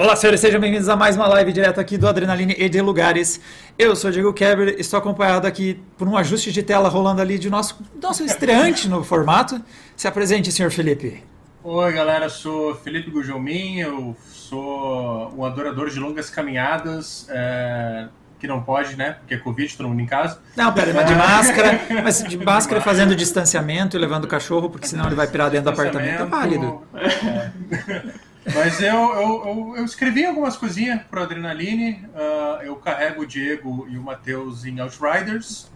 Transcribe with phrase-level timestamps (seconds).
[0.00, 3.40] Olá, senhores, sejam bem-vindos a mais uma live direto aqui do Adrenaline e de Lugares.
[3.76, 7.36] Eu sou o Diego Keber, estou acompanhado aqui por um ajuste de tela rolando ali
[7.36, 9.60] de nosso, nosso estreante no formato.
[9.96, 11.24] Se apresente, senhor Felipe.
[11.64, 18.06] Oi, galera, sou Felipe Gujomin, eu sou um adorador de longas caminhadas, é,
[18.38, 19.16] que não pode, né?
[19.18, 20.38] Porque é Covid, todo mundo em casa.
[20.54, 24.86] Não, pera, mas de máscara, mas de máscara fazendo distanciamento e levando o cachorro, porque
[24.86, 26.82] senão ele vai pirar dentro do apartamento, é válido.
[26.94, 28.18] É.
[28.54, 32.04] Mas eu, eu, eu, eu, escrevi algumas coisinhas pro Adrenaline.
[32.14, 35.68] Uh, eu carrego o Diego e o Matheus em Outriders.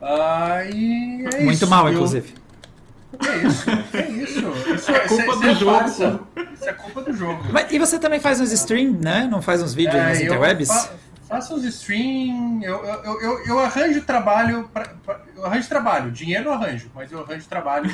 [0.00, 1.66] Uh, e é Muito isso.
[1.66, 2.34] mal, inclusive.
[3.24, 4.46] É isso, é isso.
[4.76, 6.26] Isso é, culpa isso do é jogo.
[6.52, 7.44] Isso é culpa do jogo.
[7.50, 9.26] Mas, e você também faz uns streams, né?
[9.30, 10.68] Não faz uns vídeos é, nas interwebs?
[11.26, 16.10] Fa faço uns streams, eu, eu, eu, eu, arranjo trabalho, pra, pra, eu arranjo trabalho,
[16.12, 17.90] dinheiro eu arranjo, mas eu arranjo trabalho.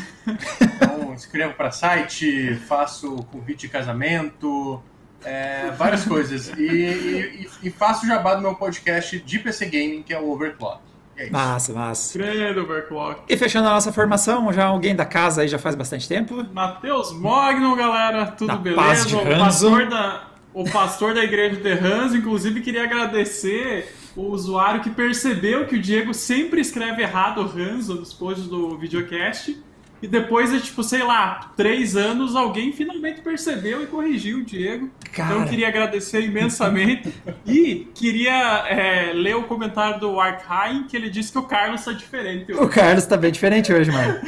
[0.61, 4.83] Então, escrevo para site, faço convite de casamento,
[5.25, 6.49] é, várias coisas.
[6.59, 10.81] E, e, e, faço jabá do meu podcast de PC Gaming, que é o Overclock.
[11.17, 12.19] É massa, massa.
[12.19, 13.23] Credo, Overclock.
[13.29, 16.45] E fechando a nossa formação, já alguém da casa aí já faz bastante tempo?
[16.53, 18.83] Matheus Mogno, galera, tudo da beleza?
[18.83, 24.29] Paz de o pastor da o pastor da igreja de Hans, inclusive, queria agradecer o
[24.31, 29.57] usuário que percebeu que o Diego sempre escreve errado Hans nos posts do videocast.
[30.03, 34.91] E depois de, tipo, sei lá, três anos, alguém finalmente percebeu e corrigiu o Diego.
[35.13, 35.31] Cara.
[35.31, 37.15] Então eu queria agradecer imensamente.
[37.47, 41.93] e queria é, ler o comentário do Arkheim, que ele disse que o Carlos está
[41.93, 42.53] diferente.
[42.53, 42.61] Hoje.
[42.61, 44.19] O Carlos está bem diferente hoje, mano.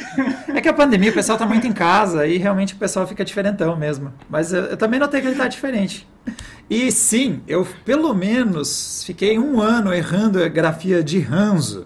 [0.47, 3.25] é que a pandemia, o pessoal tá muito em casa e realmente o pessoal fica
[3.25, 4.13] diferentão mesmo.
[4.29, 6.07] Mas eu, eu também notei que ele tá diferente.
[6.69, 11.85] E sim, eu pelo menos fiquei um ano errando a grafia de Ranzo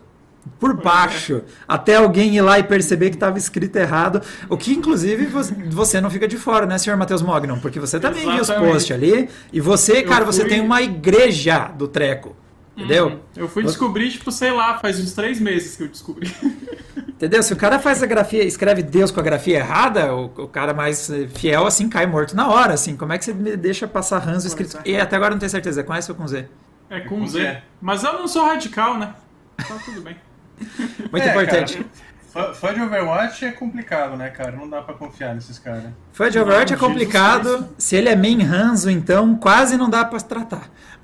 [0.60, 5.26] por baixo, até alguém ir lá e perceber que estava escrito errado, o que inclusive
[5.70, 7.60] você não fica de fora, né, senhor Matheus Mognon?
[7.60, 8.46] Porque você também Exatamente.
[8.46, 10.34] viu os posts ali, e você, cara, fui...
[10.34, 12.36] você tem uma igreja do treco,
[12.76, 13.08] entendeu?
[13.08, 13.20] Uhum.
[13.36, 16.34] Eu fui descobrir, tipo, sei lá, faz uns três meses que eu descobri.
[17.20, 17.44] Entendeu?
[17.44, 20.74] Se o cara faz a grafia, escreve Deus com a grafia errada, o, o cara
[20.74, 22.96] mais fiel, assim, cai morto na hora, assim.
[22.96, 24.80] Como é que você me deixa passar Ranzo escrito...
[24.86, 26.48] E até agora não tenho certeza, é com S ou com Z?
[26.90, 27.42] É com, é com Z.
[27.42, 27.62] Z.
[27.82, 29.14] Mas eu não sou radical, né?
[29.58, 30.16] Tá tudo bem.
[31.12, 31.86] Muito é, importante.
[32.34, 34.52] Cara, fã de Overwatch é complicado, né, cara?
[34.52, 35.86] Não dá pra confiar nesses caras.
[36.14, 37.70] Fã de Overwatch é complicado.
[37.78, 40.70] Se ele é main Hanzo, então quase não dá pra tratar.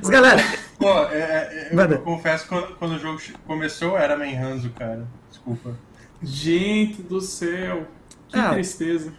[0.00, 0.42] Mas, galera.
[0.78, 4.70] Pô, é, é, eu, eu, confesso que quando, quando, o jogo começou era main Hanzo,
[4.70, 5.06] cara.
[5.30, 5.74] Desculpa.
[6.22, 7.86] Gente do céu.
[8.28, 9.12] Que ah, tristeza.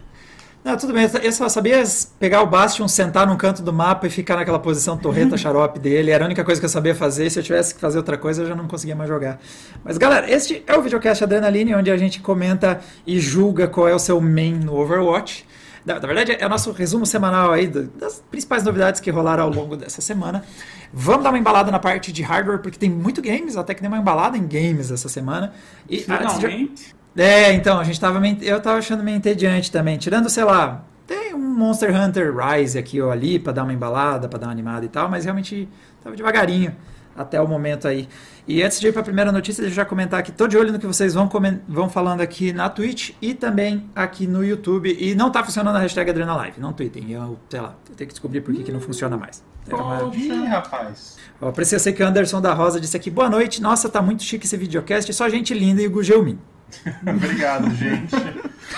[0.64, 1.08] Não, tudo bem.
[1.22, 1.82] Eu só sabia
[2.18, 6.10] pegar o Bastion, sentar num canto do mapa e ficar naquela posição torreta xarope dele.
[6.10, 7.30] Era a única coisa que eu sabia fazer.
[7.30, 9.40] Se eu tivesse que fazer outra coisa, eu já não conseguia mais jogar.
[9.84, 13.94] Mas, galera, este é o videocast Adrenaline, onde a gente comenta e julga qual é
[13.94, 15.46] o seu main no Overwatch.
[15.86, 19.50] Na, na verdade, é o nosso resumo semanal aí das principais novidades que rolaram ao
[19.50, 20.44] longo dessa semana.
[20.92, 23.88] Vamos dar uma embalada na parte de hardware, porque tem muito games, até que tem
[23.88, 25.52] uma embalada em games essa semana.
[25.88, 26.97] E, Finalmente.
[27.16, 29.98] É, então, a gente tava meio, eu tava achando meio entediante também.
[29.98, 34.28] Tirando, sei lá, tem um Monster Hunter Rise aqui ou ali para dar uma embalada,
[34.28, 35.68] para dar uma animada e tal, mas realmente
[36.02, 36.74] tava devagarinho
[37.18, 38.08] até o momento aí.
[38.46, 40.56] E antes de ir para a primeira notícia, deixa eu já comentar aqui, tô de
[40.56, 41.28] olho no que vocês vão,
[41.68, 44.96] vão falando aqui na Twitch e também aqui no YouTube.
[44.98, 47.10] E não tá funcionando a hashtag AdrenaLive, não tweetem.
[47.10, 49.44] Eu, sei lá, eu tenho que descobrir por que, que não funciona mais.
[49.68, 50.10] É uma...
[50.14, 51.18] Ih, rapaz.
[51.40, 54.46] Ó, sei que o Anderson da Rosa disse aqui, boa noite, nossa, tá muito chique
[54.46, 56.38] esse videocast, só gente linda e o Gugelmin.
[57.06, 58.14] Obrigado, gente.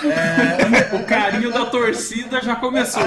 [0.03, 3.03] É, o carinho da torcida já começou.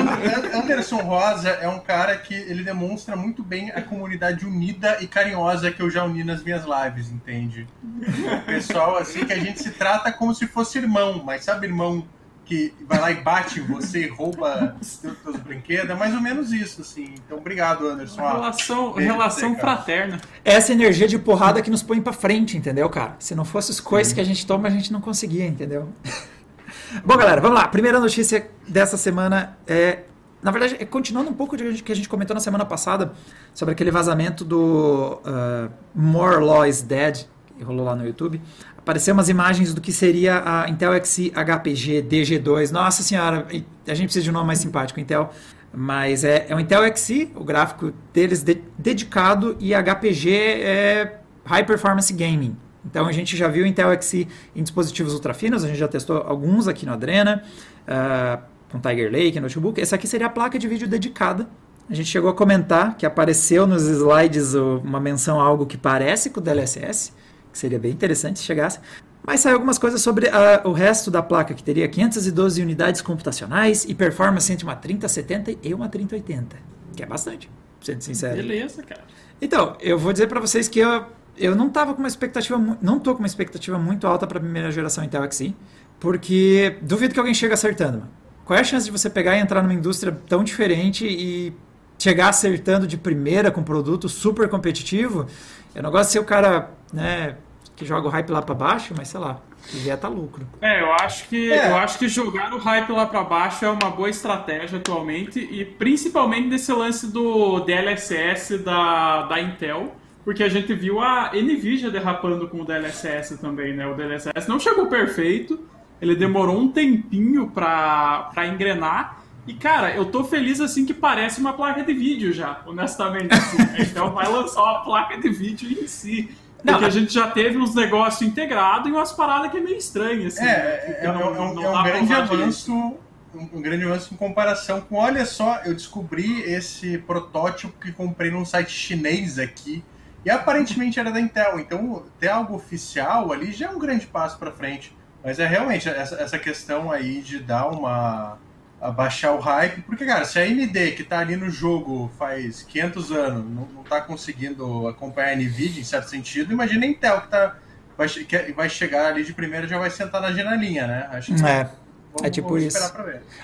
[0.54, 5.70] Anderson Rosa é um cara que ele demonstra muito bem a comunidade unida e carinhosa
[5.70, 7.66] que eu já uni nas minhas lives, entende?
[7.82, 12.06] O pessoal assim que a gente se trata como se fosse irmão, mas sabe irmão
[12.44, 16.20] que vai lá e bate em você e rouba os teus brinquedos, é mais ou
[16.20, 17.14] menos isso, assim.
[17.24, 18.20] Então, obrigado, Anderson.
[18.20, 20.20] Relação, relação fraterna.
[20.44, 23.16] Essa energia de porrada que nos põe para frente, entendeu, cara?
[23.18, 25.88] Se não fosse os coisas que a gente toma, a gente não conseguia, entendeu?
[27.04, 27.66] Bom, galera, vamos lá.
[27.66, 30.00] Primeira notícia dessa semana é.
[30.42, 33.14] Na verdade, é continuando um pouco do que a gente comentou na semana passada
[33.54, 37.24] sobre aquele vazamento do uh, More Law is Dead,
[37.56, 38.42] que rolou lá no YouTube
[38.84, 42.70] apareceu umas imagens do que seria a Intel Xe HPG DG2.
[42.70, 43.46] Nossa senhora,
[43.86, 45.30] a gente precisa de um nome mais simpático, Intel.
[45.72, 51.64] Mas é, é o Intel Xe, o gráfico deles de, dedicado, e HPG é High
[51.64, 52.56] Performance Gaming.
[52.84, 56.68] Então a gente já viu Intel Xe em dispositivos ultrafinos, a gente já testou alguns
[56.68, 57.42] aqui no Adrena,
[57.88, 59.80] uh, com Tiger Lake, notebook.
[59.80, 61.48] Essa aqui seria a placa de vídeo dedicada.
[61.88, 66.28] A gente chegou a comentar que apareceu nos slides uma menção a algo que parece
[66.28, 67.23] com o DLSS
[67.54, 68.80] que seria bem interessante se chegasse.
[69.26, 73.86] Mas saiu algumas coisas sobre a, o resto da placa, que teria 512 unidades computacionais
[73.88, 76.56] e performance entre uma 3070 e uma 3080.
[76.94, 78.36] Que é bastante, sendo sincero.
[78.36, 79.02] Beleza, cara.
[79.40, 81.06] Então, eu vou dizer para vocês que eu,
[81.38, 84.40] eu não tava com uma expectativa, não tô com uma expectativa muito alta para a
[84.40, 85.56] primeira geração Intel Xe,
[85.98, 88.10] porque duvido que alguém chegue acertando, mano.
[88.44, 91.54] Qual é a chance de você pegar e entrar numa indústria tão diferente e
[91.98, 95.26] chegar acertando de primeira com um produto super competitivo?
[95.74, 97.36] Eu não gosto de ser o cara, né,
[97.76, 100.46] que joga o hype lá para baixo, mas sei lá, se vier tá lucro.
[100.60, 101.70] É, eu acho que é.
[101.70, 105.64] eu acho que jogar o hype lá para baixo é uma boa estratégia atualmente e
[105.64, 109.94] principalmente nesse lance do DLSS da, da Intel,
[110.24, 113.86] porque a gente viu a Nvidia derrapando com o DLSS também, né?
[113.86, 115.60] O DLSS não chegou perfeito,
[116.00, 119.22] ele demorou um tempinho para engrenar.
[119.46, 123.34] E, cara, eu tô feliz assim que parece uma placa de vídeo já, honestamente.
[123.34, 123.58] Assim.
[123.60, 126.34] A Intel vai lançar uma placa de vídeo em si.
[126.64, 129.76] Não, Porque a gente já teve uns negócios integrados e umas paradas que é meio
[129.76, 130.34] estranhas.
[130.34, 130.54] Assim, é, né?
[130.54, 132.72] é, é, não, é, um, é um grande avanço.
[132.72, 134.96] Um, um grande avanço em comparação com.
[134.96, 139.84] Olha só, eu descobri esse protótipo que comprei num site chinês aqui.
[140.24, 141.60] E aparentemente era da Intel.
[141.60, 144.96] Então, ter algo oficial ali já é um grande passo para frente.
[145.22, 148.38] Mas é realmente essa, essa questão aí de dar uma
[148.84, 153.12] abaixar o hype, porque, cara, se a AMD, que tá ali no jogo faz 500
[153.12, 157.28] anos, não, não tá conseguindo acompanhar a NVIDIA em certo sentido, imagina a Intel, que,
[157.28, 157.56] tá,
[157.96, 161.08] vai, que vai chegar ali de primeira já vai sentar na janelinha, né?
[161.12, 162.78] Acho que é, vamos, é tipo isso.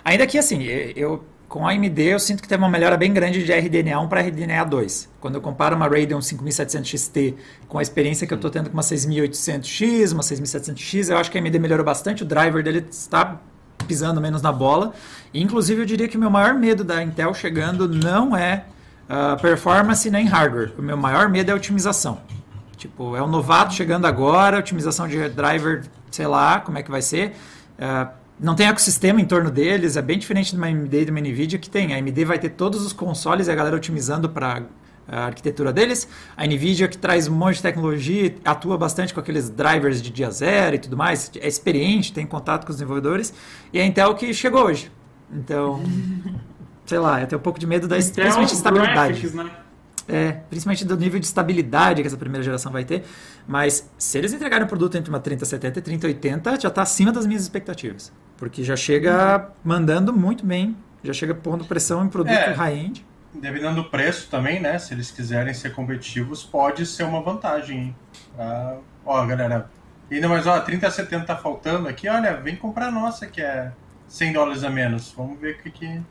[0.05, 3.43] Ainda que, assim, eu com a AMD eu sinto que teve uma melhora bem grande
[3.43, 5.09] de RDNA 1 para RDNA 2.
[5.21, 7.35] Quando eu comparo uma Radeon 5700 XT
[7.67, 11.37] com a experiência que eu estou tendo com uma 6800X, uma 6700X, eu acho que
[11.37, 13.41] a AMD melhorou bastante, o driver dele está
[13.91, 14.93] pisando menos na bola.
[15.35, 18.65] inclusive, eu diria que o meu maior medo da Intel chegando não é
[19.09, 20.73] uh, performance nem hardware.
[20.79, 22.21] O meu maior medo é otimização.
[22.77, 27.03] Tipo, é um novato chegando agora, otimização de driver, sei lá como é que vai
[27.03, 27.33] ser.
[27.81, 28.09] Uh,
[28.39, 31.21] não tem ecossistema em torno deles, é bem diferente de uma AMD e de uma
[31.21, 31.93] NVIDIA que tem.
[31.93, 34.63] A AMD vai ter todos os consoles e a galera otimizando para
[35.11, 36.09] a arquitetura deles.
[36.37, 40.31] A NVIDIA que traz um monte de tecnologia, atua bastante com aqueles drivers de dia
[40.31, 43.35] zero e tudo mais, é experiente, tem contato com os desenvolvedores.
[43.73, 44.91] E a Intel que chegou hoje.
[45.33, 45.83] Então,
[46.87, 49.21] sei lá, eu tenho um pouco de medo da Intel principalmente estabilidade.
[49.21, 49.51] Graphics, né?
[50.09, 53.05] É, principalmente do nível de estabilidade que essa primeira geração vai ter.
[53.47, 57.27] Mas se eles entregarem um produto entre uma 3070 e 3080, já está acima das
[57.27, 58.12] minhas expectativas.
[58.37, 62.53] Porque já chega mandando muito bem, já chega pondo pressão em produto é.
[62.53, 63.05] high-end
[63.35, 64.79] dependendo do preço também, né?
[64.79, 67.94] Se eles quiserem ser competitivos, pode ser uma vantagem.
[68.38, 69.71] Ah, ó, galera,
[70.11, 73.73] ainda mais, ó, 30 70 tá faltando aqui, olha, vem comprar a nossa, que é
[74.09, 75.12] 100 dólares a menos.
[75.17, 76.03] Vamos ver o que, que,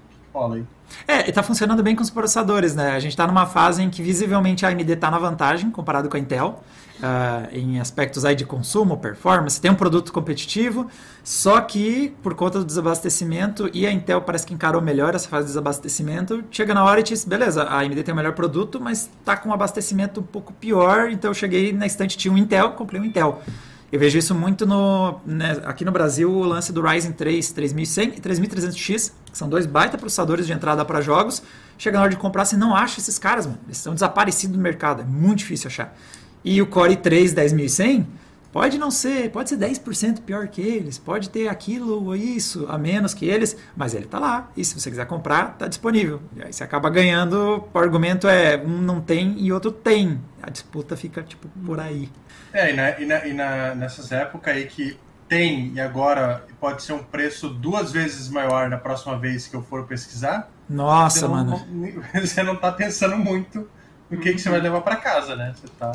[0.54, 0.66] aí.
[1.08, 2.92] É, e tá funcionando bem com os processadores, né?
[2.92, 6.18] A gente tá numa fase em que visivelmente a AMD tá na vantagem comparado com
[6.18, 6.64] a Intel
[7.00, 10.90] uh, em aspectos aí de consumo, performance, tem um produto competitivo,
[11.24, 15.46] só que por conta do desabastecimento, e a Intel parece que encarou melhor essa fase
[15.46, 19.10] de desabastecimento, chega na hora e diz, beleza, a AMD tem o melhor produto, mas
[19.20, 22.72] está com um abastecimento um pouco pior, então eu cheguei na estante, tinha um Intel,
[22.72, 23.42] comprei um Intel.
[23.92, 28.10] Eu vejo isso muito no, né, aqui no Brasil, o lance do Ryzen 3 3100
[28.10, 31.42] e 3300X, que são dois baita processadores de entrada para jogos.
[31.78, 33.60] Chega na hora de comprar, você não acha esses caras, mano.
[33.66, 35.96] Eles estão desaparecidos do mercado, é muito difícil achar.
[36.44, 38.08] E o Core 3 10100
[38.52, 42.78] pode não ser, pode ser 10% pior que eles, pode ter aquilo ou isso a
[42.78, 44.52] menos que eles, mas ele está lá.
[44.56, 46.22] E se você quiser comprar, está disponível.
[46.36, 50.20] E aí você acaba ganhando, o argumento é um não tem e outro tem.
[50.42, 52.10] A disputa fica tipo por aí.
[52.54, 56.82] É, e, na, e, na, e na, nessas épocas aí que tem e agora pode
[56.82, 60.50] ser um preço duas vezes maior na próxima vez que eu for pesquisar.
[60.68, 61.66] Nossa, você não, mano.
[62.14, 63.70] Você não está pensando muito
[64.10, 65.54] no que, que você vai levar para casa, né?
[65.56, 65.92] Você tá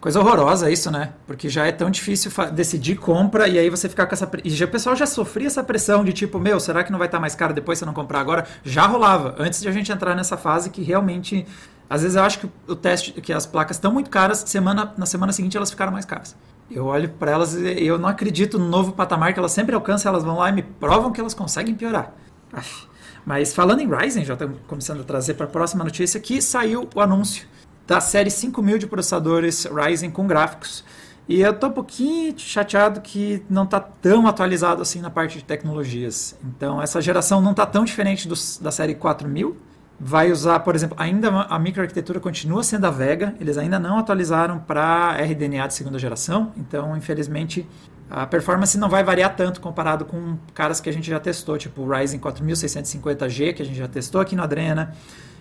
[0.00, 1.14] Coisa horrorosa isso, né?
[1.26, 4.30] Porque já é tão difícil decidir compra e aí você ficar com essa.
[4.44, 7.08] E já, o pessoal já sofria essa pressão de tipo, meu, será que não vai
[7.08, 8.46] estar tá mais caro depois se eu não comprar agora?
[8.62, 11.46] Já rolava, antes de a gente entrar nessa fase que realmente.
[11.88, 15.06] Às vezes eu acho que o teste, que as placas estão muito caras, semana, na
[15.06, 16.36] semana seguinte elas ficaram mais caras.
[16.70, 20.10] Eu olho para elas e eu não acredito no novo patamar que elas sempre alcançam,
[20.10, 22.12] elas vão lá e me provam que elas conseguem piorar.
[23.24, 26.88] Mas falando em Ryzen, já estamos começando a trazer para a próxima notícia, que saiu
[26.94, 27.46] o anúncio
[27.86, 30.84] da série 5000 de processadores Ryzen com gráficos.
[31.28, 35.44] E eu tô um pouquinho chateado que não está tão atualizado assim na parte de
[35.44, 36.36] tecnologias.
[36.44, 39.56] Então, essa geração não está tão diferente dos, da série 4000.
[39.98, 44.58] Vai usar, por exemplo, ainda a microarquitetura continua sendo a Vega, eles ainda não atualizaram
[44.58, 46.52] para RDNA de segunda geração.
[46.54, 47.66] Então, infelizmente,
[48.10, 51.80] a performance não vai variar tanto comparado com caras que a gente já testou, tipo
[51.80, 54.94] o Ryzen 4650G, que a gente já testou aqui no Adrena.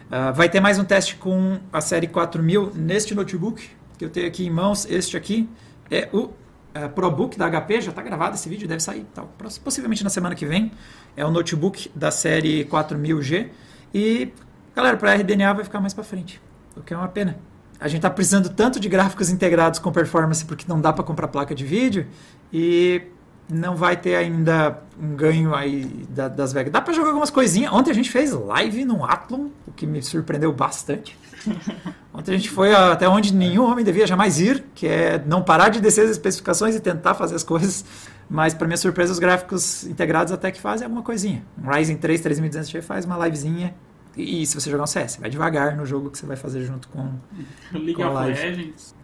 [0.08, 4.28] Uh, vai ter mais um teste com a série 4000 neste notebook que eu tenho
[4.28, 4.86] aqui em mãos.
[4.90, 5.50] Este aqui
[5.92, 9.30] é o uh, ProBook da HP, já está gravado esse vídeo, deve sair tal,
[9.64, 10.72] possivelmente na semana que vem.
[11.18, 13.50] É o notebook da série 4000G.
[13.94, 14.34] E,
[14.75, 16.41] galera, para RDNA vai ficar mais para frente,
[16.75, 17.38] o que é uma pena.
[17.79, 21.27] A gente está precisando tanto de gráficos integrados com performance porque não dá para comprar
[21.27, 22.08] placa de vídeo
[22.51, 23.01] e
[23.50, 26.72] não vai ter ainda um ganho aí da, das Vegas.
[26.72, 27.72] Dá para jogar algumas coisinhas.
[27.72, 31.17] Ontem a gente fez live no Athlon, o que me surpreendeu bastante.
[32.13, 35.70] Ontem a gente foi até onde nenhum homem devia jamais ir, que é não parar
[35.70, 37.86] de descer as especificações e tentar fazer as coisas.
[38.29, 41.44] Mas, para minha surpresa, os gráficos integrados até que fazem alguma coisinha.
[41.62, 43.75] Um Ryzen 3 3200G faz uma livezinha.
[44.18, 46.88] E, se você jogar um CS, vai devagar no jogo que você vai fazer junto
[46.88, 47.14] com,
[47.74, 48.96] League com of Legends.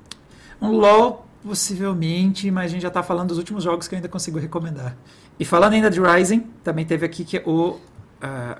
[0.61, 4.09] Um LoL, possivelmente, mas a gente já está falando dos últimos jogos que eu ainda
[4.09, 4.95] consigo recomendar.
[5.39, 7.79] E falando ainda de Ryzen, também teve aqui que o, uh,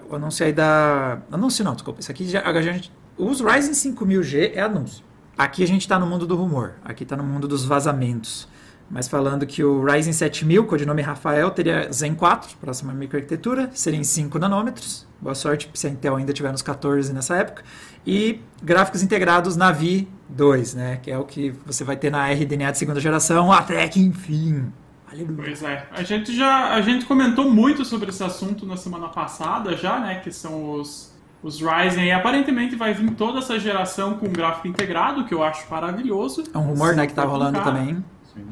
[0.10, 1.22] o anúncio aí da...
[1.32, 2.00] Anúncio não, desculpa.
[2.00, 5.04] Isso aqui já, a gente os Ryzen 5000G é anúncio.
[5.38, 8.48] Aqui a gente está no mundo do rumor, aqui está no mundo dos vazamentos.
[8.92, 14.04] Mas falando que o Ryzen 7000, codinome Rafael, teria Zen 4, próxima microarquitetura, seria em
[14.04, 15.08] 5 nanômetros.
[15.20, 17.64] Boa sorte se a Intel ainda tiver nos 14 nessa época.
[18.06, 21.00] E gráficos integrados Navi 2, né?
[21.02, 24.72] Que é o que você vai ter na RDNA de segunda geração, até que enfim.
[25.10, 25.38] Aleluia.
[25.38, 25.88] Pois é.
[25.92, 30.16] A gente já a gente comentou muito sobre esse assunto na semana passada já, né?
[30.16, 31.12] Que são os
[31.44, 35.66] os Ryzen e aparentemente vai vir toda essa geração com gráfico integrado, que eu acho
[35.72, 36.44] maravilhoso.
[36.54, 38.04] É um rumor, né, que tá rolando também.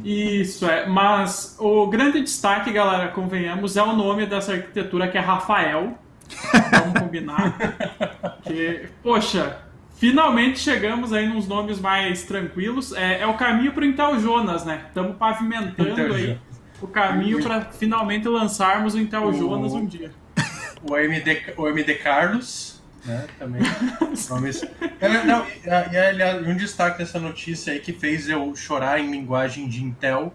[0.03, 0.87] Isso, é.
[0.87, 5.97] Mas o grande destaque, galera, convenhamos, é o nome dessa arquitetura que é Rafael.
[6.71, 7.57] Vamos combinar.
[8.43, 9.57] que, poxa,
[9.95, 12.93] finalmente chegamos aí nos nomes mais tranquilos.
[12.93, 14.85] É, é o caminho para o Intel Jonas, né?
[14.87, 16.39] Estamos pavimentando Intel aí Jonas.
[16.81, 19.33] o caminho para finalmente lançarmos o Intel o...
[19.33, 20.11] Jonas um dia.
[20.81, 22.68] O AMD, o AMD Carlos
[23.05, 23.27] né?
[23.37, 23.61] Também.
[24.29, 24.61] Nomes...
[25.25, 25.45] Não,
[25.91, 30.33] e, aliás, um destaque dessa notícia aí que fez eu chorar em linguagem de Intel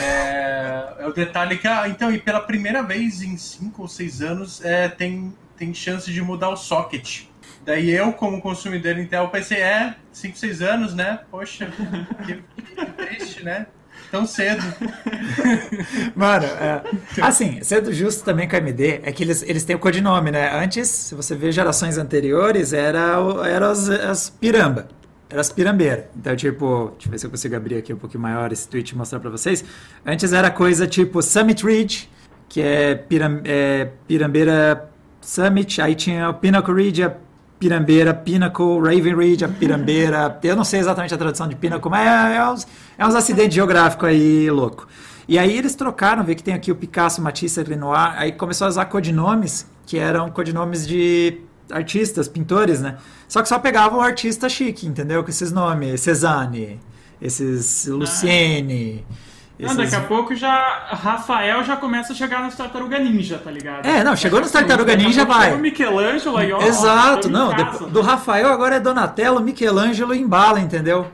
[0.00, 4.22] é, é o detalhe que, ah, então, e pela primeira vez em 5 ou 6
[4.22, 7.26] anos, é, tem, tem chance de mudar o socket.
[7.64, 11.20] Daí eu, como consumidor Intel, pensei, é, 5, 6 anos, né?
[11.30, 11.70] Poxa,
[12.26, 13.66] que, que triste, né?
[14.10, 14.62] Tão cedo.
[16.14, 16.82] Mano, é,
[17.20, 20.50] assim, sendo justo também com a AMD, é que eles, eles têm o codinome, né?
[20.62, 24.88] Antes, se você vê gerações anteriores, era, era as, as piramba.
[25.30, 26.06] Era as pirambeiras.
[26.16, 28.90] Então, tipo, deixa eu ver se eu consigo abrir aqui um pouquinho maior esse tweet
[28.90, 29.62] e mostrar pra vocês.
[30.04, 32.08] Antes era coisa tipo Summit Ridge,
[32.48, 34.88] que é, piram, é pirambeira
[35.20, 37.14] Summit, aí tinha o Pinnacle Ridge, a
[37.58, 40.38] Pirambeira, Pinnacle, Raven Ridge, a Pirambeira.
[40.42, 43.54] Eu não sei exatamente a tradução de Pinnacle, mas é, é, uns, é uns acidentes
[43.54, 44.86] geográficos aí louco.
[45.26, 48.68] E aí eles trocaram, vê que tem aqui o Picasso, Matisse, Renoir, aí começou a
[48.68, 52.96] usar codinomes, que eram codinomes de artistas, pintores, né?
[53.28, 55.22] Só que só pegavam o artista chique, entendeu?
[55.22, 56.80] Com esses nomes, Cezanne,
[57.20, 59.04] esses Luciene...
[59.10, 59.27] Ah.
[59.58, 60.86] Não, daqui a pouco já.
[60.90, 63.84] Rafael já começa a chegar nas Tartaruga Ninja, tá ligado?
[63.86, 65.52] É, não, chegou nos Tartaruga Ninja, vai.
[65.52, 66.62] O Michelangelo aí, ó.
[66.62, 67.50] Exato, não.
[67.50, 71.10] Casa, do, Rafael agora é Donatello, Michelangelo e embala, entendeu?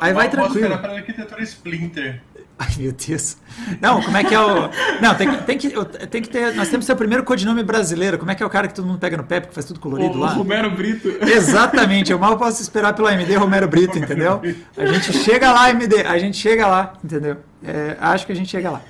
[0.00, 0.68] aí vai tranquilo.
[0.70, 2.22] Posso para arquitetura Splinter.
[2.58, 3.36] Ai, meu Deus.
[3.80, 4.70] Não, como é que é o.
[5.00, 5.70] Não, tem, tem, que,
[6.06, 6.54] tem que ter.
[6.54, 8.16] Nós temos que ter o primeiro codinome brasileiro.
[8.16, 9.80] Como é que é o cara que todo mundo pega no pé porque faz tudo
[9.80, 10.28] colorido o, lá?
[10.28, 11.08] Romero Brito.
[11.22, 12.12] Exatamente.
[12.12, 14.38] Eu mal posso esperar pelo AMD Romero Brito, Romero entendeu?
[14.38, 14.66] Brito.
[14.76, 15.94] A gente chega lá, AMD.
[16.06, 17.38] A gente chega lá, entendeu?
[17.62, 18.82] É, acho que a gente chega lá.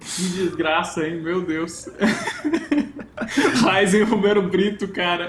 [0.00, 1.20] Que desgraça, hein?
[1.20, 1.88] Meu Deus.
[3.64, 5.28] Ryzen Romero Brito, cara.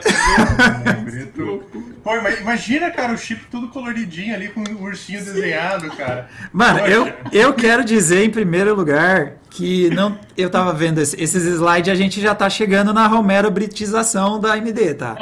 [1.03, 1.63] Brito.
[2.03, 6.27] Pô, imagina, cara, o chip tudo coloridinho ali com o ursinho desenhado, cara.
[6.51, 11.89] Mano, eu, eu quero dizer em primeiro lugar que não, eu tava vendo esses slides,
[11.89, 15.15] a gente já tá chegando na Romero Britização da AMD, tá?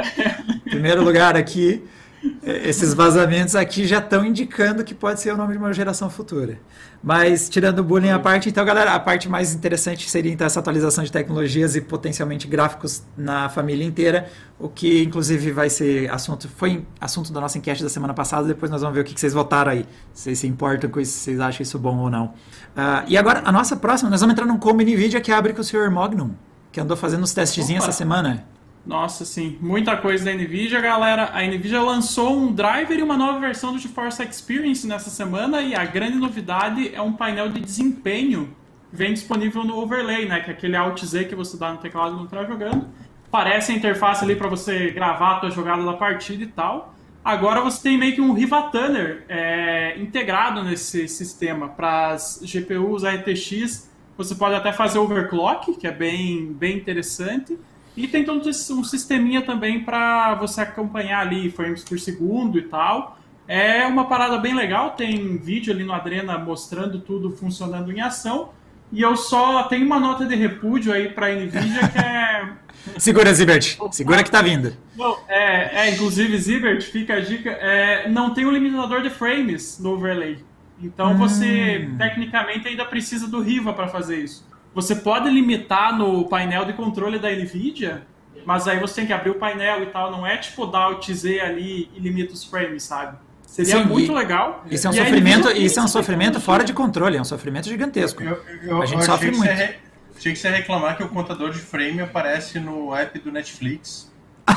[0.65, 1.83] Em primeiro lugar aqui,
[2.43, 6.59] esses vazamentos aqui já estão indicando que pode ser o nome de uma geração futura.
[7.03, 10.59] Mas tirando o bullying à parte, então, galera, a parte mais interessante seria então essa
[10.59, 16.47] atualização de tecnologias e potencialmente gráficos na família inteira, o que inclusive vai ser assunto,
[16.47, 19.33] foi assunto da nossa enquete da semana passada, depois nós vamos ver o que, vocês
[19.33, 22.25] votaram aí, se vocês se importam com isso, se vocês acham isso bom ou não.
[22.25, 25.61] Uh, e agora, a nossa próxima, nós vamos entrar num como NVIDIA que abre com
[25.61, 25.89] o Sr.
[25.89, 26.31] Magnum,
[26.71, 28.45] que andou fazendo uns testezinhos essa semana.
[28.85, 31.29] Nossa, sim, muita coisa da Nvidia, galera.
[31.33, 35.75] A Nvidia lançou um driver e uma nova versão do GeForce Experience nessa semana e
[35.75, 38.55] a grande novidade é um painel de desempenho
[38.91, 40.41] vem disponível no overlay, né?
[40.41, 42.87] Que é aquele Alt Z que você dá no teclado quando está jogando.
[43.29, 46.93] Parece a interface ali para você gravar a tua jogada da partida e tal.
[47.23, 53.03] Agora você tem meio que um Riva Tuner é, integrado nesse sistema para as GPUs
[53.03, 53.89] RTX.
[54.17, 57.57] Você pode até fazer overclock, que é bem, bem interessante.
[57.95, 63.17] E tem todo um sisteminha também para você acompanhar ali frames por segundo e tal.
[63.47, 68.49] É uma parada bem legal, tem vídeo ali no Adrena mostrando tudo funcionando em ação.
[68.93, 72.49] E eu só tenho uma nota de repúdio aí pra Nvidia que é.
[72.97, 73.77] Segura, Zibert.
[73.91, 74.75] Segura que tá vindo.
[74.97, 77.51] Não, é, é, inclusive, Zibert, fica a dica.
[77.51, 80.39] É, não tem um limitador de frames no overlay.
[80.81, 81.97] Então você, Hum.
[81.97, 84.45] tecnicamente, ainda precisa do Riva para fazer isso.
[84.73, 88.03] Você pode limitar no painel de controle da NVIDIA,
[88.45, 90.11] mas aí você tem que abrir o painel e tal.
[90.11, 93.17] Não é tipo dar Alt Z ali e limita os frames, sabe?
[93.45, 94.63] Seria Sim, muito e- legal.
[94.71, 97.25] Isso é um E sofrimento, NVIDIA isso é um sofrimento fora de controle, é um
[97.25, 98.23] sofrimento gigantesco.
[98.23, 99.51] Eu, eu, A gente eu sofre você muito.
[99.51, 99.75] re-
[100.17, 104.09] Achei que você ia reclamar que o contador de frame aparece no app do Netflix.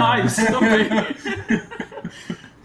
[0.00, 0.88] Ah, isso também.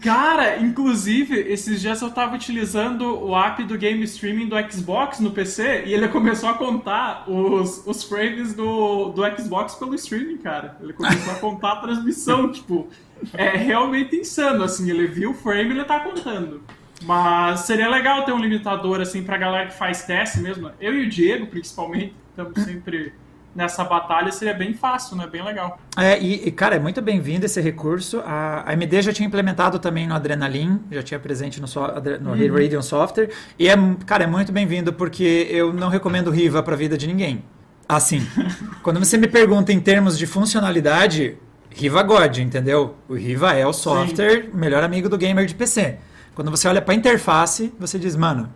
[0.04, 5.30] Cara, inclusive, esses dias eu tava utilizando o app do game streaming do Xbox no
[5.30, 10.76] PC e ele começou a contar os, os frames do, do Xbox pelo streaming, cara.
[10.82, 12.86] Ele começou a contar a transmissão, tipo,
[13.32, 16.62] é realmente insano, assim, ele viu o frame e ele tá contando.
[17.04, 20.70] Mas seria legal ter um limitador, assim, pra galera que faz teste mesmo.
[20.78, 23.14] Eu e o Diego, principalmente, estamos sempre
[23.54, 25.26] nessa batalha, seria bem fácil, né?
[25.26, 25.78] Bem legal.
[25.96, 28.20] É, e, e, cara, é muito bem-vindo esse recurso.
[28.26, 31.80] A, a AMD já tinha implementado também no Adrenalin, já tinha presente no, so,
[32.20, 32.52] no Uhum.
[32.52, 33.30] Radeon Software.
[33.58, 37.06] E, é, cara, é muito bem-vindo porque eu não recomendo Riva para a vida de
[37.06, 37.44] ninguém.
[37.88, 38.26] Assim,
[38.82, 41.36] quando você me pergunta em termos de funcionalidade,
[41.70, 42.96] Riva God, entendeu?
[43.08, 45.98] O Riva é o software melhor amigo do gamer de PC.
[46.34, 48.52] Quando você olha para a interface, você diz, mano,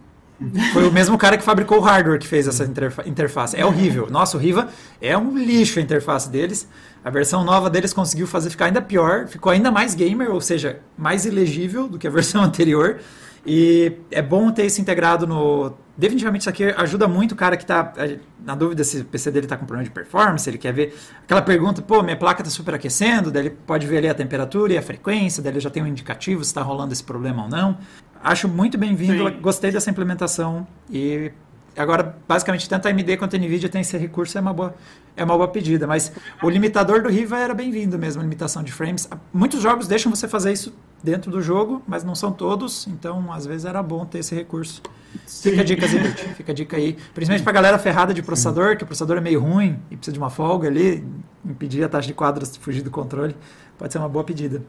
[0.73, 3.57] foi o mesmo cara que fabricou o hardware que fez essa interfa interface.
[3.57, 4.09] É horrível.
[4.09, 4.69] Nossa, o Riva
[5.01, 6.69] é um lixo a interface deles.
[7.05, 10.81] A versão nova deles conseguiu fazer ficar ainda pior, ficou ainda mais gamer, ou seja,
[10.97, 12.99] mais ilegível do que a versão anterior.
[13.45, 15.73] E é bom ter isso integrado no.
[15.97, 17.93] Definitivamente isso aqui ajuda muito o cara que está
[18.45, 21.43] na dúvida se o PC dele está com problema de performance, ele quer ver aquela
[21.43, 24.83] pergunta, pô, minha placa está superaquecendo, daí ele pode ver ali a temperatura e a
[24.83, 27.79] frequência, daí ele já tem um indicativo se está rolando esse problema ou não.
[28.23, 31.31] Acho muito bem-vindo, gostei dessa implementação e
[31.77, 34.75] agora basicamente tanto a AMD quanto a Nvidia tem esse recurso, é uma boa,
[35.17, 36.11] é uma boa pedida, mas
[36.43, 39.09] o limitador do Riva era bem-vindo mesmo, a limitação de frames.
[39.33, 43.47] Muitos jogos deixam você fazer isso dentro do jogo, mas não são todos, então às
[43.47, 44.83] vezes era bom ter esse recurso.
[45.25, 45.51] Sim.
[45.51, 46.99] Fica a dica, Zibert, fica a dica aí.
[47.15, 50.19] Principalmente pra galera ferrada de processador, que o processador é meio ruim e precisa de
[50.19, 51.07] uma folga ali,
[51.45, 53.37] impedir a taxa de quadros de fugir do controle,
[53.79, 54.61] pode ser uma boa pedida.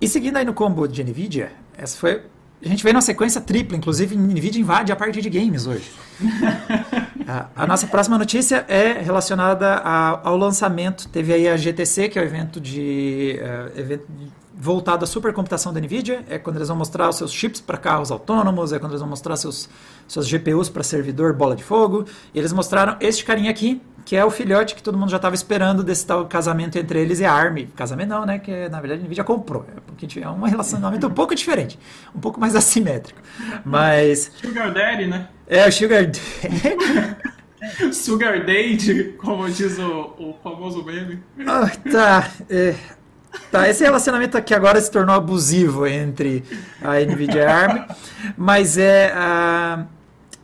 [0.00, 2.22] E seguindo aí no combo de NVIDIA, essa foi...
[2.64, 5.90] A gente veio numa sequência tripla, inclusive NVIDIA invade a parte de games hoje.
[7.54, 11.08] a, nossa próxima notícia é relacionada ao lançamento.
[11.08, 13.38] Teve aí a GTC, que é o evento de...
[13.40, 14.06] Uh, evento
[14.60, 18.10] voltado à supercomputação da NVIDIA, é quando eles vão mostrar os seus chips para carros
[18.10, 19.68] autônomos, é quando eles vão mostrar seus,
[20.08, 22.04] suas GPUs para servidor bola de fogo.
[22.34, 25.34] E eles mostraram este carinha aqui, que é o filhote que todo mundo já estava
[25.34, 27.66] esperando desse tal casamento entre eles e a ARM.
[27.76, 28.38] Casamento não, né?
[28.38, 29.66] Que na verdade a NVIDIA comprou.
[29.68, 31.78] É, porque é um relacionamento um pouco diferente,
[32.14, 33.20] um pouco mais assimétrico.
[33.66, 34.32] Mas.
[34.42, 35.28] Sugar Daddy, né?
[35.46, 36.22] É, o Sugar Daddy.
[37.92, 41.22] Sugar Daddy, como diz o, o famoso meme.
[41.46, 42.30] Ah, tá.
[42.48, 42.74] É.
[43.52, 46.42] Tá, esse relacionamento aqui agora se tornou abusivo entre
[46.80, 47.86] a NVIDIA e a ARM,
[48.38, 49.86] mas é, uh,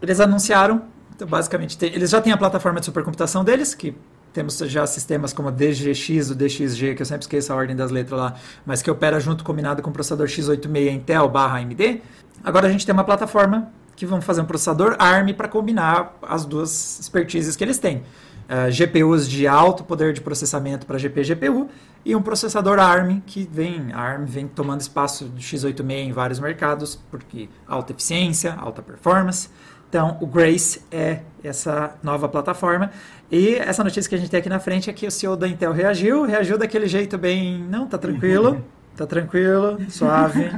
[0.03, 0.83] eles anunciaram,
[1.15, 3.95] então basicamente, tem, eles já têm a plataforma de supercomputação deles, que
[4.33, 8.19] temos já sistemas como DGX, o DXG, que eu sempre esqueço a ordem das letras
[8.19, 8.35] lá,
[8.67, 12.03] mas que opera junto combinado com o processador x86 Intel barra AMD.
[12.43, 16.45] Agora a gente tem uma plataforma que vão fazer um processador ARM para combinar as
[16.45, 18.03] duas expertises que eles têm.
[18.45, 21.69] Uh, GPUs de alto poder de processamento para GP GPU
[22.05, 27.01] e um processador ARM que vem ARM vem tomando espaço do x86 em vários mercados
[27.11, 29.49] porque alta eficiência, alta performance.
[29.95, 32.91] Então o Grace é essa nova plataforma
[33.31, 35.47] e essa notícia que a gente tem aqui na frente é que o CEO da
[35.47, 38.61] Intel reagiu, reagiu daquele jeito bem, não, tá tranquilo,
[38.97, 40.51] tá tranquilo, suave.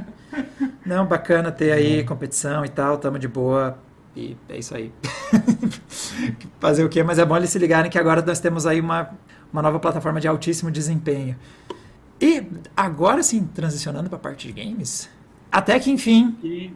[0.86, 3.76] Não, bacana ter aí competição e tal, tamo de boa.
[4.16, 4.90] E é isso aí.
[6.58, 7.02] Fazer o quê?
[7.02, 9.10] Mas é bom eles se ligarem que agora nós temos aí uma,
[9.52, 11.36] uma nova plataforma de altíssimo desempenho.
[12.18, 12.42] E
[12.74, 15.10] agora sim, transicionando para a parte de games,
[15.52, 16.34] até que enfim.
[16.42, 16.72] E,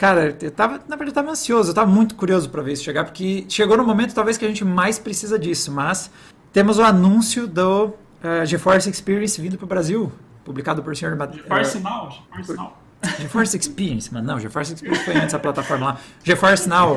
[0.00, 2.82] cara, eu tava, na verdade, eu tava ansioso, eu tava muito curioso para ver isso
[2.82, 6.10] chegar, porque chegou no momento talvez que a gente mais precisa disso, mas
[6.54, 10.10] temos o anúncio do uh, GeForce Experience vindo para o Brasil,
[10.42, 12.78] publicado por senhor GeForce uh, Now, GeForce Now.
[13.20, 14.26] GeForce Experience, mano.
[14.26, 16.00] Não, GeForce Experience foi antes da plataforma lá.
[16.24, 16.96] GeForce Now.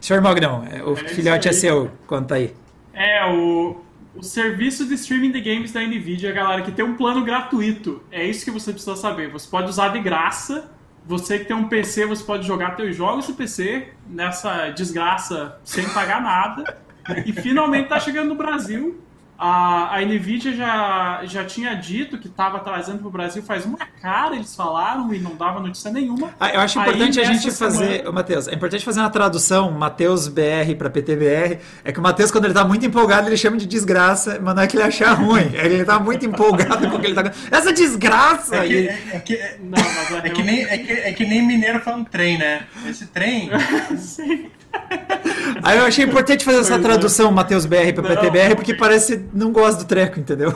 [0.00, 1.90] Senhor Magnão, o é filhote é seu.
[2.06, 2.54] Conta aí.
[2.92, 3.80] É, o,
[4.14, 8.00] o serviço de streaming de games da NVIDIA, galera, que tem um plano gratuito.
[8.12, 9.28] É isso que você precisa saber.
[9.32, 10.70] Você pode usar de graça.
[11.06, 15.88] Você que tem um PC, você pode jogar seus jogos do PC nessa desgraça sem
[15.90, 16.78] pagar nada.
[17.26, 19.03] E finalmente tá chegando no Brasil.
[19.36, 23.78] A, a Nvidia já, já tinha dito que estava trazendo para o Brasil faz uma
[24.00, 26.30] cara, eles falaram, e não dava notícia nenhuma.
[26.38, 28.12] Ah, eu acho importante Aí, a gente fazer, semana...
[28.12, 31.58] Matheus, é importante fazer uma tradução, Matheus BR para PTBR.
[31.84, 34.62] É que o Matheus, quando ele está muito empolgado, ele chama de desgraça, mas não
[34.62, 35.50] é que ele achar ruim.
[35.52, 37.32] Ele está muito empolgado com o que ele está.
[37.50, 38.56] Essa desgraça!
[38.56, 41.46] É que, é, é que, é, não, é, que nem, é, que, é que nem
[41.46, 42.66] mineiro falando trem, né?
[42.86, 43.50] Esse trem.
[43.98, 44.50] Sim.
[45.62, 46.78] Aí eu achei importante fazer essa é.
[46.78, 50.54] tradução, Matheus BR para PTBR, porque parece não gosta do treco, entendeu?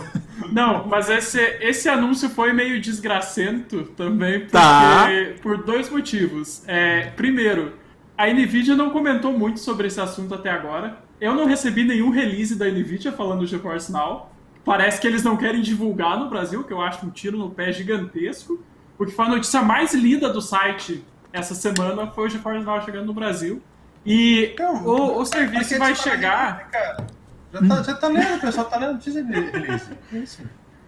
[0.52, 5.08] Não, mas esse, esse anúncio foi meio desgracento também, porque, tá.
[5.42, 6.62] por dois motivos.
[6.66, 7.74] É, primeiro,
[8.16, 10.98] a Nvidia não comentou muito sobre esse assunto até agora.
[11.20, 14.32] Eu não recebi nenhum release da Nvidia falando do GeForce Now.
[14.64, 17.72] Parece que eles não querem divulgar no Brasil, que eu acho um tiro no pé
[17.72, 18.62] gigantesco.
[18.96, 23.06] Porque foi a notícia mais lida do site essa semana foi o GeForce Now chegando
[23.06, 23.62] no Brasil.
[24.04, 26.70] E então, o, o serviço vai chegar.
[26.70, 27.06] Cara,
[27.52, 29.90] já, tá, já tá lendo, o pessoal tá lendo de release.
[30.12, 30.42] Isso.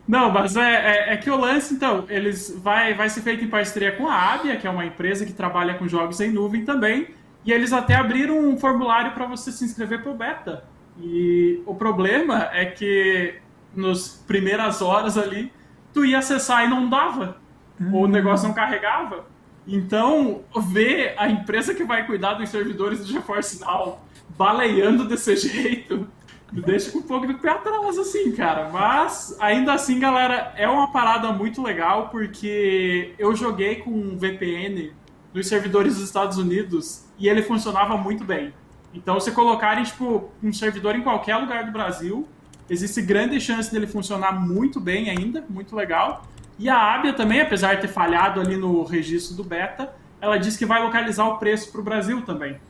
[0.07, 3.49] Não, mas é, é, é, que o lance, então, eles vai, vai ser feito em
[3.49, 7.09] parceria com a Abia, que é uma empresa que trabalha com jogos em nuvem também.
[7.45, 10.65] E eles até abriram um formulário para você se inscrever pro beta.
[11.01, 13.37] E o problema é que
[13.75, 15.53] nas primeiras horas ali,
[15.93, 17.37] tu ia acessar e não dava.
[17.81, 17.95] Hum.
[17.95, 19.27] Ou o negócio não carregava.
[19.67, 24.01] Então, ver a empresa que vai cuidar dos servidores do GeForce Now
[24.37, 26.09] baleando desse jeito
[26.53, 28.69] me deixa com um pouco do pé atrás, assim, cara.
[28.71, 34.93] Mas, ainda assim, galera, é uma parada muito legal porque eu joguei com um VPN
[35.33, 38.53] nos servidores dos Estados Unidos e ele funcionava muito bem.
[38.93, 42.27] Então, se colocarem, tipo, um servidor em qualquer lugar do Brasil,
[42.69, 46.25] existe grande chance dele funcionar muito bem ainda, muito legal.
[46.59, 50.59] E a Abia também, apesar de ter falhado ali no registro do beta, ela disse
[50.59, 52.61] que vai localizar o preço para o Brasil também.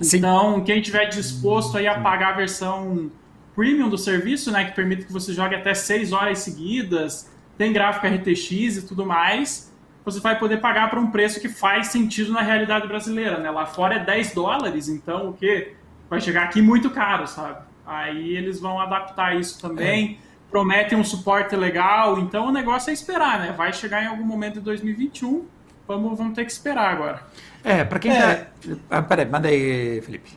[0.00, 0.18] Sim.
[0.18, 3.10] Então, quem tiver disposto aí a pagar a versão
[3.54, 8.06] premium do serviço, né, que permite que você jogue até 6 horas seguidas, tem gráfico
[8.06, 9.72] RTX e tudo mais,
[10.04, 13.50] você vai poder pagar por um preço que faz sentido na realidade brasileira, né?
[13.50, 15.74] Lá fora é 10 dólares, então o que
[16.08, 17.58] vai chegar aqui muito caro, sabe?
[17.86, 20.18] Aí eles vão adaptar isso também.
[20.26, 23.54] É prometem um suporte legal, então o negócio é esperar, né?
[23.56, 25.46] Vai chegar em algum momento de 2021,
[25.86, 27.22] vamos, vamos ter que esperar agora.
[27.62, 28.34] É, para quem é.
[28.34, 28.46] tá...
[28.90, 30.32] Ah, peraí, manda aí, Felipe.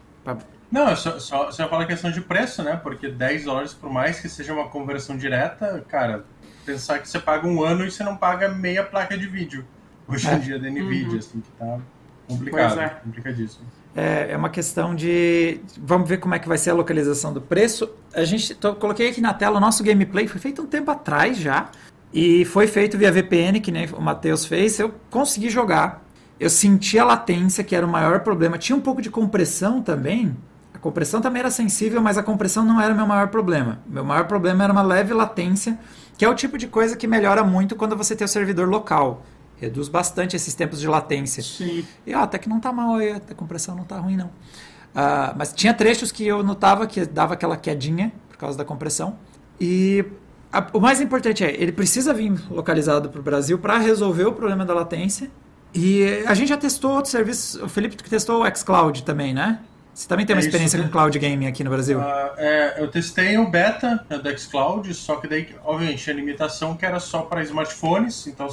[0.73, 2.75] Não, só, só, só falar questão de preço, né?
[2.75, 6.25] Porque 10 dólares, por mais que seja uma conversão direta, cara,
[6.65, 9.63] pensar que você paga um ano e você não paga meia placa de vídeo.
[10.07, 10.39] Hoje em é.
[10.39, 11.17] dia da NVIDIA, uhum.
[11.19, 11.79] assim, que tá
[12.27, 12.89] complicado, é.
[12.89, 13.67] complicadíssimo.
[13.95, 15.62] É, é uma questão de.
[15.77, 17.88] Vamos ver como é que vai ser a localização do preço.
[18.12, 21.38] A gente tô, coloquei aqui na tela o nosso gameplay, foi feito um tempo atrás
[21.38, 21.69] já.
[22.12, 24.79] E foi feito via VPN, que nem o Matheus fez.
[24.79, 26.03] Eu consegui jogar.
[26.39, 28.57] Eu senti a latência, que era o maior problema.
[28.57, 30.36] Tinha um pouco de compressão também.
[30.84, 33.80] Compressão também era sensível, mas a compressão não era o meu maior problema.
[33.88, 35.80] Meu maior problema era uma leve latência,
[36.17, 39.26] que é o tipo de coisa que melhora muito quando você tem o servidor local.
[39.56, 41.41] Reduz bastante esses tempos de latência.
[41.41, 41.86] Sim.
[42.06, 44.26] E ó, até que não tá mal, a compressão não tá ruim, não.
[44.26, 49.15] Uh, mas tinha trechos que eu notava que dava aquela quedinha por causa da compressão.
[49.62, 50.04] E
[50.52, 54.34] a, o mais importante é, ele precisa vir localizado para o Brasil para resolver o
[54.34, 55.32] problema da latência.
[55.74, 57.56] E a gente já testou outros serviços.
[57.62, 59.60] O Felipe testou o xCloud também, né?
[59.93, 61.99] Você também tem uma é experiência isso, com cloud gaming aqui no Brasil?
[61.99, 66.86] Uh, é, eu testei o beta do xCloud, só que daí, obviamente, a limitação que
[66.86, 68.47] era só para smartphones, então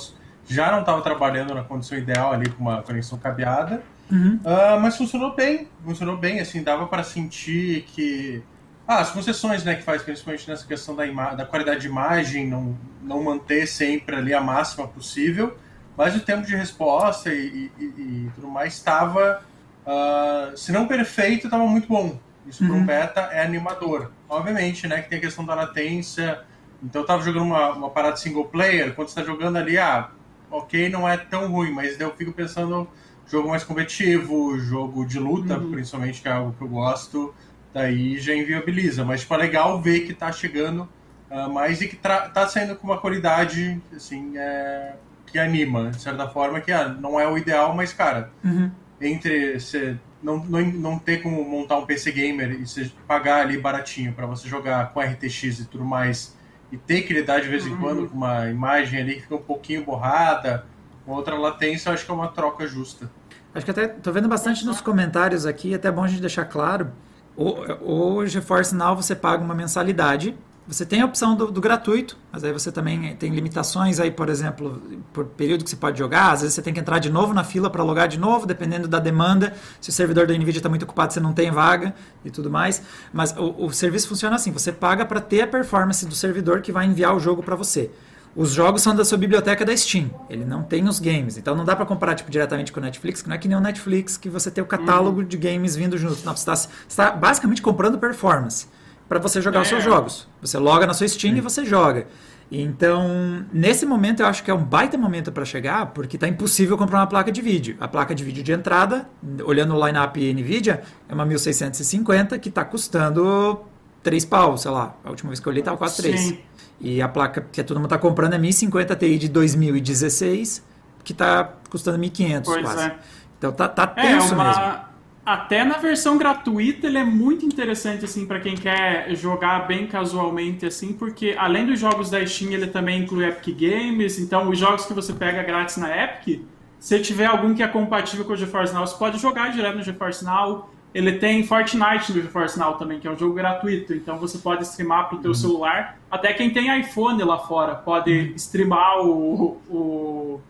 [0.46, 4.38] já não estava trabalhando na condição ideal ali com uma conexão cabeada, uhum.
[4.44, 8.42] uh, mas funcionou bem, funcionou bem, assim, dava para sentir que
[8.87, 12.76] ah, as concessões né, que faz, principalmente nessa questão da, da qualidade de imagem, não,
[13.00, 15.57] não manter sempre ali a máxima possível,
[15.96, 19.42] mas o tempo de resposta e, e, e tudo mais estava,
[19.87, 22.19] uh, se não perfeito, estava muito bom.
[22.47, 22.71] Isso uhum.
[22.71, 24.11] para um beta é animador.
[24.29, 26.43] Obviamente, né, que tem a questão da latência.
[26.83, 30.11] Então eu estava jogando uma, uma parada single player, quando você está jogando ali, ah,
[30.51, 32.88] ok, não é tão ruim, mas eu fico pensando
[33.27, 35.71] jogo mais competitivo, jogo de luta, uhum.
[35.71, 37.33] principalmente, que é algo que eu gosto,
[37.73, 39.05] daí já inviabiliza.
[39.05, 40.88] Mas, tipo, é legal ver que tá chegando
[41.31, 44.95] uh, mais e que tá saindo com uma qualidade, assim, é,
[45.27, 48.71] que anima, de certa forma, que ah, não é o ideal, mas, cara, uhum.
[49.01, 53.59] Entre você não, não, não ter como montar um PC gamer e você pagar ali
[53.59, 56.37] baratinho para você jogar com RTX e tudo mais
[56.71, 59.43] e ter que lidar de vez em quando com uma imagem ali que fica um
[59.43, 60.67] pouquinho borrada,
[61.07, 63.11] outra latência, eu acho que é uma troca justa.
[63.55, 66.93] Acho que até tô vendo bastante nos comentários aqui, até bom a gente deixar claro.
[67.37, 70.37] O, o GeForce Now você paga uma mensalidade,
[70.70, 74.28] Você tem a opção do, do, gratuito, mas aí você também tem limitações aí, por
[74.28, 74.80] exemplo,
[75.12, 76.30] por período que você pode jogar.
[76.30, 78.87] Às vezes você tem que entrar de novo na fila para logar de novo, dependendo
[78.87, 79.52] da demanda.
[79.80, 81.92] Se o servidor da NVIDIA está muito ocupado, você não tem vaga
[82.24, 82.85] e tudo mais.
[83.12, 86.70] Mas o, o serviço funciona assim: você paga para ter a performance do servidor que
[86.70, 87.90] vai enviar o jogo para você.
[88.37, 90.09] Os jogos são da sua biblioteca da Steam.
[90.30, 91.37] Ele não tem os games.
[91.37, 93.56] Então não dá para comparar tipo, diretamente com o Netflix, que não é que nem
[93.56, 95.26] o Netflix que você tem o catálogo uhum.
[95.26, 96.24] de games vindo junto.
[96.24, 98.68] Não, você está tá basicamente comprando performance
[99.11, 99.62] para você jogar é.
[99.62, 99.85] os seus é.
[99.85, 100.29] jogos.
[100.40, 101.38] Você loga na sua Steam Sim.
[101.38, 102.07] e você joga.
[102.49, 106.79] Então, nesse momento eu acho que é um baita momento para chegar, porque está impossível
[106.79, 107.77] comprar uma placa de vídeo.
[107.81, 109.09] A placa de vídeo de entrada,
[109.44, 113.61] olhando o line-up NVIDIA, é uma 1650 que está custando
[114.05, 114.94] 3 pau, sei lá.
[115.05, 116.20] A última vez que eu olhei estava quase 3.
[116.20, 116.38] Sim.
[116.81, 120.64] E a placa que todo mundo está comprando é 1050 Ti de 2016,
[121.03, 122.85] que está custando 1500 pois quase.
[122.85, 122.99] É.
[123.38, 124.44] Então tá, tá é, tenso é uma...
[124.44, 124.89] mesmo
[125.33, 130.66] até na versão gratuita ele é muito interessante assim para quem quer jogar bem casualmente
[130.66, 134.85] assim, porque além dos jogos da Steam, ele também inclui Epic Games, então os jogos
[134.87, 136.43] que você pega grátis na Epic,
[136.81, 139.83] se tiver algum que é compatível com o GeForce Now, você pode jogar direto no
[139.83, 140.71] GeForce Now.
[140.93, 144.64] Ele tem Fortnite no GeForce Now também, que é um jogo gratuito, então você pode
[144.64, 145.35] streamar para o teu uhum.
[145.35, 145.99] celular.
[146.11, 150.40] Até quem tem iPhone lá fora pode streamar o, o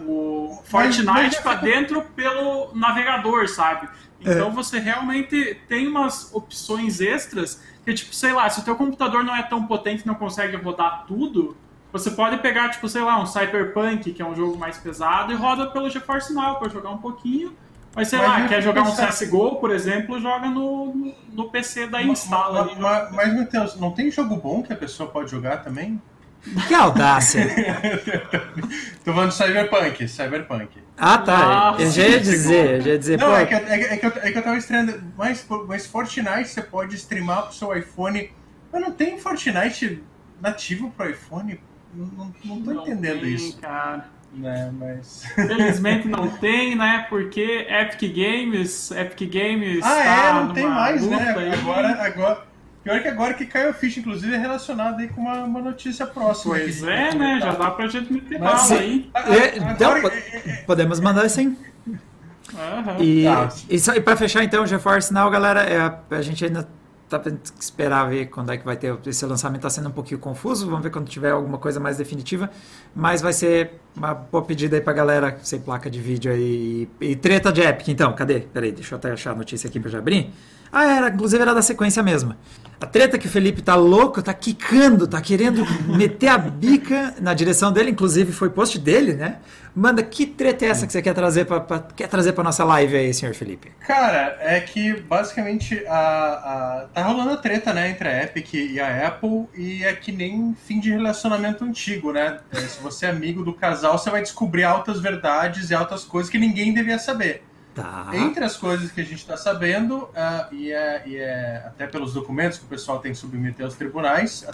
[0.00, 3.88] o Fortnite para dentro pelo navegador, sabe?
[4.20, 4.50] Então é.
[4.50, 9.36] você realmente tem umas opções extras que, tipo, sei lá, se o teu computador não
[9.36, 11.56] é tão potente e não consegue rodar tudo,
[11.92, 15.36] você pode pegar, tipo, sei lá, um Cyberpunk, que é um jogo mais pesado, e
[15.36, 17.54] roda pelo GeForce Now para jogar um pouquinho.
[17.94, 22.02] Mas sei mas lá, quer jogar um CSGO, por exemplo, joga no, no PC da
[22.02, 22.64] instala.
[22.64, 26.02] Mas, mas, mas, Matheus, não tem jogo bom que a pessoa pode jogar também?
[26.68, 27.46] Que audácia!
[29.04, 30.68] Tô falando de Cyberpunk, Cyberpunk.
[30.96, 31.38] Ah, tá.
[31.38, 33.18] Nossa, eu já ia dizer, eu já ia dizer.
[33.18, 35.02] Não, é que, é, é, que eu, é que eu tava estreando.
[35.16, 38.30] Mas, mas Fortnite você pode streamar pro seu iPhone.
[38.72, 40.02] Mas não tem Fortnite
[40.40, 41.60] nativo pro iPhone?
[41.94, 43.58] Não, não, não tô não entendendo tem, isso.
[43.58, 44.12] Cara.
[44.32, 45.24] Né, mas...
[45.34, 47.06] Felizmente não tem, né?
[47.08, 49.84] Porque Epic Games, Epic Games.
[49.84, 51.34] Ah, é, tá não tem mais, né?
[51.36, 51.52] Aí.
[51.54, 52.46] Agora, agora,
[52.84, 56.06] Pior que agora que caiu a ficha, inclusive, é relacionado aí com uma, uma notícia
[56.06, 56.54] próxima.
[56.54, 57.40] Pois é, né?
[57.40, 59.10] Já dá pra gente meter Mas, bala aí.
[59.14, 61.56] É, então, é, é, podemos mandar sim.
[61.86, 63.02] Uhum.
[63.02, 63.48] E, tá.
[63.70, 66.68] e, só, e para fechar então o GeForce Now, galera, é, a, a gente ainda
[67.08, 69.92] tá tendo que esperar ver quando é que vai ter esse lançamento está sendo um
[69.92, 72.50] pouquinho confuso vamos ver quando tiver alguma coisa mais definitiva
[72.94, 77.10] mas vai ser uma boa pedida aí pra galera sem placa de vídeo aí e,
[77.10, 79.90] e treta de Epic então cadê peraí deixa eu até achar a notícia aqui para
[79.90, 80.32] já abrir
[80.74, 82.34] ah, era, inclusive era da sequência mesmo.
[82.84, 85.64] A treta que o Felipe tá louco, tá quicando, tá querendo
[85.96, 89.38] meter a bica na direção dele, inclusive foi post dele, né?
[89.74, 92.62] Manda, que treta é essa que você quer trazer pra, pra quer trazer pra nossa
[92.62, 93.72] live aí, senhor Felipe?
[93.86, 98.78] Cara, é que basicamente a, a, tá rolando a treta, né, entre a Epic e
[98.78, 102.38] a Apple, e é que nem fim de relacionamento antigo, né?
[102.52, 106.30] É, se você é amigo do casal, você vai descobrir altas verdades e altas coisas
[106.30, 107.42] que ninguém devia saber.
[107.74, 108.10] Tá.
[108.12, 112.12] Entre as coisas que a gente está sabendo, uh, e, é, e, é, até pelos
[112.14, 114.46] documentos que o pessoal tem que submeter aos tribunais,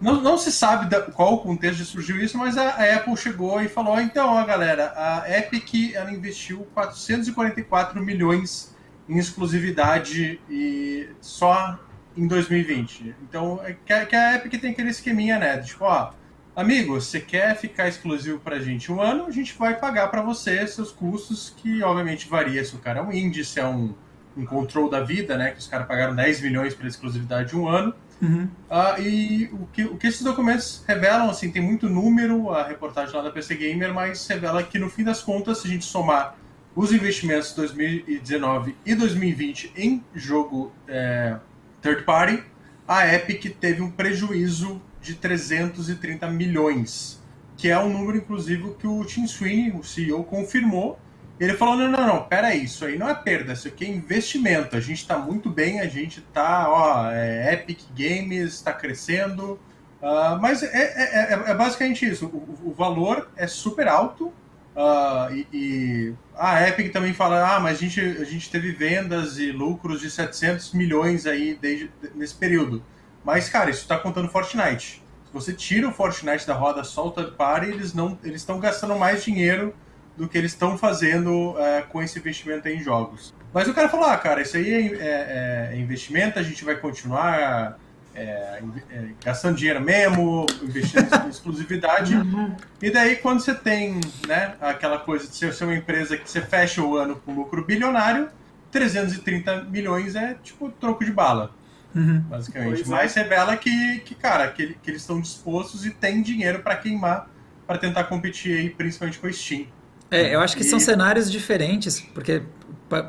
[0.00, 3.16] não, não se sabe da, qual o contexto de surgiu isso, mas a, a, Apple
[3.16, 8.74] chegou e falou: então, ó, galera, a Epic ela investiu 444 milhões
[9.08, 11.78] em exclusividade e só
[12.16, 13.14] em 2020.
[13.22, 15.58] Então, é que, que a Epic tem aquele esqueminha, né?
[15.58, 16.12] Tipo, ó
[16.56, 20.22] amigo, você quer ficar exclusivo para a gente um ano, a gente vai pagar para
[20.22, 23.94] você seus custos, que obviamente varia se o cara é um índice, é um,
[24.34, 25.50] um control da vida, né?
[25.50, 27.94] Que os caras pagaram 10 milhões pela exclusividade de um ano.
[28.20, 28.48] Uhum.
[28.70, 33.14] Uh, e o que, o que esses documentos revelam, assim, tem muito número, a reportagem
[33.14, 36.36] lá da PC Gamer, mas revela que no fim das contas, se a gente somar
[36.74, 41.36] os investimentos de 2019 e 2020 em jogo é,
[41.82, 42.42] third party,
[42.88, 47.22] a Epic teve um prejuízo de 330 milhões,
[47.56, 50.98] que é um número, inclusive, que o Tim Sweeney, o CEO, confirmou.
[51.38, 54.76] Ele falou: não, não, não, pera isso aí não é perda, isso aqui é investimento.
[54.76, 59.60] A gente está muito bem, a gente está, ó, é, Epic Games está crescendo.
[60.02, 62.26] Uh, mas é, é, é, é, basicamente isso.
[62.26, 64.32] O, o, valor é super alto.
[64.74, 69.38] Uh, e, e, a Epic também fala: ah, mas a gente, a gente teve vendas
[69.38, 72.82] e lucros de 700 milhões aí desde, nesse período.
[73.26, 75.02] Mas, cara, isso está contando Fortnite.
[75.24, 78.94] Se você tira o Fortnite da roda, solta o party, eles não eles estão gastando
[78.94, 79.74] mais dinheiro
[80.16, 83.34] do que eles estão fazendo é, com esse investimento em jogos.
[83.52, 86.76] Mas o cara falou, ah, cara, isso aí é, é, é investimento, a gente vai
[86.76, 87.76] continuar
[88.14, 92.14] é, é, gastando dinheiro mesmo, investindo em exclusividade.
[92.14, 92.54] Uhum.
[92.80, 96.40] E daí, quando você tem né, aquela coisa de ser, ser uma empresa que você
[96.40, 98.28] fecha o ano com lucro bilionário,
[98.70, 101.50] 330 milhões é tipo troco de bala.
[101.96, 102.20] Uhum.
[102.28, 102.84] Basicamente.
[102.84, 102.90] Pois é.
[102.90, 103.22] Mas é.
[103.22, 107.28] revela que, que cara, que, que eles estão dispostos e têm dinheiro para queimar
[107.66, 109.66] para tentar competir aí, principalmente com o Steam.
[110.08, 110.66] É, eu acho que e...
[110.66, 112.42] são cenários diferentes, porque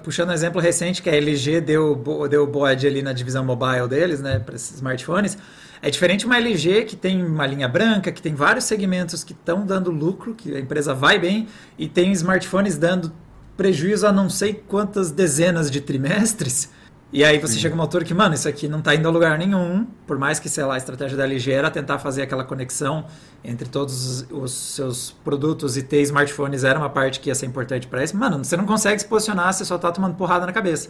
[0.04, 1.96] puxando um exemplo recente que a LG deu
[2.28, 5.38] deu bode ali na divisão mobile deles, né, para esses smartphones,
[5.80, 9.64] é diferente uma LG que tem uma linha branca, que tem vários segmentos que estão
[9.64, 11.48] dando lucro, que a empresa vai bem,
[11.78, 13.14] e tem smartphones dando
[13.56, 16.72] prejuízo a não sei quantas dezenas de trimestres.
[17.12, 17.60] E aí você Sim.
[17.60, 20.40] chega uma altura que, mano, isso aqui não está indo a lugar nenhum, por mais
[20.40, 23.06] que, sei lá, a estratégia da LG era tentar fazer aquela conexão
[23.44, 27.88] entre todos os seus produtos e ter smartphones era uma parte que ia ser importante
[27.88, 28.18] para isso.
[28.18, 30.90] Mano, você não consegue se posicionar, você só está tomando porrada na cabeça.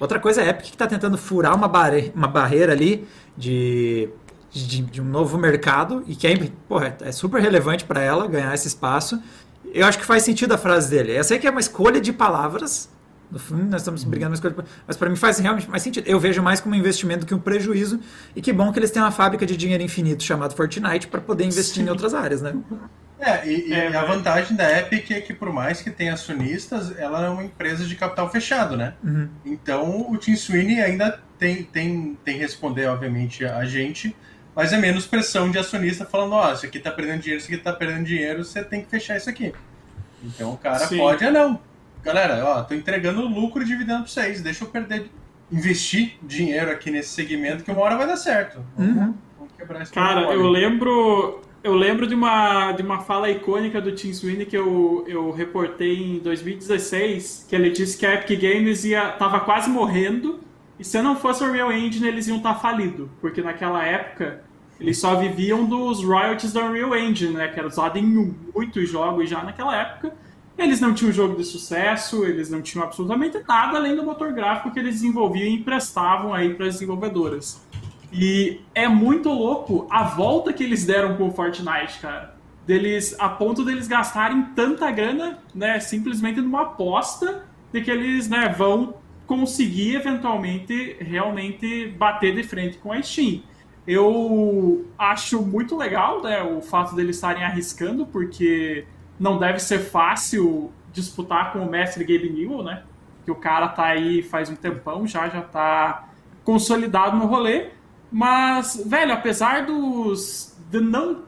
[0.00, 4.08] Outra coisa é a Epic que está tentando furar uma, barre uma barreira ali de,
[4.50, 8.52] de, de, um novo mercado e que é, porra, é super relevante para ela ganhar
[8.52, 9.22] esse espaço.
[9.72, 11.16] Eu acho que faz sentido a frase dele.
[11.16, 12.90] Eu sei que é uma escolha de palavras,
[13.32, 14.54] no fundo, nós estamos brigando mais coisa,
[14.86, 16.06] mas para mim faz realmente mais sentido.
[16.06, 17.98] Eu vejo mais como um investimento do que um prejuízo.
[18.36, 21.44] E que bom que eles têm uma fábrica de dinheiro infinito chamada Fortnite para poder
[21.44, 21.84] investir Sim.
[21.84, 22.54] em outras áreas, né?
[23.18, 26.98] É, e, é, e a vantagem da Epic é que por mais que tenha acionistas,
[26.98, 28.92] ela é uma empresa de capital fechado, né?
[29.02, 29.28] Uhum.
[29.46, 34.14] Então o Tim Sweeney ainda tem, tem, tem responder, obviamente, a gente,
[34.54, 37.50] mas é menos pressão de acionista falando, ó, oh, isso aqui tá perdendo dinheiro, isso
[37.50, 39.54] aqui tá perdendo dinheiro, você tem que fechar isso aqui.
[40.22, 40.98] Então o cara Sim.
[40.98, 41.58] pode, ah não,
[42.02, 45.10] galera, ó, tô entregando lucro e dividendo pra vocês, deixa eu perder,
[45.50, 48.64] investir dinheiro aqui nesse segmento que uma hora vai dar certo.
[48.78, 49.14] Uhum.
[49.38, 53.92] Vamos quebrar esse Cara, eu lembro, eu lembro de uma, de uma fala icônica do
[53.92, 58.84] Tim Sweeney que eu, eu reportei em 2016, que ele disse que a Epic Games
[58.84, 60.40] ia, tava quase morrendo
[60.78, 64.42] e se não fosse o Real Engine eles iam estar tá falido, porque naquela época
[64.80, 69.30] eles só viviam dos royalties da Unreal Engine, né, que era usado em muitos jogos
[69.30, 70.12] já naquela época.
[70.56, 74.70] Eles não tinham jogo de sucesso, eles não tinham absolutamente nada além do motor gráfico
[74.70, 77.60] que eles desenvolviam e emprestavam aí para as desenvolvedoras.
[78.12, 82.36] E é muito louco a volta que eles deram com o Fortnite, cara.
[82.66, 88.54] Deles, a ponto deles gastarem tanta grana, né, simplesmente numa aposta de que eles, né,
[88.56, 88.94] vão
[89.26, 93.42] conseguir eventualmente realmente bater de frente com a Steam.
[93.86, 98.84] Eu acho muito legal, né, o fato deles estarem arriscando, porque
[99.22, 102.82] não deve ser fácil disputar com o mestre Gabe Newell, né?
[103.24, 106.08] Que o cara tá aí faz um tempão já, já tá
[106.42, 107.70] consolidado no rolê.
[108.10, 110.58] Mas, velho, apesar dos.
[110.68, 111.22] de não,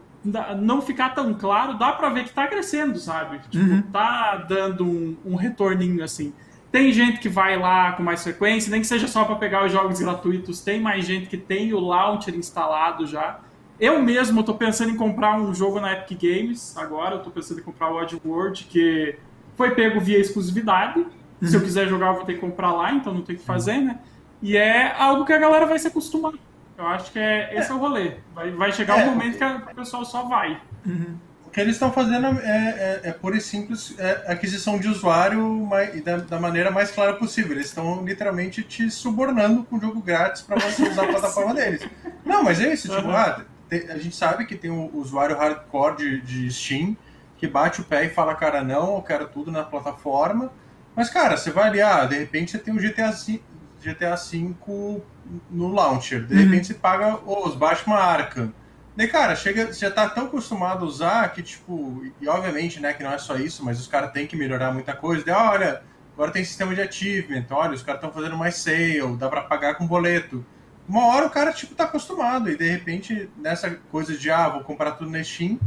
[0.59, 3.39] não ficar tão claro, dá pra ver que tá crescendo, sabe?
[3.49, 3.81] Tipo, uhum.
[3.83, 6.33] tá dando um, um retorninho assim.
[6.73, 9.71] Tem gente que vai lá com mais frequência, nem que seja só para pegar os
[9.71, 13.39] jogos gratuitos, tem mais gente que tem o launcher instalado já.
[13.79, 17.15] Eu mesmo estou pensando em comprar um jogo na Epic Games agora.
[17.15, 19.17] Eu tô pensando em comprar o Oddworld, que
[19.55, 20.99] foi pego via exclusividade.
[20.99, 21.47] Uhum.
[21.47, 21.65] Se eu uhum.
[21.65, 23.99] quiser jogar, eu vou ter que comprar lá, então não tem o que fazer, né?
[24.41, 26.33] E é algo que a galera vai se acostumar.
[26.77, 28.13] Eu acho que é, esse é, é o rolê.
[28.33, 30.61] Vai, vai chegar é, um momento que o pessoal só vai.
[30.85, 31.17] Uhum.
[31.45, 35.69] O que eles estão fazendo é, é, é pura e simples é aquisição de usuário
[36.03, 37.53] da, da, maneira mais clara possível.
[37.53, 41.87] Eles estão literalmente te subornando com jogo grátis para você usar a plataforma deles.
[42.25, 42.89] Não, mas é isso.
[42.89, 43.15] Tipo, uhum.
[43.15, 46.95] ah, a gente sabe que tem um usuário hardcore de, de Steam
[47.37, 50.51] que bate o pé e fala, cara, não, eu quero tudo na plataforma.
[50.95, 53.41] Mas, cara, você vai ali, ah, de repente você tem um GTA V,
[53.81, 55.01] GTA V
[55.49, 56.25] no launcher.
[56.25, 56.63] De repente uhum.
[56.63, 58.53] você paga os Batman Arkham.
[58.95, 62.93] Daí, cara, chega, você já tá tão acostumado a usar que, tipo, e obviamente, né,
[62.93, 65.25] que não é só isso, mas os caras têm que melhorar muita coisa.
[65.25, 65.81] Daí, olha,
[66.13, 69.75] agora tem sistema de achievement, olha, os caras estão fazendo mais sale, dá para pagar
[69.75, 70.45] com boleto
[70.87, 72.49] uma hora o cara, tipo, tá acostumado.
[72.49, 75.59] E de repente, nessa coisa de, ah, vou comprar tudo na Steam.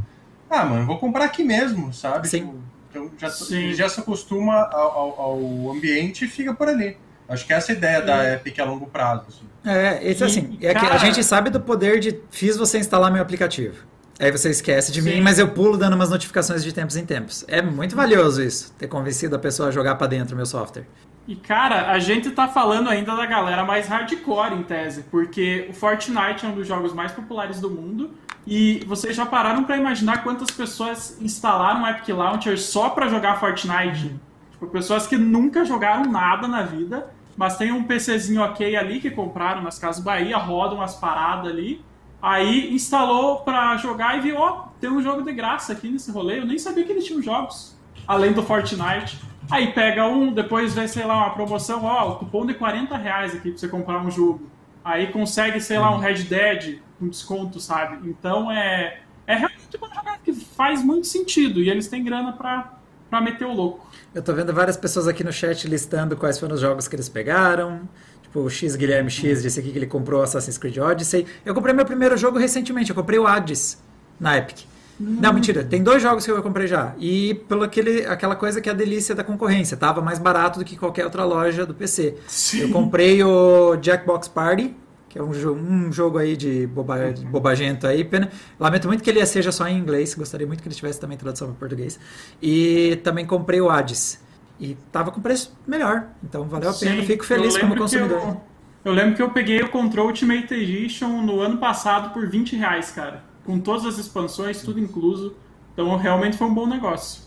[0.49, 2.29] Ah, mano, vou comprar aqui mesmo, sabe?
[2.29, 2.47] Sim.
[2.47, 2.59] Tipo,
[2.91, 3.73] então já, Sim.
[3.75, 6.97] já se acostuma ao, ao, ambiente e fica por ali.
[7.29, 9.25] Acho que essa é a ideia da Epic a longo prazo.
[9.29, 9.45] Assim.
[9.71, 10.87] É, esse assim, é cara...
[10.87, 13.87] que a gente sabe do poder de fiz você instalar meu aplicativo.
[14.19, 15.11] Aí você esquece de Sim.
[15.11, 17.45] mim, mas eu pulo dando umas notificações de tempos em tempos.
[17.47, 20.87] É muito valioso isso, ter convencido a pessoa a jogar para dentro o meu software.
[21.29, 25.75] E cara, a gente tá falando ainda da galera mais hardcore em tese, porque o
[25.75, 28.13] Fortnite é um dos jogos mais populares do mundo.
[28.47, 33.39] E vocês já pararam para imaginar quantas pessoas instalaram o Epic Launcher só para jogar
[33.39, 34.19] Fortnite?
[34.53, 39.11] Tipo, pessoas que nunca jogaram nada na vida, mas tem um PCzinho ok ali que
[39.11, 41.85] compraram nas Casas Bahia, rodam umas paradas ali.
[42.23, 46.11] Aí instalou pra jogar e viu, ó, oh, tem um jogo de graça aqui nesse
[46.11, 46.39] rolê.
[46.39, 49.28] Eu nem sabia que eles tinham jogos, além do Fortnite.
[49.51, 53.51] Aí pega um, depois vê, sei lá, uma promoção, ó, cupom de 40 reais aqui
[53.51, 54.49] pra você comprar um jogo.
[54.85, 58.09] Aí consegue, sei lá, um Red Dead com desconto, sabe?
[58.09, 62.75] Então é, é realmente uma jogada que faz muito sentido e eles têm grana pra,
[63.09, 63.87] pra meter o louco.
[64.15, 67.09] Eu tô vendo várias pessoas aqui no chat listando quais foram os jogos que eles
[67.09, 67.89] pegaram.
[68.23, 71.27] Tipo, o X Guilherme X disse aqui que ele comprou Assassin's Creed Odyssey.
[71.45, 73.83] Eu comprei meu primeiro jogo recentemente, eu comprei o Hades
[74.21, 74.67] na Epic.
[74.99, 76.95] Não, mentira, tem dois jogos que eu comprei já.
[76.99, 80.65] E pelo aquele, aquela coisa que é a delícia da concorrência, tava mais barato do
[80.65, 82.17] que qualquer outra loja do PC.
[82.27, 82.63] Sim.
[82.63, 84.75] Eu comprei o Jackbox Party,
[85.09, 88.05] que é um, jo um jogo aí de, boba de bobagento aí.
[88.05, 88.29] Pena.
[88.59, 91.49] Lamento muito que ele seja só em inglês, gostaria muito que ele tivesse também tradução
[91.49, 91.99] para português.
[92.43, 94.21] E também comprei o Hades.
[94.61, 98.19] E tava com preço melhor, então valeu a pena, Sim, fico eu feliz como consumidor.
[98.19, 98.41] Eu,
[98.87, 102.91] eu lembro que eu peguei o Control Ultimate Edition no ano passado por 20 reais,
[102.91, 103.28] cara.
[103.49, 105.35] Com todas as expansões, tudo incluso.
[105.73, 107.23] Então realmente foi um bom negócio.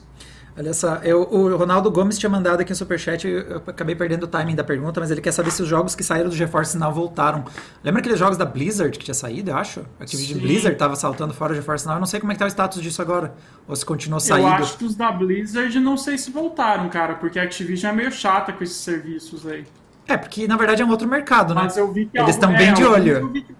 [0.55, 4.24] Olha só, eu, o Ronaldo Gomes tinha mandado aqui um superchat, eu, eu acabei perdendo
[4.24, 6.78] o timing da pergunta, mas ele quer saber se os jogos que saíram do GeForce
[6.78, 7.43] Now voltaram.
[7.84, 9.80] Lembra aqueles jogos da Blizzard que tinha saído, eu acho?
[9.99, 10.45] Activision Sim.
[10.45, 12.49] Blizzard tava saltando fora do GeForce Now, eu não sei como é que tá o
[12.49, 13.34] status disso agora,
[13.67, 14.47] ou se continuou Eu saído.
[14.47, 18.11] acho que os da Blizzard não sei se voltaram, cara, porque a Activision é meio
[18.11, 19.65] chata com esses serviços aí.
[20.07, 21.61] É, porque na verdade é um outro mercado, né?
[21.63, 23.13] Mas eu vi que Eles estão bem é, de olho.
[23.13, 23.55] Eu vi que.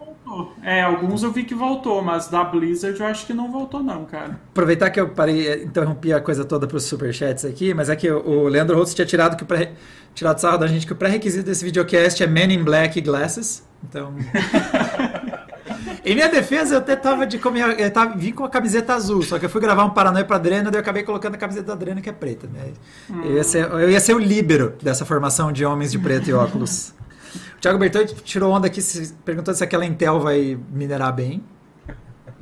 [0.64, 4.06] É, alguns eu vi que voltou, mas da Blizzard eu acho que não voltou, não,
[4.06, 4.40] cara.
[4.52, 8.10] Aproveitar que eu parei, interrompi a coisa toda para os superchats aqui, mas é que
[8.10, 9.72] o Leandro Holtz tinha tirado, que o pré,
[10.14, 13.64] tirado sarro da gente que o pré-requisito desse videocast é Men in Black Glasses.
[13.84, 14.14] Então.
[16.06, 17.80] em minha defesa, eu até tava de comer.
[17.80, 20.36] Eu tava, vim com a camiseta azul, só que eu fui gravar um Paranoia pra
[20.38, 22.48] Adrena, daí eu acabei colocando a camiseta da Adrena, que é preta.
[22.48, 22.72] Né?
[23.10, 26.34] Eu, ia ser, eu ia ser o líbero dessa formação de homens de preto e
[26.34, 26.94] óculos.
[27.62, 31.44] Thiago Bertoni tirou onda aqui, se- perguntou se aquela Intel vai minerar bem.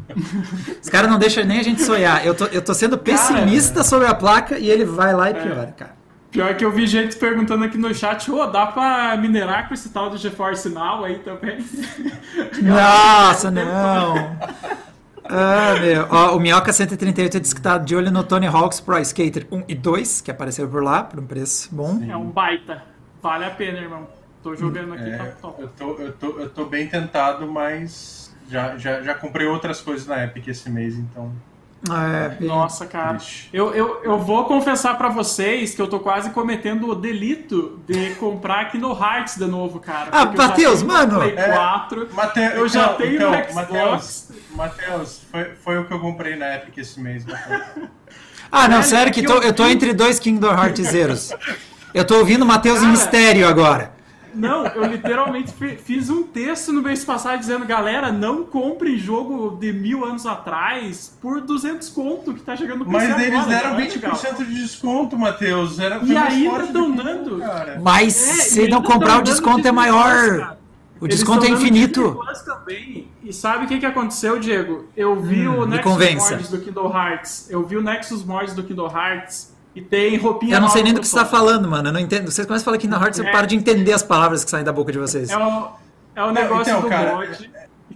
[0.81, 2.25] Os caras não deixam nem a gente sonhar.
[2.25, 5.73] Eu tô, eu tô sendo pessimista sobre a placa e ele vai lá e piora,
[5.77, 5.99] cara.
[6.31, 9.89] Pior que eu vi gente perguntando aqui no chat, ô, dá pra minerar com esse
[9.89, 11.57] tal do GeForce Now aí também?
[12.61, 14.37] Nossa, não!
[15.25, 16.07] Ah, meu.
[16.09, 19.63] Ó, o Minhoca 138 disse que tá de olho no Tony Hawk's Pro Skater 1
[19.67, 21.99] e 2, que apareceu por lá, por um preço bom.
[22.07, 22.83] É um baita.
[23.21, 24.07] Vale a pena, irmão.
[24.41, 25.61] Tô jogando aqui, tá É, top.
[25.61, 30.07] eu, tô, eu, tô, eu tô bem tentado, mas já, já, já comprei outras coisas
[30.07, 31.31] na Epic esse mês, então.
[31.89, 33.17] É, bem- Nossa, cara.
[33.53, 38.15] Eu, eu, eu vou confessar pra vocês que eu tô quase cometendo o delito de
[38.15, 40.09] comprar aqui no Hearts de novo, cara.
[40.11, 41.19] Ah, Matheus, mano!
[41.19, 41.53] Play É.
[41.53, 43.53] 4, Mate- eu já então, tenho então, Xbox.
[43.55, 47.25] Matheus, Matheus, foi, foi o que eu comprei na Epic esse mês.
[48.51, 50.87] Ah, não, Velho, sério é que que tô- eu eu tô entre dois Kingdom Hearts
[50.87, 51.31] zeros.
[51.93, 53.91] Eu tô ouvindo o Matheus em mistério agora.
[54.33, 59.57] Não, eu literalmente fi- fiz um texto no mês passado dizendo, galera, não compre jogo
[59.59, 63.49] de mil anos atrás por 200 conto que tá chegando no PC Mas eles agora,
[63.49, 64.11] deram é legal?
[64.13, 65.79] 20% de desconto, Matheus.
[65.79, 67.39] Era, E ainda forte tão do que dando.
[67.39, 67.79] cara.
[67.81, 70.37] Mas É, se não comprar, o desconto é maior.
[70.39, 70.59] Cara.
[71.01, 72.19] O Eles desconto é infinito.
[72.45, 73.07] Também.
[73.23, 74.85] E sabe o que, que aconteceu, Diego?
[74.97, 76.35] Eu vi Hum, o me Nexus convença.
[76.35, 77.47] Mods do Kingdom Hearts.
[77.49, 80.93] Eu vi o Nexus Mods do Kingdom Hearts e tem roupinha Eu não sei nem
[80.93, 81.31] do que você tá som.
[81.31, 81.89] falando, mano.
[81.89, 82.29] Eu não entendo.
[82.31, 83.31] Vocês começam a falar Kingdom Hearts, eu É.
[83.31, 85.29] paro de entender as palavras que saem da boca de vocês.
[85.29, 85.69] É o,
[86.15, 87.51] é o negócio então, do cara, mod.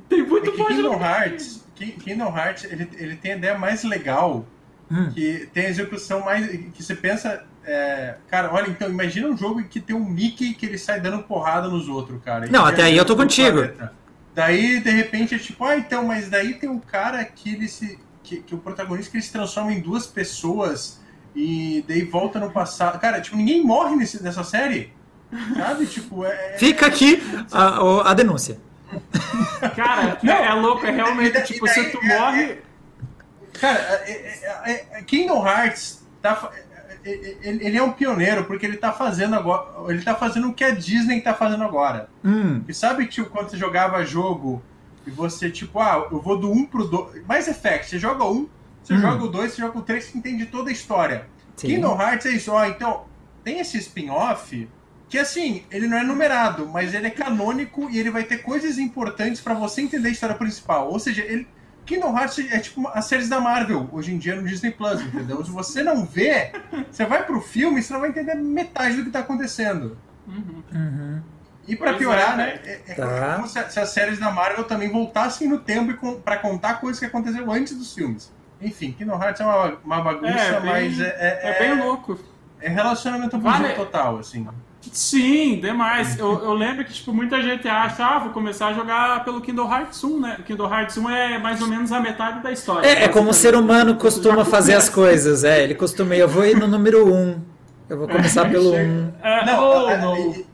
[0.09, 3.38] Tem É muito que mod Kingdom no Hearts, Ki- Kingdom Hearts ele, ele tem a
[3.38, 4.45] ideia mais legal,
[4.91, 5.09] Hum.
[5.13, 6.45] que tem a execução mais.
[6.47, 7.43] que você pensa.
[7.65, 10.99] é, cara, olha, então, imagina um jogo em que tem um Mickey que ele sai
[10.99, 12.45] dando porrada nos outros, cara.
[12.47, 13.59] Não, até é aí eu tô contigo.
[13.59, 13.93] planeta.
[14.36, 17.97] Daí, de repente, é tipo, ah, então, mas daí tem um cara que ele se.
[18.21, 20.99] que, que o protagonista que ele se transforma em duas pessoas
[21.36, 22.99] e daí volta no passado.
[22.99, 24.93] Cara, tipo, ninguém morre nesse, nessa série.
[25.55, 25.86] Sabe?
[25.88, 26.55] Tipo, é.
[26.57, 27.21] Fica aqui
[27.51, 28.59] a, a denúncia.
[29.75, 32.57] Cara, Não, é, é louco, é realmente, daí- tipo, daí- se tu é- morre...
[33.59, 36.49] Cara, é- é- é- é- Kingdom Hearts tá,
[37.05, 40.53] é- é- ele é um pioneiro porque ele tá fazendo agora, ele tá fazendo o
[40.53, 42.09] que a Disney tá fazendo agora.
[42.23, 44.61] Hum, E sabe tipo quando você jogava jogo
[45.05, 48.47] e você tipo, ah, eu vou do 1 pro 2, mais Effect, você joga um,
[48.84, 48.99] você Hum.
[48.99, 51.27] joga o 2, você joga o 3, você entende toda a história.
[51.55, 51.67] sim.
[51.67, 53.05] Kingdom Hearts é isso, ó, então
[53.43, 54.67] tem esse spin-off
[55.09, 58.77] que assim, ele não é numerado, mas ele é canônico e ele vai ter coisas
[58.79, 60.89] importantes pra você entender a história principal.
[60.89, 61.47] Ou seja, ele
[61.86, 65.43] Kingdom Hearts é tipo as séries da Marvel, hoje em dia no Disney Plus, entendeu?
[65.45, 66.51] Se você não vê,
[66.89, 69.97] você vai pro filme e você não vai entender metade do que tá acontecendo.
[70.25, 70.63] Uhum.
[70.73, 71.21] Uhum.
[71.67, 72.45] E pra Pois piorar, é, né?
[72.63, 72.81] velho.
[72.88, 73.36] É, é Tá.
[73.36, 76.75] como se, se as séries da Marvel também voltassem no tempo e com, pra contar
[76.75, 78.31] coisas que aconteceram antes dos filmes.
[78.64, 82.18] Enfim, Kingdom Hearts é uma, uma bagunça, É, bem- mas é, é, É bem louco.
[82.61, 84.47] é relacionamento Vale- abusivo total, assim.
[84.91, 86.20] Sim, demais.
[86.20, 89.72] Eu, eu lembro que, tipo, muita gente acha, ah, vou começar a jogar pelo Kingdom
[89.74, 90.36] Hearts 1, né?
[90.39, 92.86] O Kingdom Hearts 1 é mais ou menos a metade da história.
[92.86, 95.45] É, é como o ser humano costuma fazer as coisas.
[95.45, 96.16] É, ele costuma.
[96.16, 97.16] Eu vou ir no número 1.
[97.16, 97.41] Um.
[97.89, 98.76] Eu vou começar pelo 1.
[98.78, 99.14] Um.
[99.24, 100.18] É, Não, oh, é, não.
[100.18, 100.45] e,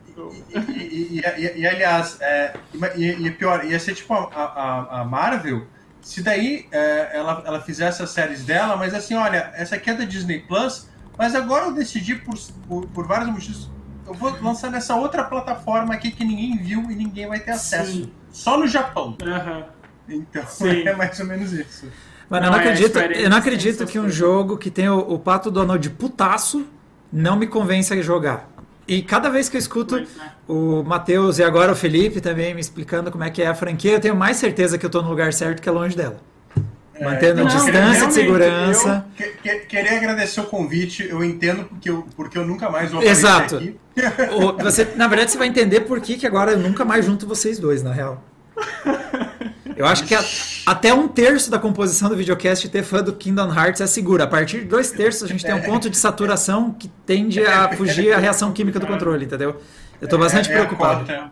[0.52, 2.54] e- e- e- e- e, aliás, é,
[2.96, 5.64] e, e pior, ia ser tipo a, a- a Marvel,
[6.10, 9.94] se daí é, ela, ela fizesse as séries dela, mas assim, olha, essa aqui é
[9.94, 12.36] da Disney Plus, mas agora eu decidi por,
[12.68, 13.70] por, por vários motivos,
[14.08, 17.92] eu vou lançar nessa outra plataforma aqui que ninguém viu e ninguém vai ter acesso.
[17.92, 18.12] Sim.
[18.32, 19.16] Só no Japão.
[19.22, 19.64] Uhum.
[20.10, 20.82] Então Sim.
[20.88, 21.86] é mais ou menos isso.
[22.28, 25.20] Mano, eu não, é acredito, eu não acredito que um jogo que tem o, o
[25.20, 26.66] Pato Donald de putaço
[27.14, 28.50] não me convence a jogar.
[28.90, 30.06] E cada vez que eu escuto é.
[30.48, 33.92] o Matheus e agora o Felipe também me explicando como é que é a franquia,
[33.92, 36.18] eu tenho mais certeza que eu estou no lugar certo que é longe dela.
[36.96, 39.06] É, Mantendo não, distância de segurança.
[39.20, 42.92] Eu que, que, queria agradecer o convite, eu entendo porque eu, porque eu nunca mais
[42.92, 43.58] vou Exato.
[43.58, 43.80] aqui.
[44.60, 47.60] você, na verdade, você vai entender por que, que agora eu nunca mais junto vocês
[47.60, 48.24] dois, na real.
[49.80, 50.22] Eu acho que a,
[50.66, 54.26] até um terço da composição do videocast ter fã do Kingdom Hearts é segura.
[54.26, 57.70] A partir de dois terços a gente tem um ponto de saturação que tende a
[57.78, 59.62] fugir a reação química do controle, entendeu?
[60.02, 61.10] Eu estou bastante é, é preocupado.
[61.10, 61.30] É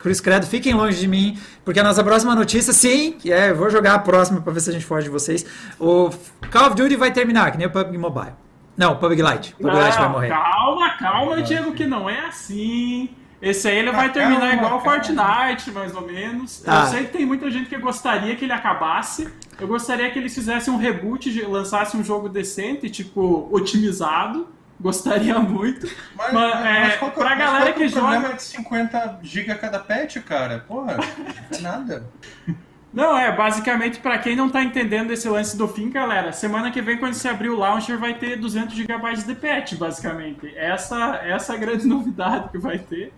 [0.00, 3.70] Cruz Credo, fiquem longe de mim, porque a nossa próxima notícia, sim, é, eu vou
[3.70, 5.46] jogar a próxima para ver se a gente foge de vocês.
[5.78, 6.10] O
[6.50, 8.32] Call of Duty vai terminar, que nem o PUBG Mobile.
[8.76, 9.54] Não, o PUBG Lite.
[9.60, 10.28] O PUBG Lite vai morrer.
[10.30, 13.10] Calma, calma, Diego, que não é assim.
[13.40, 16.60] Esse aí ele vai terminar igual o Fortnite, mais ou menos.
[16.60, 16.82] Tá.
[16.82, 19.32] Eu sei que tem muita gente que gostaria que ele acabasse.
[19.58, 24.48] Eu gostaria que eles fizessem um reboot, lançassem um jogo decente, tipo, otimizado.
[24.78, 25.86] Gostaria muito.
[26.14, 28.06] Mas, mas, é, mas qual, pra mas galera qual que, que joga.
[28.06, 30.64] O problema é de 50 GB cada patch, cara.
[30.66, 31.04] Porra, não
[31.58, 32.10] é nada.
[32.92, 36.82] Não, é, basicamente, para quem não tá entendendo esse lance do fim, galera, semana que
[36.82, 40.52] vem, quando você abrir o launcher, vai ter 200 GB de patch, basicamente.
[40.56, 43.12] Essa, essa é a grande novidade que vai ter.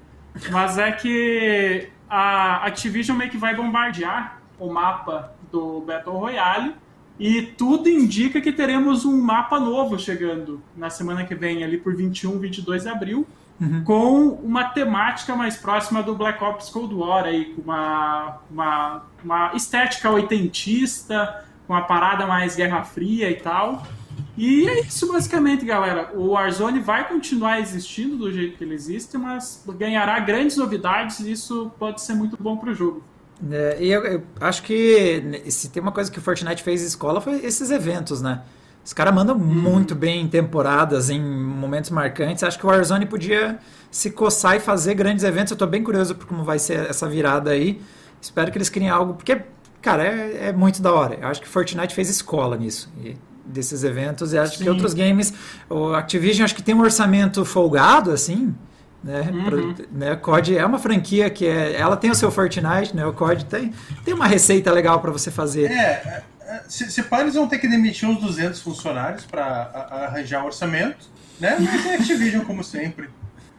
[0.50, 6.74] Mas é que a Activision meio que vai bombardear o mapa do Battle Royale
[7.18, 11.94] e tudo indica que teremos um mapa novo chegando na semana que vem, ali por
[11.94, 13.26] 21, 22 de abril,
[13.60, 13.84] uhum.
[13.84, 19.52] com uma temática mais próxima do Black Ops Cold War, aí, com uma, uma, uma
[19.54, 23.86] estética oitentista, com uma parada mais Guerra Fria e tal.
[24.36, 26.10] E é isso basicamente, galera.
[26.14, 31.32] O Warzone vai continuar existindo do jeito que ele existe, mas ganhará grandes novidades e
[31.32, 33.02] isso pode ser muito bom para o jogo.
[33.50, 37.20] É, e eu, eu, acho que se tem uma coisa que o Fortnite fez escola
[37.20, 38.42] foi esses eventos, né?
[38.84, 39.38] Os caras mandam hum.
[39.38, 42.42] muito bem em temporadas, em momentos marcantes.
[42.42, 43.58] Acho que o Warzone podia
[43.90, 45.52] se coçar e fazer grandes eventos.
[45.52, 47.80] Eu estou bem curioso por como vai ser essa virada aí.
[48.20, 49.42] Espero que eles criem algo, porque,
[49.80, 51.16] cara, é, é muito da hora.
[51.20, 52.92] Eu acho que Fortnite fez escola nisso.
[53.04, 54.32] E desses eventos.
[54.32, 54.64] E acho Sim.
[54.64, 55.32] que outros games,
[55.68, 58.54] o Activision acho que tem um orçamento folgado, assim.
[59.02, 59.28] Né?
[59.32, 59.44] Uhum.
[59.44, 60.16] Pro, né?
[60.16, 63.04] COD é uma franquia que é, ela tem o seu Fortnite, né?
[63.04, 63.74] O COD tem,
[64.04, 65.70] tem uma receita legal para você fazer.
[65.72, 70.44] É, é, se, se pá, eles vão ter que demitir uns 200 funcionários para arranjar
[70.44, 71.06] orçamento,
[71.40, 71.56] né?
[71.58, 73.10] Mas é Activision como sempre.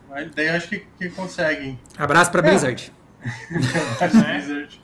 [0.09, 1.77] Mas daí acho que, que conseguem.
[1.97, 2.49] Abraço para é.
[2.49, 2.93] Blizzard.
[3.99, 4.81] Abraço Blizzard.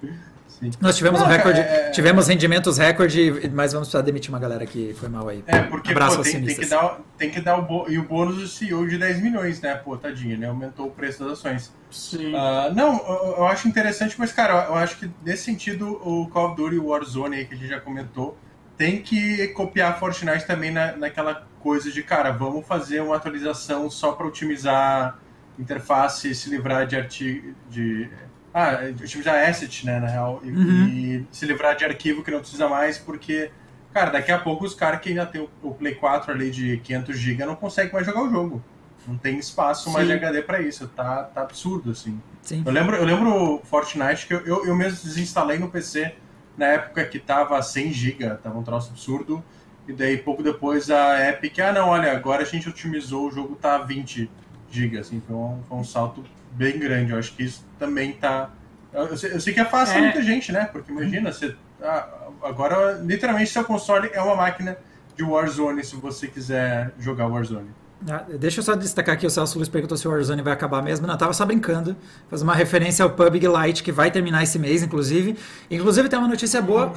[0.59, 0.71] Sim.
[0.81, 1.91] Nós tivemos um recorde, é, é...
[1.91, 5.41] tivemos rendimentos recorde, mas vamos precisar demitir uma galera que foi mal aí.
[5.47, 8.35] É, porque Abraço pô, tem, tem, que dar, tem que dar o, e o bônus
[8.35, 9.75] do CEO de 10 milhões, né?
[9.75, 10.47] Pô, tadinho, né?
[10.47, 11.73] Aumentou o preço das ações.
[11.89, 12.33] Sim.
[12.33, 16.47] Uh, não, eu, eu, acho interessante, mas, cara, eu acho que nesse sentido o Call
[16.47, 18.37] of Duty Warzone aí que a gente já comentou
[18.77, 23.89] tem que copiar a Fortnite também na, naquela coisa de, cara, vamos fazer uma atualização
[23.89, 25.19] só para otimizar
[25.59, 28.09] interface e se livrar de artigo de
[28.53, 30.87] ah, otimizar asset, né, na real, e, uhum.
[30.87, 33.51] e, se livrar de arquivo que não precisa mais, porque,
[33.93, 36.77] cara, daqui a pouco os caras que ainda tem o, o, Play 4 ali de
[36.77, 38.63] 500 GB não conseguem mais jogar o jogo.
[39.07, 39.93] Não tem espaço Sim.
[39.93, 42.19] mais de HD para isso, tá, tá absurdo, assim.
[42.41, 42.63] Sim.
[42.65, 46.15] Eu lembro, eu lembro Fortnite que eu, eu, eu mesmo desinstalei no PC
[46.57, 49.43] na época que tava 100 GB, tava um troço absurdo,
[49.87, 53.55] e daí pouco depois a Epic, ah não, olha, agora a gente otimizou, o jogo
[53.55, 54.29] tá 20
[54.69, 57.11] GB, assim, foi um, foi um salto bem grande.
[57.11, 58.49] Eu acho que isso também tá.
[58.93, 60.01] Eu sei, eu sei que afasta é.
[60.01, 60.65] muita gente, né?
[60.71, 61.55] Porque imagina, você.
[61.81, 62.07] Ah,
[62.43, 64.77] agora, literalmente, seu console é uma máquina
[65.15, 67.69] de Warzone se você quiser jogar Warzone.
[68.07, 70.81] Ah, deixa eu só destacar aqui, o Celso Luiz perguntou se o Warzone vai acabar
[70.81, 71.05] mesmo.
[71.05, 71.95] Não, tava só brincando.
[72.29, 75.35] Fazer uma referência ao PUBG Lite, que vai terminar esse mês, inclusive.
[75.69, 76.93] Inclusive, tem uma notícia boa.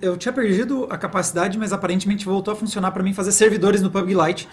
[0.00, 3.90] Eu tinha perdido a capacidade, mas aparentemente voltou a funcionar para mim fazer servidores no
[3.90, 4.48] PUBG Lite.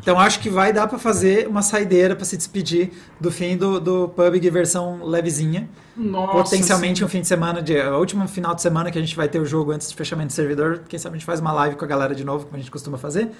[0.00, 3.80] Então acho que vai dar para fazer uma saideira para se despedir do fim do,
[3.80, 5.68] do PUBG versão levezinha.
[5.96, 7.04] Nossa, Potencialmente sim.
[7.04, 9.38] um fim de semana, de, o último final de semana que a gente vai ter
[9.38, 10.82] o jogo antes do fechamento do servidor.
[10.88, 12.70] Quem sabe a gente faz uma live com a galera de novo, como a gente
[12.70, 13.30] costuma fazer.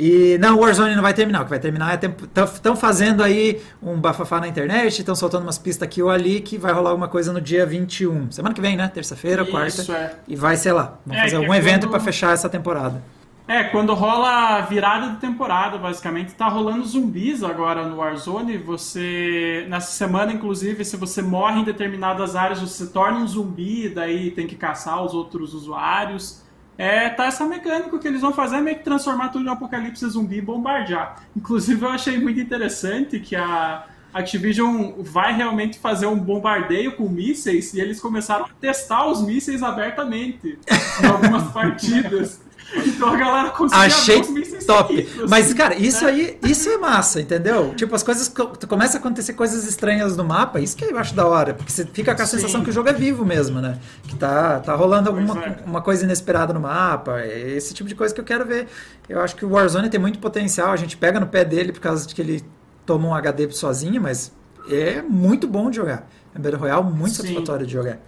[0.00, 1.42] E não, o Warzone não vai terminar.
[1.42, 2.42] O que vai terminar é.
[2.42, 6.56] Estão fazendo aí um bafafá na internet, estão soltando umas pistas aqui ou ali que
[6.56, 8.32] vai rolar alguma coisa no dia 21.
[8.32, 8.88] Semana que vem, né?
[8.88, 9.92] Terça-feira, quarta.
[9.92, 10.14] É.
[10.26, 10.98] E vai, sei lá.
[11.04, 11.90] Vamos é, fazer algum é evento quando...
[11.90, 13.02] para fechar essa temporada.
[13.46, 18.56] É, quando rola a virada de temporada, basicamente, tá rolando zumbis agora no Warzone.
[18.56, 23.90] Você, nessa semana, inclusive, se você morre em determinadas áreas, você se torna um zumbi,
[23.90, 26.42] daí tem que caçar os outros usuários.
[26.80, 29.52] É, tá essa mecânica que eles vão fazer é meio que transformar tudo em um
[29.52, 31.22] apocalipse zumbi e bombardear.
[31.36, 37.06] Inclusive, eu achei muito interessante que a, a Activision vai realmente fazer um bombardeio com
[37.06, 40.58] mísseis e eles começaram a testar os mísseis abertamente
[41.02, 42.40] em algumas partidas.
[42.76, 44.22] Então a galera conseguia Achei
[44.66, 45.08] top.
[45.28, 46.10] Mas, assim, cara, isso né?
[46.10, 47.74] aí, isso é massa, entendeu?
[47.74, 48.28] Tipo, as coisas.
[48.28, 51.54] co- Começa a acontecer coisas estranhas no mapa, isso que eu acho da hora.
[51.54, 52.36] Porque você fica com a Sim.
[52.36, 53.78] sensação que o jogo é vivo mesmo, né?
[54.06, 55.56] Que tá, tá rolando alguma é.
[55.66, 57.20] uma coisa inesperada no mapa.
[57.20, 58.68] É esse tipo de coisa que eu quero ver.
[59.08, 60.70] Eu acho que o Warzone tem muito potencial.
[60.70, 62.44] A gente pega no pé dele por causa de que ele
[62.86, 64.32] toma um HD sozinho, mas
[64.70, 66.08] é muito bom de jogar.
[66.34, 67.22] É um Battle Royale muito Sim.
[67.22, 67.98] satisfatório de jogar.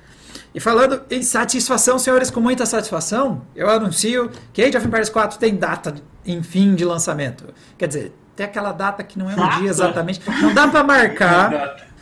[0.55, 5.39] E falando em satisfação, senhores, com muita satisfação, eu anuncio que Age of Empires 4
[5.39, 5.95] tem data,
[6.27, 7.45] enfim, de lançamento.
[7.79, 9.59] Quer dizer, tem aquela data que não é um Data?
[9.61, 10.21] dia exatamente.
[10.43, 11.77] Não dá pra marcar.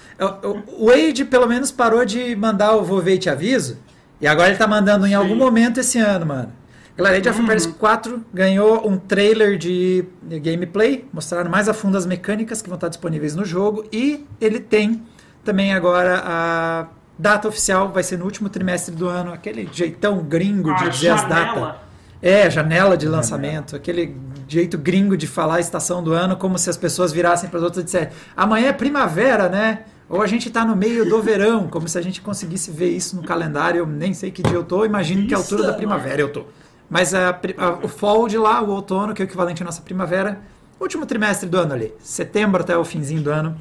[0.78, 3.78] O, o- Age, pelo menos, parou de mandar o vou ver e te aviso.
[4.20, 5.14] E agora ele tá mandando em Sim.
[5.14, 6.52] algum momento esse ano, mano.
[6.94, 11.96] Galera, Age of Empires 4 ganhou um trailer de de gameplay, mostraram mais a fundo
[11.96, 15.02] as mecânicas que vão estar disponíveis no jogo e ele tem
[15.42, 16.86] também agora a
[17.20, 21.10] data oficial, vai ser no último trimestre do ano, aquele jeitão gringo de A dizer
[21.10, 21.46] as datas.
[21.54, 21.82] janela.
[22.22, 24.14] É, janela de lançamento, aquele
[24.46, 27.64] jeito gringo de falar a estação do ano, como se as pessoas virassem para as
[27.64, 29.80] outras e dissessem: amanhã é primavera, né?
[30.08, 33.14] Ou a gente está no meio do verão, como se a gente conseguisse ver isso
[33.16, 33.78] no calendário.
[33.78, 36.28] Eu nem sei que dia eu tô, imagino que é a altura da primavera eu
[36.32, 36.44] tô.
[36.90, 39.80] Mas a a- o fall de lá, o outono, que é o equivalente à nossa
[39.80, 40.40] primavera,
[40.80, 43.56] último trimestre do ano ali, setembro até o finzinho do ano.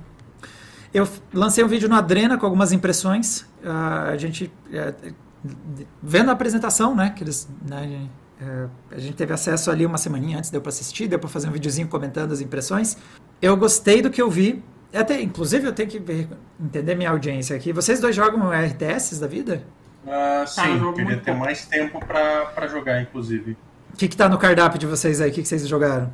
[0.94, 3.46] Eu lancei um vídeo no Adrena com algumas impressões.
[3.64, 4.94] Ah, a gente, é,
[6.02, 8.08] vendo a apresentação, né, que eles, né,
[8.42, 11.48] é, a gente teve acesso ali uma semaninha antes, deu para assistir, deu para fazer
[11.50, 12.98] um videozinho comentando as impressões.
[13.42, 14.64] Eu gostei do que eu vi.
[14.94, 16.28] Até, inclusive, eu tenho que ver-
[16.60, 17.72] entender minha audiência aqui.
[17.72, 19.64] Vocês dois jogam RTS da vida?
[20.08, 21.46] Ah, eu sim, jogo queria muito ter pouco.
[21.46, 23.56] mais tempo pra, pra jogar, inclusive.
[23.94, 25.30] O que, que tá no cardápio de vocês aí?
[25.30, 26.12] O que, que vocês jogaram?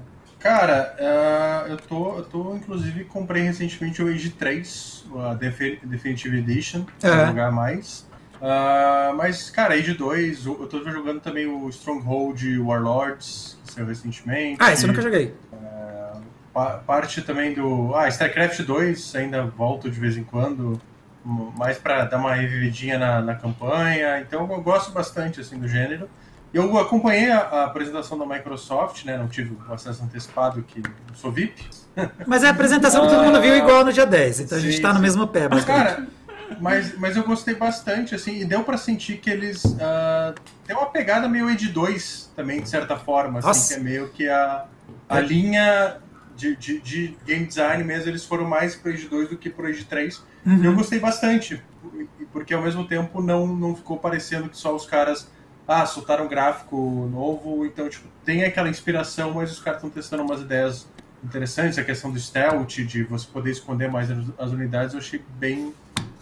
[0.49, 6.37] Cara, ah, eu, tô, eu tô, inclusive, comprei recentemente o Age 3, a Defi- Definitive
[6.37, 7.25] Edition, pra É.
[7.25, 8.05] jogar mais.
[8.39, 14.57] Ah, mas, cara, Age 2, eu tô jogando também o Stronghold Warlords, que saiu recentemente.
[14.59, 15.33] Ah, esse eu nunca joguei.
[16.53, 17.95] Pa- parte também do.
[17.95, 20.79] Ah, StarCraft 2, ainda volto de vez em quando,
[21.57, 24.19] mais pra dar uma revividinha na, na campanha.
[24.21, 26.07] Então eu gosto bastante assim do gênero.
[26.55, 29.17] Eu acompanhei a, a apresentação da Microsoft, né?
[29.17, 31.65] Não tive o acesso antecipado, que não sou VIP.
[32.25, 34.77] Mas é a apresentação que todo mundo viu igual no dia 10, então a gente
[34.77, 35.01] Sim, tá no sim.
[35.01, 36.07] mesmo pé, Mas, cara,
[36.61, 39.63] mas, mas eu gostei bastante, assim, e deu pra sentir que eles.
[39.81, 40.33] ah,
[40.65, 43.73] tem uma pegada meio Age 2 também, de certa forma, assim, Nossa.
[43.73, 44.65] que é meio que a,
[45.09, 45.21] a É.
[45.21, 45.97] linha
[46.37, 49.67] de, de, de game design mesmo, eles foram mais pro Age 2 do que pro
[49.67, 50.23] Age 3.
[50.45, 50.75] E eu Uhum.
[50.77, 51.61] gostei bastante,
[52.31, 55.27] porque ao mesmo tempo não, não ficou parecendo que só os caras.
[55.67, 60.21] Ah, soltaram um gráfico novo, então, tipo, tem aquela inspiração, mas os caras estão testando
[60.23, 60.87] umas ideias
[61.23, 61.77] interessantes.
[61.79, 65.73] A questão do stealth, de você poder esconder mais as, unidades, eu achei bem,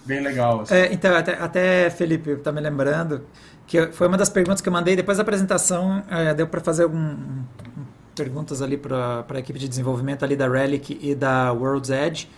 [0.05, 0.61] bem legal.
[0.61, 0.73] assim.
[0.75, 3.21] É, então, até, até, Felipe, tá me lembrando
[3.67, 6.03] que foi uma das perguntas que eu mandei depois da apresentação.
[6.09, 7.43] é, deu para fazer algum, um-
[8.15, 12.29] perguntas ali para a equipe de desenvolvimento ali da Relic e da World's Edge.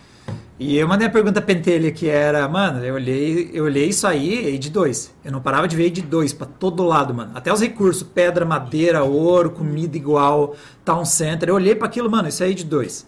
[0.57, 4.55] E eu mandei a pergunta pentelha que era, mano, eu olhei, eu olhei isso aí,
[4.57, 5.13] Age 2.
[5.25, 7.31] Eu não parava de ver Age 2 pra todo lado, mano.
[7.35, 10.55] Até os recursos, pedra, madeira, ouro, comida igual,
[10.85, 11.49] town center.
[11.49, 13.05] Eu olhei para aquilo, mano, isso é Age 2.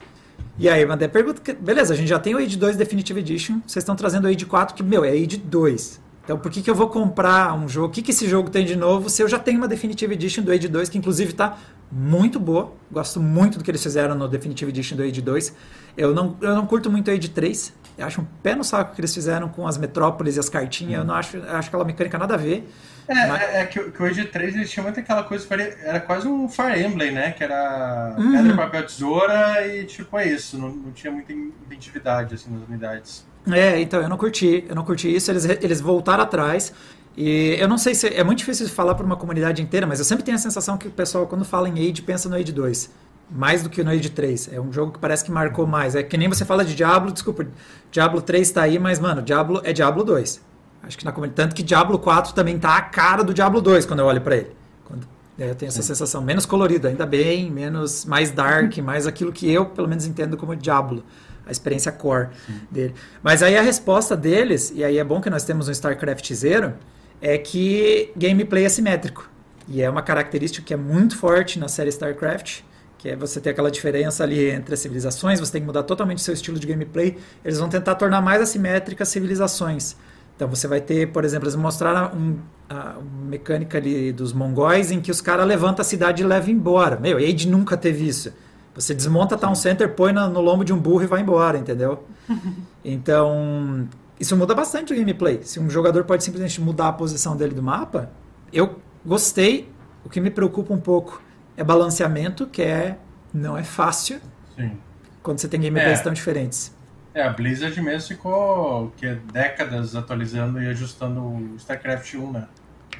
[0.60, 2.76] E aí, eu mandei a pergunta, que- beleza, a gente já tem o Age 2
[2.76, 6.02] Definitive Edition, vocês estão trazendo o Age 4, que, meu, é Age 2.
[6.26, 7.88] Então, por que, que eu vou comprar um jogo?
[7.88, 10.44] O que, que esse jogo tem de novo se eu já tenho uma Definitive Edition
[10.44, 11.58] do Age 2, que inclusive tá
[11.92, 12.74] muito boa.
[12.92, 15.54] Gosto muito do que eles fizeram no Definitive Edition do Age 2.
[15.98, 17.74] Eu não, eu não curto muito o Age 3.
[17.98, 21.00] Eu acho um pé no saco que eles fizeram com as metrópoles e as cartinhas.
[21.00, 22.70] Eu não acho, eu acho aquela mecânica nada a ver.
[23.08, 25.48] É, Mas- é, é que, o- que o Age 3 eles tinham muito aquela coisa,
[25.84, 27.32] era quase um Fire Emblem, né?
[27.32, 28.32] Que era Uhum.
[28.34, 30.58] pedra, papel, tesoura e tipo, é isso.
[30.58, 33.26] Não, não tinha muita identidade assim nas unidades.
[33.50, 36.74] É, então, eu não curti, eu não curti isso, eles, eles voltaram atrás.
[37.18, 38.08] E eu não sei se.
[38.08, 40.78] É muito difícil de falar para uma comunidade inteira, mas eu sempre tenho a sensação
[40.78, 42.92] que o pessoal, quando fala em Age, pensa no Age 2.
[43.32, 44.54] Mais do que no Age 3.
[44.54, 45.96] É um jogo que parece que marcou mais.
[45.96, 47.48] É que nem você fala de Diablo, desculpa,
[47.92, 50.42] Diablo 3 tá aí, mas, mano, Diablo é Diablo 2.
[50.84, 51.48] Acho que na comunidade.
[51.48, 54.38] Tanto que Diablo 4 também tá a cara do Diablo 2 quando eu olho para
[54.38, 54.52] ele.
[54.86, 55.08] Quando,
[55.40, 56.22] é, eu tenho essa sensação.
[56.22, 60.56] Menos colorido, ainda bem, menos mais dark, mais aquilo que eu, pelo menos, entendo como
[60.56, 61.04] Diablo.
[61.48, 62.28] A experiência core
[62.70, 62.94] dele.
[63.24, 66.74] Mas aí a resposta deles, e aí é bom que nós temos um StarCraft Zero,
[67.22, 69.30] é que gameplay é simétrico.
[69.68, 72.62] E é uma característica que é muito forte na série StarCraft,
[72.98, 76.22] que é você ter aquela diferença ali entre as civilizações, você tem que mudar totalmente
[76.22, 77.18] seu estilo de gameplay.
[77.44, 79.96] Eles vão tentar tornar mais assimétricas as civilizações.
[80.36, 82.38] Então você vai ter, por exemplo, eles mostraram um,
[82.70, 86.50] a uma mecânica ali dos mongóis em que os caras levantam a cidade e levam
[86.50, 86.98] embora.
[87.00, 88.32] Meu, Age nunca teve isso.
[88.76, 92.04] Você desmonta Town Center, põe no, no lombo de um burro e vai embora, entendeu?
[92.90, 93.86] Então,
[94.20, 95.42] isso muda bastante o gameplay.
[95.44, 98.10] Se um jogador pode simplesmente mudar a posição dele do mapa,
[98.52, 99.72] eu gostei.
[100.04, 101.22] O que me preocupa um pouco
[101.58, 102.98] é balanceamento, que é
[103.34, 104.20] não é fácil
[104.56, 104.78] Sim.
[105.22, 106.04] quando você tem gameplays É.
[106.04, 106.74] tão diferentes.
[107.14, 112.48] É, a Blizzard mesmo ficou que, décadas atualizando e ajustando o StarCraft 1, né?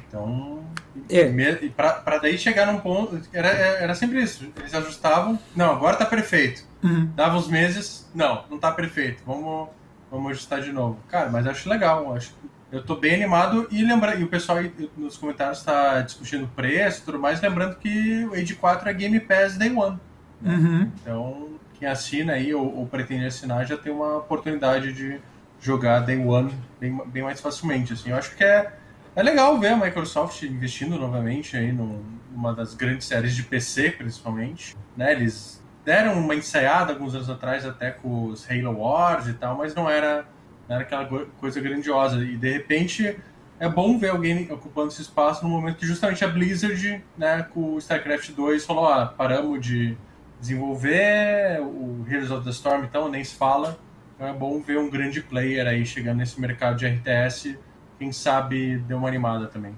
[0.08, 0.60] Então,
[1.08, 1.26] É.
[1.62, 3.20] e pra, pra daí chegar num ponto.
[3.32, 4.50] Era, era sempre isso.
[4.56, 5.38] Eles ajustavam.
[5.54, 6.64] Não, agora tá perfeito.
[6.82, 7.10] Uhum.
[7.14, 8.08] Dava uns meses.
[8.14, 9.22] Não, não tá perfeito.
[9.26, 9.68] Vamos,
[10.10, 10.98] vamos ajustar de novo.
[11.08, 12.14] Cara, mas acho legal.
[12.14, 12.32] Acho,
[12.70, 13.66] eu tô bem animado.
[13.70, 17.40] E lembra, e o pessoal aí nos comentários tá discutindo preço e tudo mais.
[17.40, 19.98] Lembrando que o Age 4 é Game Pass Day One.
[20.42, 20.90] Uhum.
[21.00, 21.48] Então,
[21.78, 25.20] quem assina aí ou, ou pretende assinar já tem uma oportunidade de
[25.60, 27.92] jogar Day One bem, bem mais facilmente.
[27.92, 28.10] Assim.
[28.10, 28.72] Eu acho que é,
[29.16, 32.02] é legal ver a Microsoft investindo novamente aí num-
[32.32, 34.76] numa das grandes séries de PC, principalmente.
[34.96, 35.12] Né?
[35.12, 39.74] Eles deram uma ensaiada alguns anos atrás até com os Halo Wars e tal, mas
[39.74, 40.26] não era,
[40.68, 41.06] não era aquela
[41.40, 42.22] coisa grandiosa.
[42.22, 43.18] E de repente
[43.58, 47.72] é bom ver alguém ocupando esse espaço no momento que justamente a Blizzard, né, com
[47.72, 49.96] o StarCraft 2, falou: ah, paramos de
[50.38, 53.78] desenvolver o Heroes of the Storm, então nem se fala.
[54.14, 57.58] Então é bom ver um grande player aí chegando nesse mercado de RTS.
[57.98, 59.72] Quem sabe deu uma animada também.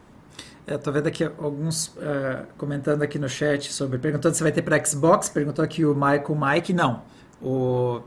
[0.71, 3.99] Eu tô vendo aqui alguns eh, comentando aqui no chat sobre.
[3.99, 5.29] Perguntando se vai ter para Xbox.
[5.29, 6.73] Perguntou aqui o Michael Mike.
[6.73, 7.03] Não.
[7.43, 8.01] O,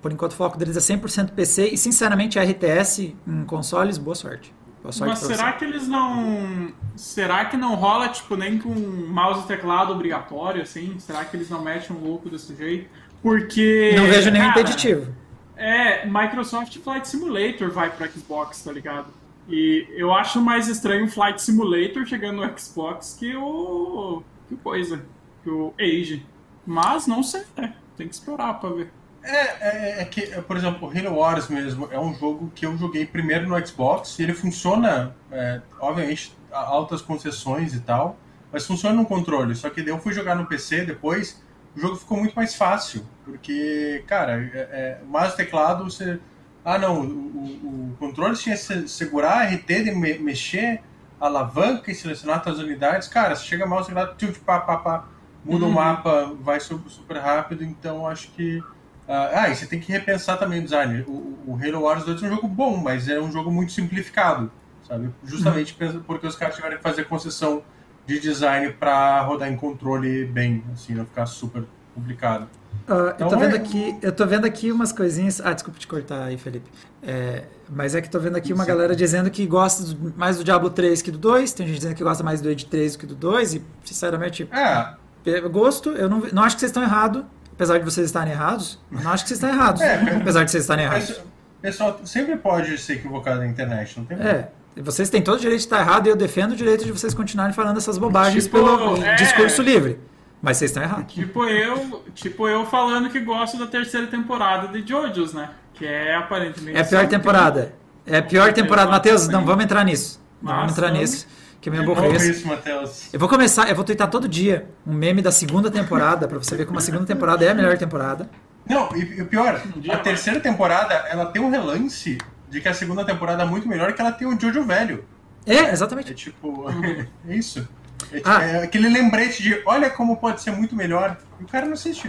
[0.00, 1.66] por enquanto o foco deles é 100% PC.
[1.66, 4.54] E sinceramente, RTS em consoles, boa sorte.
[4.80, 5.58] Boa sorte Mas será você.
[5.58, 6.72] que eles não.
[6.94, 10.96] Será que não rola, tipo, nem com mouse e teclado obrigatório, assim?
[11.00, 12.88] Será que eles não metem um louco desse jeito?
[13.20, 13.94] Porque.
[13.96, 15.12] Não vejo nenhum cara, impeditivo.
[15.56, 19.06] É, Microsoft Flight Simulator vai pro Xbox, tá ligado?
[19.48, 24.22] E eu acho mais estranho o Flight Simulator chegando no Xbox que o.
[24.48, 25.04] que coisa.
[25.42, 26.26] Que o Age.
[26.66, 27.74] Mas não sei, né?
[27.96, 28.90] Tem que esperar pra ver.
[29.22, 33.04] É, é, é que, por exemplo, Halo Wars mesmo é um jogo que eu joguei
[33.04, 38.16] primeiro no Xbox e ele funciona, é, obviamente, a altas concessões e tal,
[38.52, 39.54] mas funciona no controle.
[39.56, 41.42] Só que daí eu fui jogar no PC depois,
[41.76, 46.20] o jogo ficou muito mais fácil, porque, cara, é, é, mais teclado você.
[46.66, 50.82] Ah, não, o, o- o controle tinha que se- segurar, RT de me- mexer,
[51.20, 53.06] alavanca e selecionar as unidades.
[53.06, 55.04] Cara, você chega mal, você dá tilt, pá, pá, pá,
[55.44, 55.74] muda o Uhum.
[55.74, 58.60] mapa, vai super, rápido, então acho que.
[59.08, 61.04] Ah, ah, e você tem que repensar também o design.
[61.06, 63.70] O, o- o Halo Wars 2 é um jogo bom, mas é um jogo muito
[63.70, 64.50] simplificado,
[64.82, 65.10] sabe?
[65.22, 67.62] Justamente pensa- porque os caras tiveram que fazer concessão
[68.04, 71.62] de design para rodar em controle bem, assim, não ficar super
[71.94, 72.48] complicado.
[72.88, 75.40] Eu, Então tô vendo é- aqui, eu tô vendo aqui umas coisinhas.
[75.44, 76.70] Ah, desculpa te cortar aí, Felipe.
[77.02, 78.68] É, mas é que tô vendo aqui uma Sim.
[78.70, 81.52] galera dizendo que gosta mais do Diablo 3 que do 2.
[81.52, 83.54] Tem gente dizendo que gosta mais do Age 3 do que do 2.
[83.54, 87.24] E, sinceramente, É, gosto, eu não, não acho que vocês estão errados.
[87.52, 89.80] Apesar de vocês estarem errados, eu não acho que vocês estão errados.
[89.80, 89.94] É.
[90.20, 91.20] apesar de vocês estarem errados.
[91.62, 94.48] Pessoal sempre pode ser equivocado na internet, não tem problema.
[94.76, 94.82] É.
[94.82, 97.14] Vocês têm todo o direito de estar errado e eu defendo o direito de vocês
[97.14, 99.14] continuarem falando essas bobagens Tipo, pelo é.
[99.14, 99.98] discurso livre.
[100.42, 101.12] Mas vocês estão errados.
[101.12, 105.50] Tipo eu, tipo eu falando que gosto da terceira temporada de JoJo's, né?
[105.74, 106.76] Que é aparentemente.
[106.76, 107.74] É a pior temporada.
[108.06, 108.90] É a pior temporada.
[108.90, 110.20] Matheus, não vamos entrar nisso.
[110.40, 111.00] Não vamos entrar vamos.
[111.00, 111.26] nisso.
[111.60, 112.30] Que me Que bom aborreço.
[112.30, 113.08] isso, Matheus.
[113.12, 116.54] Eu vou começar, eu vou twittar todo dia um meme da segunda temporada, pra você
[116.54, 118.30] ver como a segunda temporada é a melhor temporada.
[118.68, 122.18] Não, e, e o pior, Um a terceira temporada, ela tem um relance
[122.48, 125.04] de que a segunda temporada é muito melhor que ela tem o Jojo velho.
[125.44, 126.14] É, É exatamente.
[126.14, 126.66] tipo,
[127.28, 127.66] é isso.
[128.12, 128.42] É, Ah.
[128.44, 131.16] é aquele lembrete de olha como pode ser muito melhor.
[131.40, 132.08] E o cara não assiste.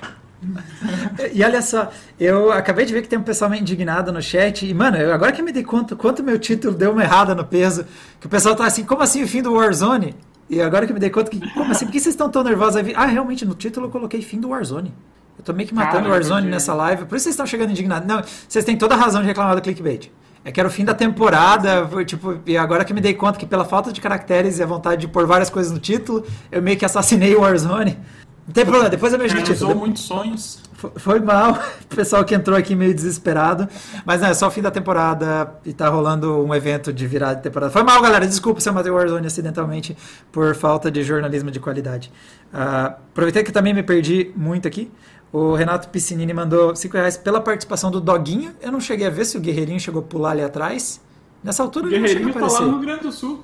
[1.33, 4.65] E olha só, eu acabei de ver que tem um pessoal meio indignado no chat,
[4.67, 7.33] e mano, eu, agora que eu me dei conta quanto meu título deu uma errada
[7.33, 7.85] no peso,
[8.19, 10.15] que o pessoal tá assim, como assim o fim do Warzone?
[10.49, 12.43] E agora que eu me dei conta que, como assim, por que vocês estão tão
[12.43, 12.77] nervosos?
[12.77, 14.93] Aí, Ah, realmente, no título eu coloquei fim do Warzone.
[15.38, 16.51] Eu tô meio que matando o Warzone entendi.
[16.51, 18.07] nessa live, por isso vocês estão chegando indignados.
[18.07, 20.09] Não, vocês têm toda a razão de reclamar do clickbait.
[20.48, 23.45] É que era o fim da temporada, tipo, e agora que me dei conta que
[23.45, 26.78] pela falta de caracteres e a vontade de pôr várias coisas no título, eu meio
[26.78, 27.98] que assassinei o Warzone.
[28.48, 29.76] Não tem problema, depois eu no Realizou título.
[29.76, 30.60] muitos sonhos.
[30.72, 31.52] Foi- Foi mal,
[31.91, 33.68] o pessoal que entrou aqui meio desesperado.
[34.06, 37.36] Mas não, é só o fim da temporada e tá rolando um evento de virada
[37.36, 37.70] de temporada.
[37.70, 38.26] Foi mal, galera.
[38.26, 39.98] Desculpa se eu matei o Warzone acidentalmente
[40.32, 42.10] por falta de jornalismo de qualidade.
[42.54, 44.89] Ah, aproveitei que também me perdi muito aqui.
[45.32, 48.53] O Renato Piscinini mandou 5 reais pela participação do Doguinho.
[48.61, 51.01] Eu não cheguei a ver se o Guerreirinho chegou a pular ali atrás.
[51.43, 52.71] Nessa altura O ele não chegou a Guerreirinho tá lá aparecer.
[52.71, 53.43] no Rio Grande do Sul.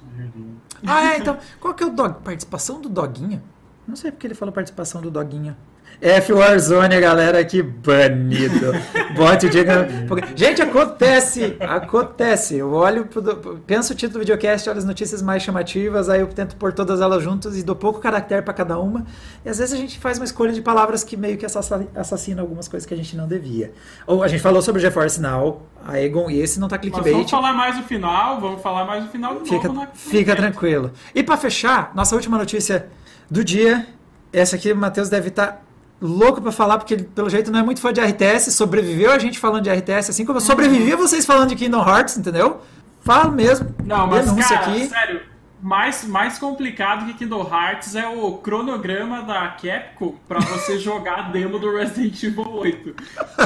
[0.86, 1.38] Ah, é, então.
[1.60, 2.22] Qual que é o dog?
[2.24, 3.42] Participação do Doguinho?
[3.88, 5.56] Não sei porque ele falou participação do Doguinho.
[6.02, 8.74] F Warzone, galera aqui banido.
[9.16, 9.72] Bote o Diego.
[10.36, 11.56] Gente, acontece!
[11.60, 12.56] Acontece.
[12.56, 16.28] Eu olho, pro, penso o título do videocast, olho as notícias mais chamativas, aí eu
[16.28, 19.06] tento pôr todas elas juntas e dou pouco caractere para cada uma.
[19.46, 22.68] E às vezes a gente faz uma escolha de palavras que meio que assassina algumas
[22.68, 23.74] coisas que a gente não devia.
[24.06, 27.06] Ou a gente falou sobre o GeForce Now, a Egon, e esse não tá clickbait.
[27.06, 29.88] Mas vamos falar mais no final, vamos falar mais no final de fica, novo.
[29.94, 30.92] Fica tranquilo.
[31.14, 32.90] E para fechar, nossa última notícia
[33.30, 33.88] do dia.
[34.32, 35.62] Essa aqui o Matheus deve estar tá
[36.06, 39.18] louco para falar, porque ele, pelo jeito, não é muito fã de RTS, sobreviveu a
[39.18, 42.62] gente falando de RTS, assim como eu sobrevivi a vocês falando de Kingdom Hearts, entendeu?
[43.02, 43.74] Falo mesmo.
[43.86, 44.88] Não, mas, cara, aqui.
[44.88, 45.22] sério,
[45.62, 51.22] mais, mais complicado que Kingdom Hearts é o cronograma da Capcom para você jogar a
[51.30, 52.96] demo do Resident Evil 8.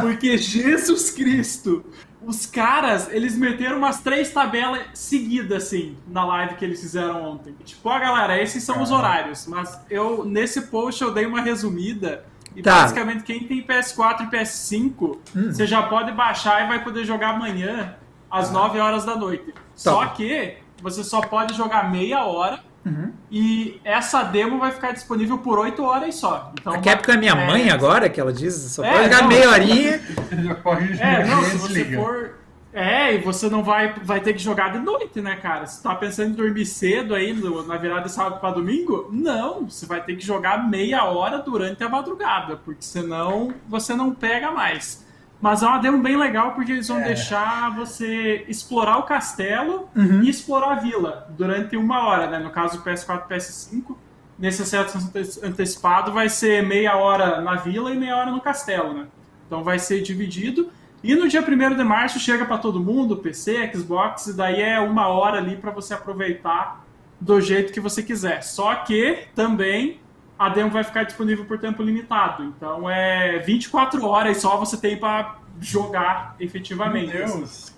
[0.02, 1.86] Porque, Jesus Cristo,
[2.26, 7.56] os caras, eles meteram umas três tabelas seguidas, assim, na live que eles fizeram ontem.
[7.64, 9.46] Tipo, ó, galera, esses são os horários.
[9.46, 12.82] Mas eu, nesse post, eu dei uma resumida e tá.
[12.82, 15.52] basicamente, quem tem PS4 e PS5, hum.
[15.52, 17.96] você já pode baixar e vai poder jogar amanhã
[18.30, 18.54] às ah.
[18.54, 19.46] 9 horas da noite.
[19.46, 19.62] Top.
[19.76, 23.12] Só que você só pode jogar meia hora uhum.
[23.32, 26.52] e essa demo vai ficar disponível por 8 horas só.
[26.60, 27.48] Então, a Capcom é minha é...
[27.48, 30.02] mãe agora, que ela diz, só é, pode jogar não, meia horinha.
[31.00, 32.38] é, não, se você for
[32.74, 35.66] é, e você não vai, vai ter que jogar de noite, né, cara?
[35.66, 39.10] Você tá pensando em dormir cedo aí no, na virada de sábado para domingo?
[39.12, 44.14] Não, você vai ter que jogar meia hora durante a madrugada, porque senão você não
[44.14, 45.06] pega mais.
[45.40, 47.06] Mas é uma demo bem legal porque eles vão é.
[47.06, 50.24] deixar você explorar o castelo uhum.
[50.24, 52.40] e explorar a vila durante uma hora, né?
[52.40, 53.96] No caso do PS4 e PS5,
[54.38, 54.98] nesse acesso
[55.44, 59.08] antecipado vai ser meia hora na vila e meia hora no castelo, né?
[59.46, 60.72] Então vai ser dividido.
[61.08, 64.78] E no dia 1 de março chega para todo mundo, PC, Xbox, e daí é
[64.78, 66.86] uma hora ali para você aproveitar
[67.18, 68.44] do jeito que você quiser.
[68.44, 70.02] Só que também
[70.38, 72.44] a demo vai ficar disponível por tempo limitado.
[72.44, 77.14] Então é 24 horas só você tem para jogar efetivamente.
[77.14, 77.74] Meu Deus.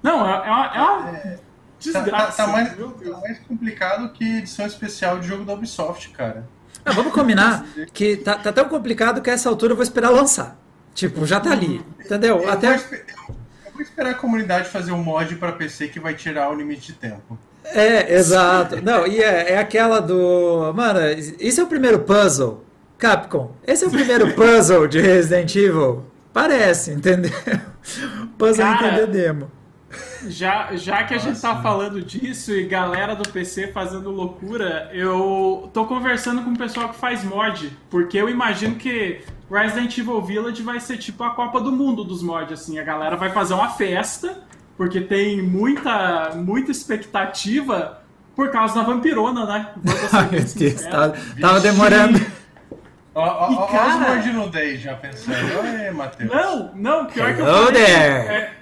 [0.00, 1.38] Não, é, é uma, é uma é,
[1.80, 2.36] desgraça.
[2.36, 6.48] Tá, tá, mais, tá, mais, complicado que edição especial de jogo da Ubisoft, cara.
[6.84, 10.10] Não, vamos combinar que tá, tá tão complicado que a essa altura eu vou esperar
[10.10, 10.61] lançar.
[10.94, 11.84] Tipo, já tá ali.
[12.04, 12.42] Entendeu?
[12.42, 12.76] Eu Até.
[12.76, 12.98] Vou
[13.66, 16.92] eu vou esperar a comunidade fazer um mod para PC que vai tirar o limite
[16.92, 17.38] de tempo.
[17.64, 18.82] É, exato.
[18.82, 20.72] Não, e é, é aquela do.
[20.74, 21.00] Mano,
[21.40, 22.64] isso é o primeiro puzzle.
[22.98, 26.04] Capcom, esse é o primeiro puzzle de Resident Evil?
[26.32, 27.32] Parece, entendeu?
[28.38, 29.50] Puzzle Cara, entender demo.
[30.28, 35.68] Já, já que a gente tá falando disso e galera do PC fazendo loucura, eu
[35.74, 39.20] tô conversando com o pessoal que faz mod, porque eu imagino que
[39.52, 43.16] Resident Evil Village vai ser tipo a Copa do Mundo dos mods, assim, a galera
[43.16, 44.40] vai fazer uma festa,
[44.76, 48.02] porque tem muita, muita expectativa
[48.34, 49.68] por causa da vampirona, né?
[50.10, 52.18] Ai, meu Deus, tava, tava demorando.
[53.14, 53.88] Ó, ó, ó, cara...
[53.88, 55.36] os mod no Day já pensando.
[55.36, 56.30] Oi, Matheus.
[56.30, 57.84] Não, não, pior Hello que eu falei.
[57.84, 58.28] There.
[58.28, 58.52] É,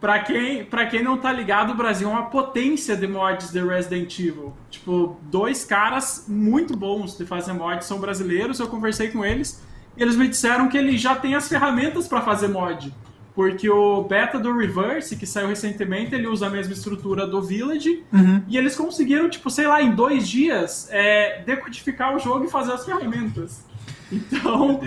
[0.00, 3.60] Pra quem, pra quem não tá ligado, o Brasil é uma potência de mods de
[3.64, 4.52] Resident Evil.
[4.70, 9.62] Tipo, dois caras muito bons de fazer mods são brasileiros, eu conversei com eles,
[9.96, 12.92] eles me disseram que ele já tem as ferramentas para fazer mod.
[13.34, 18.02] Porque o beta do Reverse, que saiu recentemente, ele usa a mesma estrutura do Village,
[18.10, 18.42] uhum.
[18.48, 22.72] e eles conseguiram, tipo, sei lá, em dois dias, é, decodificar o jogo e fazer
[22.72, 23.62] as ferramentas.
[24.10, 24.80] Então,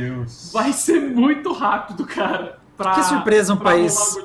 [0.51, 2.57] vai ser muito rápido, cara.
[2.76, 4.18] Pra, que surpresa um país.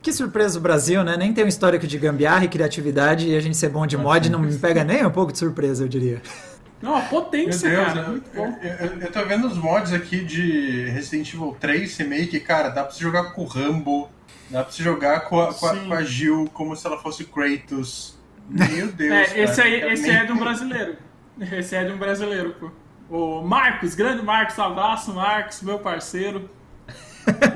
[0.00, 1.16] Que surpresa o Brasil, né?
[1.16, 4.30] Nem tem um histórico de gambiarra e criatividade e a gente ser bom de mod
[4.30, 6.22] não me pega nem um pouco de surpresa, eu diria.
[6.82, 8.20] Não, a potência, Deus, cara.
[8.34, 12.70] Eu, eu, eu, eu, tô vendo os mods aqui de Resident Evil 3 Remake, cara,
[12.70, 14.10] dá pra você jogar com o Rambo,
[14.50, 17.24] dá pra você jogar com a, com a, com a Jill como se ela fosse
[17.24, 18.18] Kratos.
[18.50, 19.12] Meu Deus.
[19.12, 20.96] É, esse, aí, esse é de um brasileiro.
[21.50, 22.70] Esse é de um brasileiro, pô.
[23.08, 26.48] O Marcos, grande Marcos, abraço, Marcos, meu parceiro.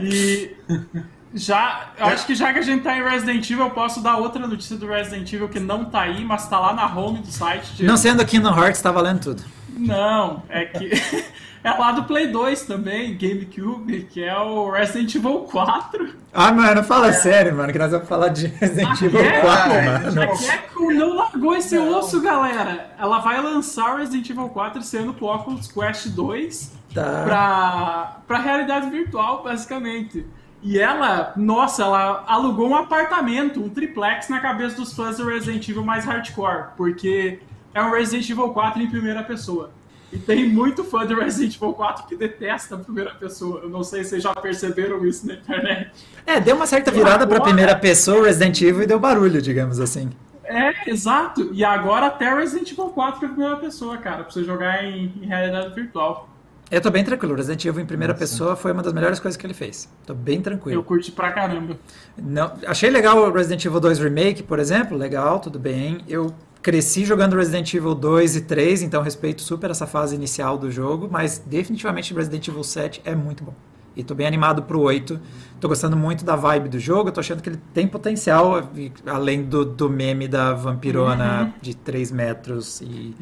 [0.00, 0.56] E
[1.36, 4.16] já, eu acho que já que a gente tá em Resident Evil, eu posso dar
[4.16, 7.30] outra notícia do Resident Evil que não tá aí, mas tá lá na home do
[7.30, 7.74] site.
[7.74, 7.84] De...
[7.84, 9.44] Não sendo Kingdom Hearts, tá valendo tudo.
[9.76, 10.90] Não, é que
[11.62, 16.14] é lá do Play 2 também, GameCube, que é o Resident Evil 4.
[16.32, 17.12] Ah, mano, fala é.
[17.12, 20.22] sério, mano, que nós vamos falar de Resident Evil 4, mano.
[20.22, 21.98] A Capcom não largou esse não.
[21.98, 22.94] osso, galera.
[22.98, 27.22] Ela vai lançar o Resident Evil 4 sendo pro Oculus Quest 2 tá.
[27.24, 30.24] pra, pra realidade virtual, basicamente.
[30.66, 35.68] E ela, nossa, ela alugou um apartamento, um triplex na cabeça dos fãs do Resident
[35.68, 37.38] Evil mais hardcore, porque
[37.72, 39.70] é um Resident Evil 4 em primeira pessoa.
[40.12, 43.60] E tem muito fã de Resident Evil 4 que detesta a primeira pessoa.
[43.62, 45.92] Eu não sei se vocês já perceberam isso na internet.
[46.26, 50.10] É, deu uma certa virada para primeira pessoa Resident Evil e deu barulho, digamos assim.
[50.42, 51.48] É, exato.
[51.52, 55.26] E agora até Resident Evil 4 para primeira pessoa, cara, pra você jogar em, em
[55.26, 56.28] realidade virtual.
[56.70, 57.34] Eu tô bem tranquilo.
[57.34, 58.24] Resident Evil em primeira Nossa.
[58.24, 59.88] pessoa foi uma das melhores coisas que ele fez.
[60.04, 60.80] Tô bem tranquilo.
[60.80, 61.78] Eu curti pra caramba.
[62.16, 64.96] Não, achei legal o Resident Evil 2 Remake, por exemplo.
[64.96, 66.00] Legal, tudo bem.
[66.08, 70.68] Eu cresci jogando Resident Evil 2 e 3, então respeito super essa fase inicial do
[70.68, 73.54] jogo, mas definitivamente Resident Evil 7 é muito bom.
[73.94, 75.20] E tô bem animado pro 8.
[75.60, 78.68] Tô gostando muito da vibe do jogo, tô achando que ele tem potencial,
[79.06, 81.52] além do, do meme da vampirona uhum.
[81.62, 83.14] de 3 metros e,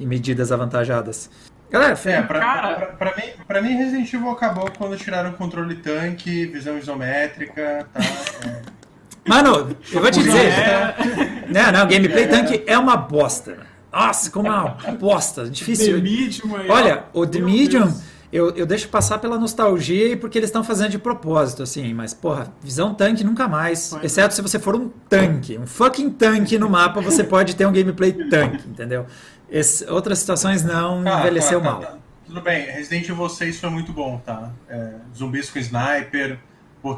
[0.00, 1.30] e medidas avantajadas.
[1.70, 2.74] Galera, é, pra, cara...
[2.74, 7.86] pra, pra, mim, pra mim Resident Evil acabou quando tiraram o controle tanque, visão isométrica,
[7.92, 8.00] tá?
[8.46, 8.78] É.
[9.28, 10.46] Mano, eu vou te dizer.
[10.46, 10.96] É...
[11.48, 12.26] Não, não, gameplay é.
[12.26, 13.58] tanque é uma bosta.
[13.92, 15.48] Nossa, como é uma bosta.
[15.48, 15.96] Difícil.
[15.96, 17.94] The Medium aí, Olha, o The Medium,
[18.32, 21.94] eu, eu deixo passar pela nostalgia e porque eles estão fazendo de propósito, assim.
[21.94, 23.90] Mas, porra, visão tanque nunca mais.
[23.90, 24.34] Foi, exceto né?
[24.34, 25.56] se você for um tanque.
[25.58, 29.06] Um fucking tanque no mapa, você pode ter um gameplay tanque, entendeu?
[29.50, 31.80] Esse, outras situações não ah, envelheceu tá, tá, mal.
[31.80, 31.98] Tá.
[32.26, 34.50] Tudo bem, Resident Evil 6 foi muito bom, tá?
[34.68, 36.38] É, zumbis com sniper,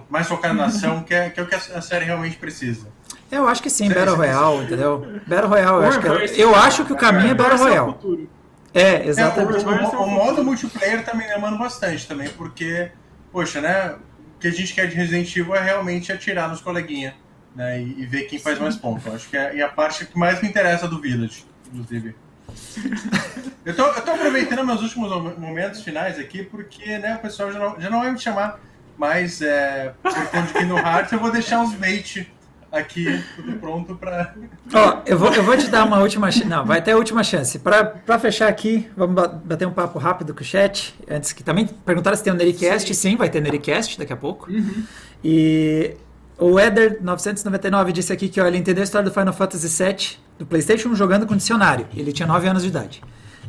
[0.09, 2.89] mais focado na ação, que é, que é o que a série realmente precisa.
[3.31, 5.07] Eu acho que sim, Battle Royale, entendeu?
[5.29, 8.29] Battle Royale, eu acho que, é, eu acho que o caminho é Battle Royale.
[8.73, 9.65] É, exatamente.
[9.65, 12.91] É, o, o, o, modo multiplayer também me amando bastante também, porque,
[13.33, 13.97] poxa, né?
[14.37, 17.15] O que a gente quer de Resident Evil é realmente atirar nos coleguinhas,
[17.55, 17.81] né?
[17.81, 19.05] E, e ver quem faz mais pontos.
[19.07, 22.15] Eu acho que é, é a parte que mais me interessa do Village, inclusive.
[23.65, 27.59] eu, tô, eu tô aproveitando meus últimos momentos finais aqui, porque né, o pessoal já
[27.59, 28.61] não, já não vai me chamar
[28.97, 32.31] mais é, por conta de Kingdom Hearts, eu vou deixar uns bait
[32.73, 34.35] aqui, tudo pronto para.
[34.73, 36.47] Ó, eu vou, eu vou te dar uma última chance.
[36.47, 37.59] Não, vai ter a última chance.
[37.59, 39.15] Para fechar aqui, vamos
[39.45, 40.95] bater um papo rápido com o chat.
[41.11, 42.95] Antes que também perguntaram se tem um Nericast.
[42.95, 44.51] Sim, vai ter Nericast daqui a pouco.
[44.51, 44.85] Uhum.
[45.23, 45.97] E
[46.39, 50.47] o Eder999 disse aqui que ó, ele entendeu a história do Final Fantasy VII do
[50.47, 51.87] PlayStation jogando com dicionário.
[51.95, 53.03] Ele tinha 9 anos de idade.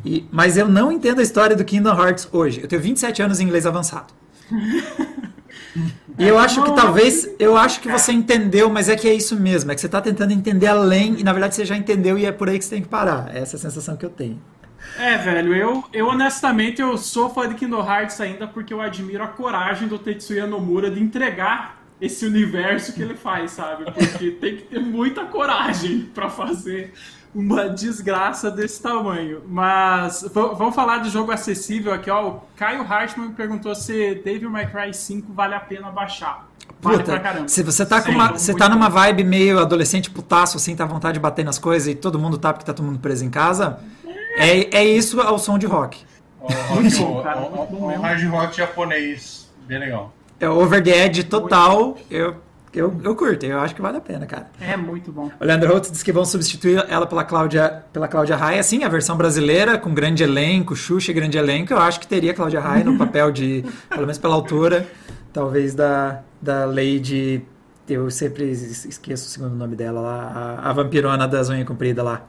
[0.03, 2.61] E, mas eu não entendo a história do Kingdom Hearts hoje.
[2.61, 4.13] Eu tenho 27 anos em inglês avançado.
[6.17, 9.39] E eu acho que talvez, eu acho que você entendeu, mas é que é isso
[9.39, 12.25] mesmo, é que você está tentando entender além e na verdade você já entendeu e
[12.25, 13.35] é por aí que você tem que parar.
[13.35, 14.41] Essa é a sensação que eu tenho.
[14.97, 19.23] É, velho, eu, eu honestamente eu sou fã de Kingdom Hearts ainda porque eu admiro
[19.23, 23.85] a coragem do Tetsuya Nomura de entregar esse universo que ele faz, sabe?
[23.85, 26.93] Porque tem que ter muita coragem para fazer
[27.33, 29.41] uma desgraça desse tamanho.
[29.47, 32.29] Mas vamos falar de jogo acessível aqui, ó.
[32.29, 36.47] O Caio Hartmann perguntou se Devil May Cry 5 vale a pena baixar.
[36.81, 40.57] Vale Puta, se você tá, Sim, com uma, você tá numa vibe meio adolescente putaço,
[40.57, 42.85] assim, tá à vontade de bater nas coisas e todo mundo tá porque tá todo
[42.85, 43.79] mundo preso em casa,
[44.35, 46.03] é, é isso ao som de rock.
[46.73, 47.41] muito bom, cara.
[47.41, 50.11] O hard rock japonês, bem legal.
[50.39, 51.97] É over the edge total.
[52.09, 52.35] Eu,
[52.73, 54.47] eu, eu curto, eu acho que vale a pena, cara.
[54.59, 55.29] É muito bom.
[55.39, 58.63] O Leandro Holtz disse que vão substituir ela pela Cláudia, pela Cláudia Raia.
[58.63, 61.73] Sim, a versão brasileira, com grande elenco, Xuxa e grande elenco.
[61.73, 64.87] Eu acho que teria Cláudia Raia no papel de, pelo menos pela altura,
[65.33, 67.45] talvez da, da Lady.
[67.89, 72.25] Eu sempre esqueço o segundo nome dela lá, a, a vampirona das unhas compridas lá.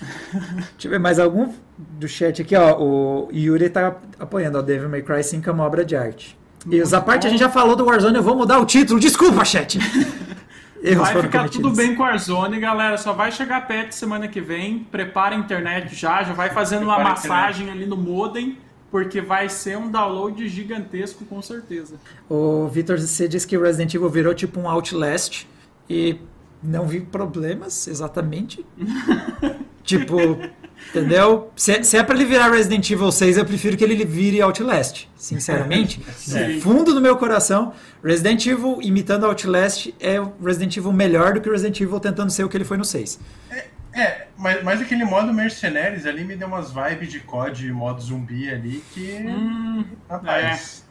[0.32, 2.76] Deixa eu ver mais algum do chat aqui, ó.
[2.80, 4.62] O Yuri tá apoiando, ó.
[4.62, 6.36] Devil May Cry 5 é uma obra de arte.
[6.68, 8.98] E essa parte a gente já falou do Warzone, eu vou mudar o título.
[8.98, 9.78] Desculpa, chat.
[10.82, 12.96] Erros vai ficar tudo bem com o Warzone, galera.
[12.96, 14.80] Só vai chegar perto semana que vem.
[14.90, 18.58] Prepara a internet já, já vai fazendo uma massagem ali no modem,
[18.90, 21.96] porque vai ser um download gigantesco com certeza.
[22.28, 25.46] O Vitor C diz que o Resident Evil virou tipo um Outlast
[25.88, 26.20] e
[26.62, 28.64] não vi problemas exatamente.
[29.82, 30.38] tipo,
[30.90, 31.50] Entendeu?
[31.56, 35.08] Se, se é pra ele virar Resident Evil 6, eu prefiro que ele vire Outlast.
[35.16, 36.00] Sinceramente.
[36.28, 37.72] no fundo do meu coração,
[38.02, 42.30] Resident Evil imitando Outlast é o Resident Evil melhor do que o Resident Evil tentando
[42.30, 43.20] ser o que ele foi no 6.
[43.50, 43.64] É,
[43.94, 48.50] é mas, mas aquele modo Mercenaries ali me deu umas vibes de COD, modo zumbi
[48.50, 49.18] ali, que.
[49.26, 50.82] Hum, rapaz.
[50.82, 50.86] É.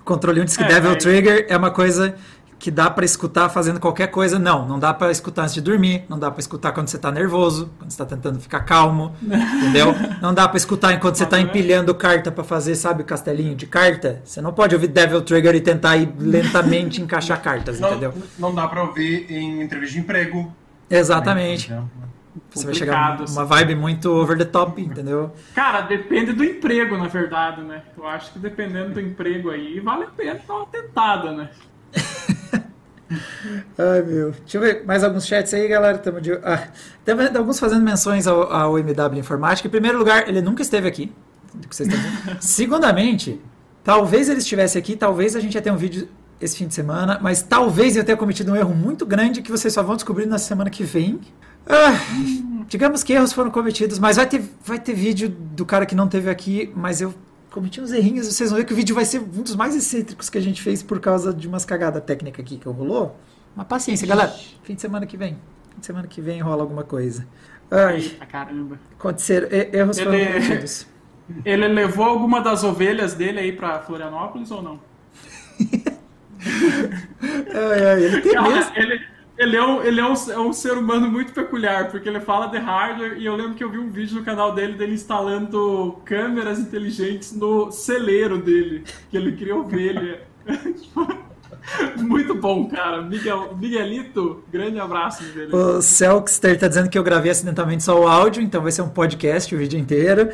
[0.00, 2.14] O controle 1 diz que é, Devil Trigger é uma coisa
[2.58, 4.38] que dá para escutar fazendo qualquer coisa.
[4.38, 7.10] Não, não dá para escutar antes de dormir, não dá para escutar quando você tá
[7.10, 9.94] nervoso, quando você tá tentando ficar calmo, entendeu?
[10.20, 13.66] Não dá para escutar enquanto você tá empilhando carta para fazer, sabe, o castelinho de
[13.66, 14.22] carta.
[14.24, 18.14] Você não pode ouvir Devil Trigger e tentar ir lentamente encaixar cartas, não, entendeu?
[18.38, 20.54] Não dá para ouvir em entrevista de emprego.
[20.88, 21.72] Exatamente.
[22.50, 23.44] Você vai chegar uma assim.
[23.44, 25.32] vibe muito over the top, entendeu?
[25.54, 27.82] Cara, depende do emprego, na verdade, né?
[27.96, 31.50] Eu acho que dependendo do emprego aí, vale a pena dar uma tentada, né?
[33.78, 34.32] Ai, meu.
[34.32, 35.98] Deixa eu ver mais alguns chats aí, galera.
[35.98, 36.32] Tamo de...
[36.32, 36.68] ah,
[37.04, 39.68] tem alguns fazendo menções ao, ao MW Informática.
[39.68, 41.12] Em primeiro lugar, ele nunca esteve aqui.
[42.40, 43.40] Segundamente,
[43.82, 46.08] talvez ele estivesse aqui, talvez a gente ia ter um vídeo
[46.40, 49.72] esse fim de semana, mas talvez eu tenha cometido um erro muito grande que vocês
[49.72, 51.18] só vão descobrir na semana que vem.
[51.66, 51.98] Ah,
[52.68, 56.08] digamos que erros foram cometidos, mas vai ter, vai ter vídeo do cara que não
[56.08, 57.14] teve aqui, mas eu
[57.56, 60.28] cometi uns errinhos, vocês vão ver que o vídeo vai ser um dos mais excêntricos
[60.28, 63.16] que a gente fez por causa de umas cagadas técnicas aqui que rolou.
[63.56, 64.28] Mas paciência, galera.
[64.62, 65.38] Fim de semana que vem.
[65.72, 67.26] Fim de semana que vem rola alguma coisa.
[67.70, 68.78] Ai, Eita, caramba.
[68.98, 69.48] aconteceram.
[69.50, 70.86] Erros foram Ele- cometidos.
[71.46, 74.78] Ele levou alguma das ovelhas dele aí pra Florianópolis ou não?
[77.54, 78.72] Ai, ai, ele tem mesmo.
[78.76, 79.00] Ele,
[79.38, 82.46] ele, é um, ele é, um, é um ser humano muito peculiar, porque ele fala
[82.46, 86.00] de hardware e eu lembro que eu vi um vídeo no canal dele dele instalando
[86.04, 90.22] câmeras inteligentes no celeiro dele, que ele cria ovelha.
[91.98, 93.02] muito bom, cara.
[93.02, 95.54] Miguel, Miguelito, grande abraço dele.
[95.54, 98.88] O Selkster tá dizendo que eu gravei acidentalmente só o áudio, então vai ser um
[98.88, 100.30] podcast o vídeo inteiro.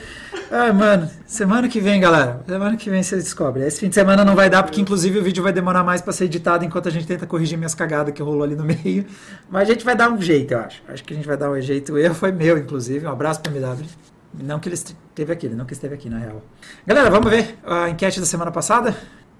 [0.50, 2.42] Ai, mano, semana que vem, galera.
[2.46, 3.66] Semana que vem vocês descobrem.
[3.66, 6.12] Esse fim de semana não vai dar, porque inclusive o vídeo vai demorar mais pra
[6.12, 9.06] ser editado enquanto a gente tenta corrigir minhas cagadas que rolou ali no meio.
[9.50, 10.82] Mas a gente vai dar um jeito, eu acho.
[10.88, 11.94] Acho que a gente vai dar um jeito.
[11.94, 13.06] O erro foi meu, inclusive.
[13.06, 13.86] Um abraço pro MW.
[14.34, 16.42] Não que ele esteve aqui, ele não que esteve aqui, na real.
[16.86, 18.96] Galera, vamos ver a enquete da semana passada?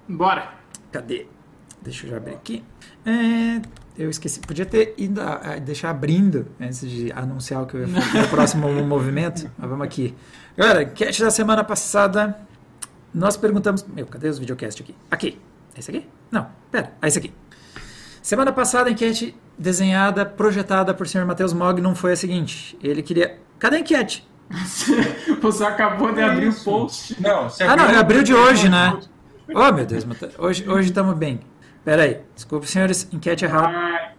[0.07, 0.49] Bora.
[0.91, 1.25] Cadê?
[1.83, 2.63] Deixa eu já abrir aqui.
[3.05, 3.61] É,
[3.97, 4.39] eu esqueci.
[4.39, 8.21] Podia ter ido a, a- deixar abrindo antes de anunciar o que eu ia fazer
[8.21, 9.49] no próximo movimento.
[9.57, 10.15] Mas vamos aqui.
[10.57, 12.37] Galera, enquete da semana passada.
[13.13, 13.83] Nós perguntamos.
[13.83, 14.95] Meu, cadê os videocast aqui?
[15.11, 15.39] Aqui.
[15.75, 16.07] É esse aqui?
[16.31, 16.93] Não, pera.
[17.01, 17.33] É esse aqui.
[18.21, 21.25] Semana passada, a enquete desenhada, projetada por Sr.
[21.25, 22.77] Matheus Mognon foi a seguinte.
[22.81, 23.37] Ele queria.
[23.59, 24.27] Cadê a enquete?
[25.41, 27.21] Você acabou de abrir o post.
[27.21, 28.99] Não, você Ah, não, abriu- é de hoje, né?
[29.53, 30.05] Oh, meu Deus,
[30.37, 31.39] hoje hoje estamos bem.
[31.83, 32.19] Pera aí.
[32.35, 33.67] Desculpa, senhores, enquete errada.
[33.67, 34.11] Ah,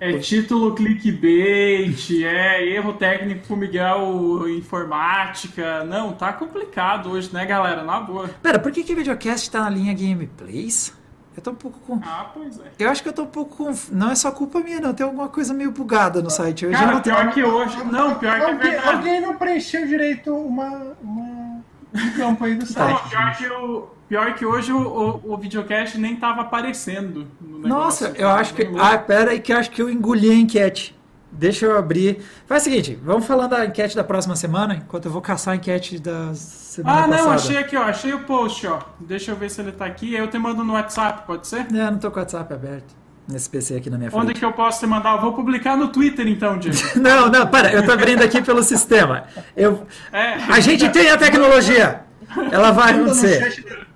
[0.00, 5.84] é título clickbait, é erro técnico pro Miguel informática.
[5.84, 7.82] Não, tá complicado hoje, né, galera?
[7.84, 8.28] Na boa.
[8.42, 10.92] Pera, por que que o videocast tá na linha gameplays?
[11.36, 12.00] Eu tô um pouco com.
[12.04, 12.64] Ah, pois é.
[12.78, 13.74] Eu acho que eu tô um pouco com.
[13.90, 14.92] Não é só culpa minha, não.
[14.92, 16.66] Tem alguma coisa meio bugada no site.
[16.66, 17.16] Hoje eu Cara, não tenho.
[17.16, 17.76] pior que hoje.
[17.84, 18.88] Não, pior que é Alguém, verdade.
[18.96, 21.62] alguém não preencheu direito uma, uma-
[21.94, 23.08] um campo aí do Não, site.
[23.08, 24.76] pior que, o, pior que hoje o,
[25.24, 27.26] o, o videocast nem tava aparecendo.
[27.40, 28.62] no Nossa, eu acho que.
[28.64, 28.78] Louco.
[28.78, 30.94] Ah, pera aí que eu acho que eu engoli a enquete.
[31.30, 32.18] Deixa eu abrir.
[32.46, 35.56] Faz o seguinte, vamos falando da enquete da próxima semana, enquanto eu vou caçar a
[35.56, 37.34] enquete da semana Ah, não, passada.
[37.36, 37.84] achei aqui, ó.
[37.84, 38.80] Achei o post, ó.
[39.00, 40.14] Deixa eu ver se ele tá aqui.
[40.14, 41.68] Aí eu te mando no WhatsApp, pode ser?
[41.72, 42.94] Não, não tô com o WhatsApp aberto.
[43.26, 44.22] Nesse PC aqui na minha frente.
[44.22, 45.14] Onde que eu posso te mandar?
[45.14, 46.76] Eu vou publicar no Twitter então, Diego.
[47.00, 49.24] Não, não, para, eu tô abrindo aqui pelo sistema.
[49.56, 50.34] Eu, É.
[50.52, 52.02] a gente tem a tecnologia!
[52.50, 53.86] Ela vai acontecer.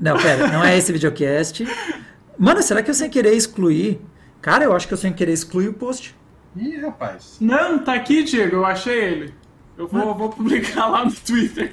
[0.00, 1.64] Não, pera, não é esse videocast.
[2.38, 4.00] Mano, será que eu sem querer excluir?
[4.42, 6.14] Cara, eu acho que eu sem querer excluí o post.
[6.56, 7.36] Ih, rapaz.
[7.40, 8.56] Não, tá aqui, Diego.
[8.56, 9.34] Eu achei ele.
[9.76, 11.72] Eu vou, vou publicar lá no Twitter.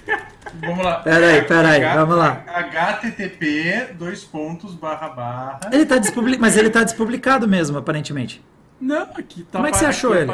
[0.59, 0.95] Vamos lá.
[0.99, 2.43] Pera aí, pera aí, H- vamos lá.
[2.45, 8.43] http dois pontos barra barra Ele tá despublicado, mas ele tá despublicado mesmo, aparentemente.
[8.80, 10.30] Não, aqui tá Como é que você achou ele?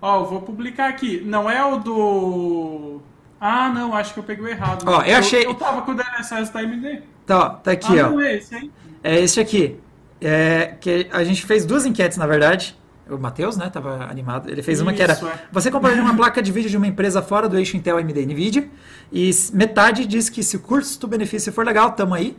[0.00, 1.20] Ó, eu vou publicar aqui.
[1.24, 3.00] Não é o do.
[3.40, 4.84] Ah, não, acho que eu peguei o errado.
[4.86, 7.02] Ó, eu achei- Eu, tava com o DLSS da AMD.
[7.26, 8.10] Tá, tá aqui, ah, ó.
[8.10, 8.70] não é esse, hein?
[9.02, 9.78] É esse aqui.
[10.20, 12.76] É, que a gente fez duas enquetes, na verdade.
[13.08, 14.50] O Matheus, né, tava animado.
[14.50, 15.38] Ele fez uma que era: é.
[15.52, 18.26] Você compraria uma placa de vídeo de uma empresa fora do eixo Intel, AMD e
[18.26, 18.68] Nvidia?
[19.12, 22.36] E metade diz que se o custo-benefício for legal, tamo aí.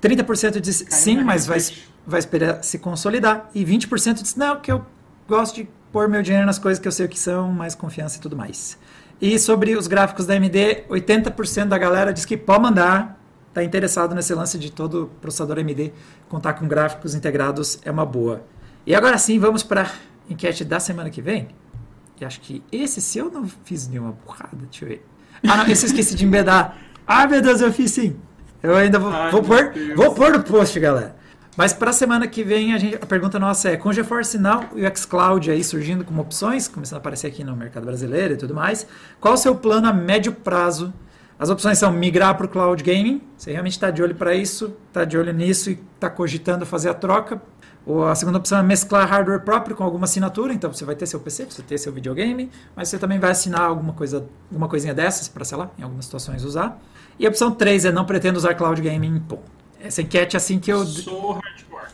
[0.00, 1.58] 30% diz sim, na mas vai,
[2.06, 3.50] vai esperar se consolidar.
[3.54, 4.84] E 20% diz não, que eu
[5.28, 8.18] gosto de pôr meu dinheiro nas coisas que eu sei o que são, mais confiança
[8.18, 8.78] e tudo mais.
[9.20, 13.18] E sobre os gráficos da AMD, 80% da galera diz que pode mandar,
[13.52, 15.92] tá interessado nesse lance de todo processador AMD
[16.28, 18.42] contar com gráficos integrados é uma boa.
[18.86, 19.90] E agora sim, vamos para a
[20.28, 21.48] enquete da semana que vem.
[22.20, 25.06] E acho que esse, se eu não fiz nenhuma burrada, deixa eu ver.
[25.46, 26.76] Ah, não, esse eu esqueci de embedar.
[27.06, 28.16] Ah, meu Deus, eu fiz sim.
[28.62, 29.96] Eu ainda vou, Ai, vou pôr, Deus.
[29.96, 31.16] vou pôr no post, galera.
[31.56, 34.64] Mas para a semana que vem, a, gente, a pergunta nossa é: com GeForce Now
[34.74, 38.36] e o xCloud aí surgindo como opções, começando a aparecer aqui no mercado brasileiro e
[38.36, 38.86] tudo mais,
[39.20, 40.92] qual o seu plano a médio prazo?
[41.38, 44.76] As opções são migrar para o cloud gaming, você realmente está de olho para isso,
[44.88, 47.42] está de olho nisso e está cogitando fazer a troca.
[47.86, 51.06] Ou a segunda opção é mesclar hardware próprio com alguma assinatura, então você vai ter
[51.06, 54.94] seu PC, você ter seu videogame, mas você também vai assinar alguma coisa, alguma coisinha
[54.94, 56.80] dessas para, sei lá, em algumas situações usar.
[57.18, 59.38] E a opção 3 é não pretendo usar cloud gaming, pô.
[59.84, 61.88] Essa enquete é assim que eu Sou hardcore.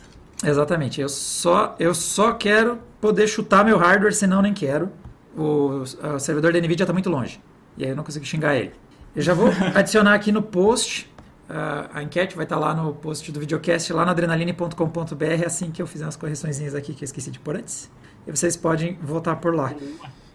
[0.45, 1.01] Exatamente.
[1.01, 4.91] Eu só, eu só quero poder chutar meu hardware, senão nem quero.
[5.37, 5.83] O,
[6.15, 7.41] o servidor da NVIDIA está muito longe.
[7.77, 8.73] E aí eu não consigo xingar ele.
[9.15, 11.13] Eu já vou adicionar aqui no post.
[11.49, 15.83] ah, a enquete vai estar lá no post do videocast, lá na adrenaline.com.br, assim que
[15.83, 17.91] eu fizer umas correçõezinhas aqui que eu esqueci de pôr antes.
[18.25, 19.75] E vocês podem votar por lá.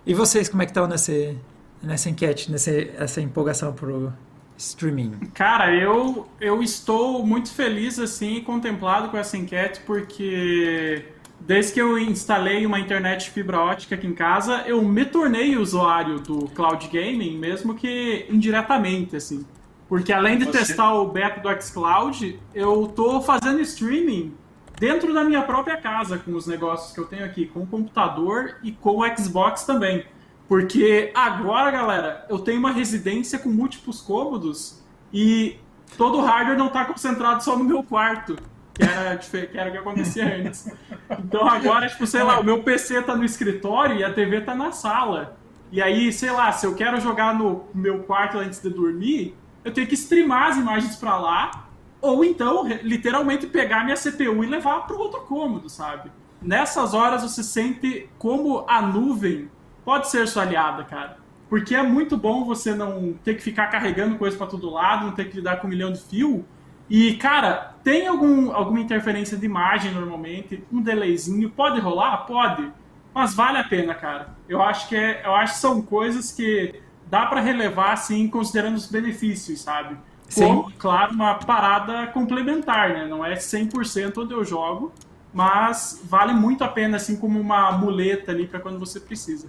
[0.06, 1.38] E vocês, como é que estão nesse,
[1.82, 4.11] nessa enquete, nessa essa empolgação pro
[4.57, 5.11] streaming?
[5.34, 11.06] Cara, eu, eu estou muito feliz assim e contemplado com essa enquete porque
[11.40, 16.19] desde que eu instalei uma internet fibra ótica aqui em casa, eu me tornei usuário
[16.19, 19.45] do cloud gaming, mesmo que indiretamente assim.
[19.88, 24.34] Porque além de Você- testar o beta do xCloud, eu tô fazendo streaming
[24.80, 28.56] dentro da minha própria casa com os negócios que eu tenho aqui, com o computador
[28.64, 30.03] e com o Xbox também.
[30.47, 35.59] Porque agora, galera, eu tenho uma residência com múltiplos cômodos e
[35.97, 38.38] todo o hardware não tá concentrado só no meu quarto,
[38.73, 40.72] que era, que era o que acontecia antes.
[41.19, 44.53] Então agora, tipo, sei lá, o meu PC tá no escritório e a TV tá
[44.53, 45.38] na sala.
[45.72, 49.73] E aí, sei lá, se eu quero jogar no meu quarto antes de dormir, eu
[49.73, 51.67] tenho que streamar as imagens pra lá,
[51.99, 56.11] ou então, literalmente, pegar minha CPU e levar pro outro cômodo, sabe?
[56.39, 59.49] Nessas horas você sente como a nuvem
[59.86, 61.18] pode ser sua aliada, cara.
[61.48, 65.14] Porque é muito bom você não ter que ficar carregando coisa pra todo lado, não
[65.14, 66.44] ter que lidar com um milhão de fio.
[66.90, 72.18] E, cara, tem algum, alguma interferência de imagem normalmente, um delayzinho, pode rolar?
[72.26, 72.72] Pode.
[73.14, 74.36] Mas vale a pena, cara.
[74.49, 78.76] Eu acho que é, eu acho que são coisas que dá pra relevar assim, considerando
[78.76, 79.98] os benefícios, sabe?
[80.28, 80.48] Sim.
[80.48, 83.07] Como, claro, uma parada complementar, né?
[83.07, 84.91] Não é 100% onde eu jogo,
[85.34, 89.48] mas vale muito a pena assim como uma muleta ali pra quando você precisa.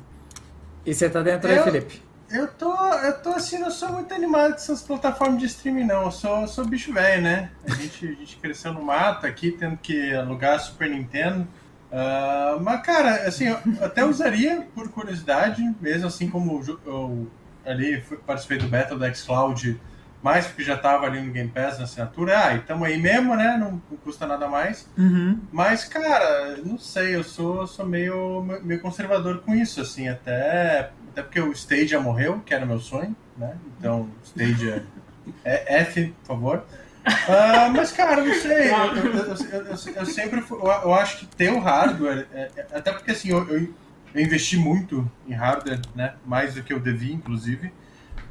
[0.87, 2.03] E você tá dentro aí, Eu- Felipe?
[2.29, 6.03] Eu tô, eu tô assim, não sou muito animado com essas plataformas de streaming, não.
[6.07, 7.51] Eu sou, eu sou bicho velho, né?
[7.65, 11.47] A gente, a gente cresceu no mato aqui, tendo que alugar Super Nintendo.
[11.93, 17.31] Ah, mas, cara, assim, eu até usaria por curiosidade, mesmo assim como eu, eu
[17.65, 19.81] ali participei do beta do xCloud,
[20.27, 22.36] mais porque já tava ali no Game Pass na assinatura.
[22.36, 23.57] Ah, e tamo aí mesmo, né?
[23.57, 24.89] Não, não custa nada mais.
[24.98, 25.39] Uhum.
[25.53, 31.23] Mas, cara, não sei, eu sou, sou meio, meio conservador com isso, assim, até, até
[31.23, 33.55] porque o Stadia morreu, que era meu sonho, né?
[33.78, 34.85] Então, Stadia
[35.44, 36.65] é F, por favor.
[37.28, 41.53] Ah, mas, cara, não sei, eu, eu, eu- eu- sempre fui- eu, acho que ter
[41.53, 43.73] o hardware, é- é- até porque, assim, eu, eu,
[44.12, 46.15] eu investi muito em hardware, né?
[46.27, 47.73] Mais do que eu devia, inclusive.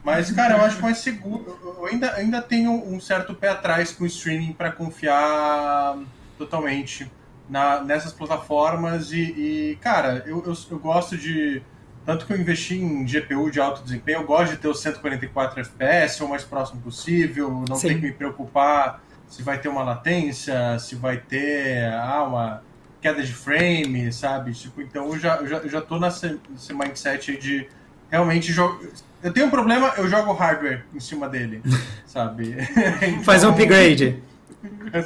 [0.06, 1.60] Mas, cara, eu acho mais seguro.
[1.64, 5.98] Eu ainda, ainda tenho um certo pé atrás com o streaming para confiar
[6.38, 7.12] totalmente
[7.50, 9.12] na, nessas plataformas.
[9.12, 11.64] E, e, cara, eu, eu, eu gosto de.
[12.06, 15.60] Tanto que eu investi em GPU de alto desempenho, eu gosto de ter os 144
[15.60, 17.88] FPS o mais próximo possível, não Sim.
[17.88, 22.64] ter que me preocupar se vai ter uma latência, se vai ter ah, uma
[23.02, 24.54] queda de frame, sabe?
[24.54, 27.68] Tipo, então eu já, eu já, eu já tô nesse, nesse mindset aí de
[28.16, 28.82] realmente jogo.
[29.22, 31.62] Eu tenho um problema, eu jogo hardware em cima dele,
[32.08, 32.56] sabe?
[33.26, 34.24] Faz um upgrade.
[34.64, 35.02] Então,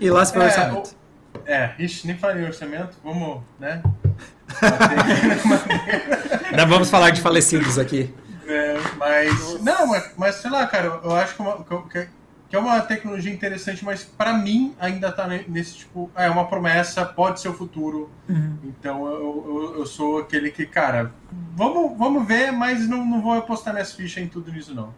[0.00, 0.96] E lá se for É, orçamento.
[1.46, 3.80] É, ixi, nem falei orçamento, vamos, né?
[6.56, 8.12] Não vamos falar de falecidos aqui.
[8.46, 9.60] É, mas.
[9.62, 12.06] Não, mas, mas sei lá, cara, eu- acho que, uma, que,
[12.54, 16.08] que é uma tecnologia interessante, mas pra mim ainda tá ne- nesse tipo.
[16.14, 18.08] É uma promessa, pode ser o futuro.
[18.28, 18.56] Uhum.
[18.62, 19.44] Então eu,
[19.74, 21.12] eu, eu sou aquele que, cara,
[21.56, 24.94] vamos, vamos ver, mas não, não vou apostar minhas fichas em tudo nisso, não.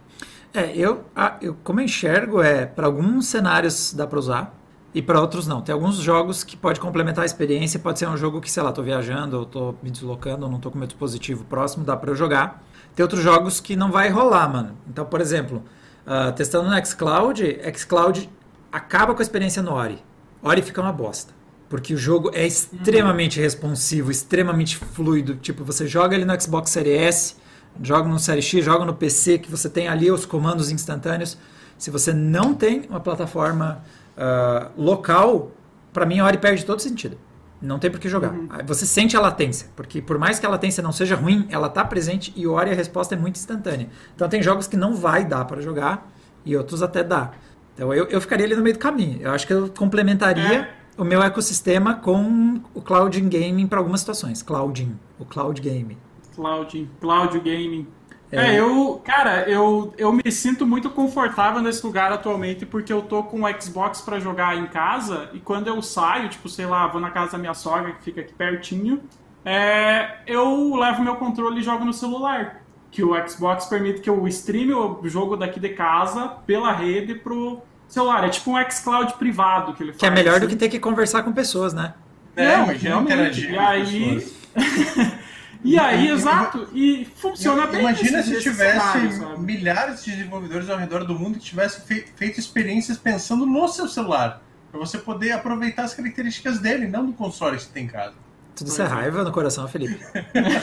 [0.53, 1.07] É, eu,
[1.41, 4.55] eu como eu enxergo é para alguns cenários dá para usar
[4.93, 5.63] e para outros não.
[5.63, 8.71] Tem alguns jogos que pode complementar a experiência, pode ser um jogo que, sei lá,
[8.71, 12.11] tô viajando, ou tô me deslocando, ou não tô com meu dispositivo próximo, dá para
[12.11, 12.63] eu jogar.
[12.95, 14.77] Tem outros jogos que não vai rolar, mano.
[14.87, 15.63] Então, por exemplo,
[16.07, 18.31] ah, testando no xCloud, xCloud
[18.71, 20.03] acaba com a experiência no Ori.
[20.43, 21.35] Ori fica uma bosta.
[21.69, 25.35] Porque o jogo é extremamente responsivo, extremamente fluido.
[25.35, 27.37] Tipo, você joga ele no Xbox Series S,
[27.83, 31.37] joga no Série X, joga no PC, que você tem ali os comandos instantâneos.
[31.77, 33.83] Se você não tem uma plataforma
[34.17, 35.51] ah, local,
[35.93, 37.19] para mim a Ori perde todo sentido.
[37.61, 38.35] Não tem por que jogar.
[38.51, 41.69] Aí Você sente a latência, porque por mais que a latência não seja ruim, ela
[41.69, 43.89] está presente e o Ori a resposta é muito instantânea.
[44.15, 46.11] Então tem jogos que não vai dar para jogar
[46.45, 47.33] e outros até dá.
[47.75, 49.21] Então eu, eu ficaria ali no meio do caminho.
[49.23, 50.71] Eu acho que eu complementaria É.
[50.99, 54.43] o meu ecossistema com o cloud gaming para algumas situações.
[54.43, 55.97] Clouding, o cloud game.
[56.35, 57.87] Cloud, Cloud Gaming.
[58.31, 58.55] É.
[58.55, 63.23] É, eu, cara, eu, eu me sinto muito confortável nesse lugar atualmente porque eu tô
[63.23, 67.01] com o Xbox pra jogar em casa e quando eu saio, tipo, sei lá, vou
[67.01, 69.01] na casa da minha sogra que fica aqui pertinho,
[69.45, 72.63] é, eu levo meu controle e jogo no celular.
[72.91, 77.61] Que o Xbox permite que eu streame o jogo daqui de casa pela rede pro
[77.87, 78.25] celular.
[78.25, 80.01] É tipo um xCloud privado que ele faz.
[80.01, 81.95] Que é melhor do que ter que conversar com pessoas, né?
[82.35, 83.45] É, Não, imagina realmente.
[83.45, 85.17] E com aí, pessoas.
[85.67, 86.69] e aí, E- exato.
[86.73, 87.81] E funciona bem.
[87.81, 88.99] Imagina nesse- se tivesse
[89.39, 93.89] milhares de desenvolvedores ao redor do mundo que tivessem fei- feito experiências pensando no seu
[93.89, 94.43] celular.
[94.71, 98.15] Pra você poder aproveitar as características dele, não do console que você tem em casa.
[98.55, 99.99] Tudo isso é raiva no coração, Felipe.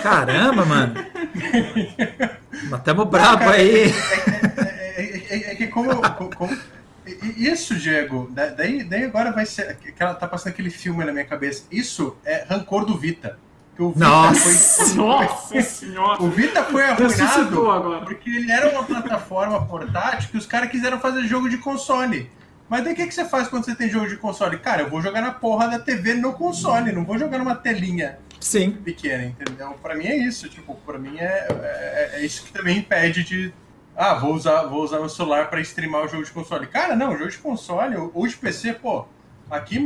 [0.02, 0.94] Caramba, mano.
[2.70, 3.86] Matamos brabo aí.
[4.96, 6.58] É, é- é- é que como, co- como-
[7.38, 9.76] Isso, Diego, da- daí, daí agora vai ser.
[9.78, 11.66] que ela Tá passando aquele filme na minha cabeça.
[11.72, 13.38] Isso é rancor do Vita.
[13.76, 14.40] Que o Vita Nossa!
[14.40, 16.22] foi- Nossa senhora!
[16.24, 18.06] O Vita foi arruinado agora.
[18.06, 22.30] porque ele era uma plataforma portátil que os caras quiseram fazer jogo de console.
[22.70, 24.58] Mas daí o que, que você faz quando você tem jogo de console?
[24.60, 28.18] Cara, eu vou jogar na porra da TV no console, não vou jogar numa telinha
[28.40, 28.72] Sim.
[28.72, 29.72] pequena, entendeu?
[29.82, 33.54] Pra mim é isso, tipo, pra mim é, é, é isso que também impede de.
[33.96, 36.66] Ah, vou usar, vou usar meu celular pra streamar o jogo de console.
[36.68, 39.06] Cara, não, jogo de console ou- de PC, pô,
[39.52, 39.78] aqui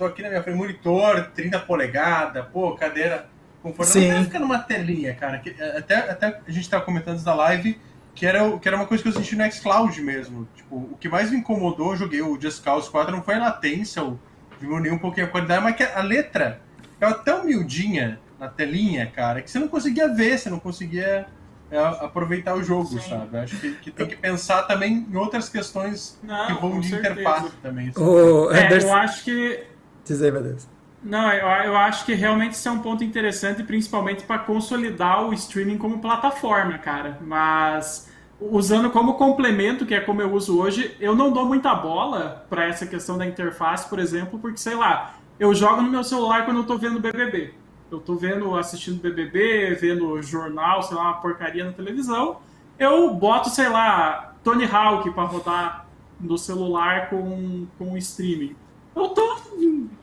[0.00, 3.28] tô aqui na minha frente, monitor, 30 polegadas, pô, cadeira
[3.62, 4.00] confortável.
[4.02, 4.12] Sim.
[4.14, 5.38] Não ficar numa telinha, cara.
[5.38, 7.78] que- é, até, até a gente tava comentando antes da live
[8.14, 10.48] que era, o- que era uma coisa que eu senti no xCloud mesmo.
[10.56, 13.40] Tipo, o que mais me incomodou, eu joguei o Just Cause 4, não foi a
[13.40, 14.18] latência, ou
[14.58, 16.60] diminuir um pouquinho a qualidade, mas que a letra
[16.94, 21.26] ficava tão miudinha na telinha, cara, que você não conseguia ver, você não conseguia
[21.70, 23.08] é, aproveitar o jogo, Sim.
[23.10, 23.36] sabe?
[23.38, 27.12] Acho que, que tem que pensar também em outras questões Não, que vão de certeza.
[27.20, 27.92] interface também.
[27.92, 28.04] sabe?
[28.06, 29.64] O É, eu acho que
[30.10, 30.78] Diz aí.
[31.02, 35.32] Não, eu, eu acho que realmente isso é um ponto interessante, principalmente para consolidar o
[35.32, 37.18] streaming como plataforma, cara.
[37.22, 38.10] Mas
[38.40, 42.64] usando como complemento, que é como eu uso hoje, eu não dou muita bola para
[42.64, 46.58] essa questão da interface, por exemplo, porque sei lá, eu jogo no meu celular quando
[46.58, 47.54] eu tô vendo BBB.
[47.90, 52.38] Eu tô vendo, assistindo BBB, vendo jornal, sei lá, uma porcaria na televisão.
[52.78, 55.86] Eu boto, sei lá, Tony Hawk para rodar
[56.20, 58.54] no celular com, com streaming.
[59.00, 59.40] Eu tô,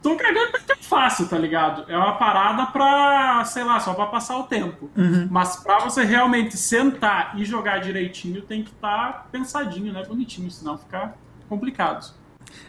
[0.02, 1.86] tô cagando pra interface, tá ligado?
[1.90, 4.90] É uma parada pra, sei lá, só pra passar o tempo.
[4.96, 5.28] Uhum.
[5.30, 10.04] Mas pra você realmente sentar e jogar direitinho, tem que estar pensadinho, né?
[10.08, 11.14] Bonitinho, senão fica
[11.48, 12.14] complicado.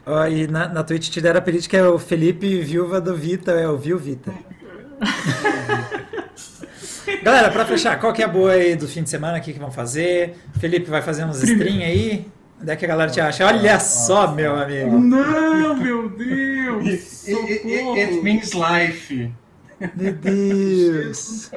[0.05, 3.53] Ó, e na, na Twitch te deram apelido que é o Felipe Viúva do Vita,
[3.53, 4.35] é o Viu Vita.
[7.23, 9.39] Galera, pra fechar, qual que é a boa aí do fim de semana?
[9.39, 10.37] O que, que vão fazer?
[10.59, 12.27] Felipe vai fazer uns stream aí?
[12.61, 13.47] Onde é que a galera te acha?
[13.47, 14.99] Olha só, meu amigo.
[14.99, 17.27] Não, meu Deus!
[17.29, 19.33] It, it- it- means life.
[19.95, 21.51] Meu Deus.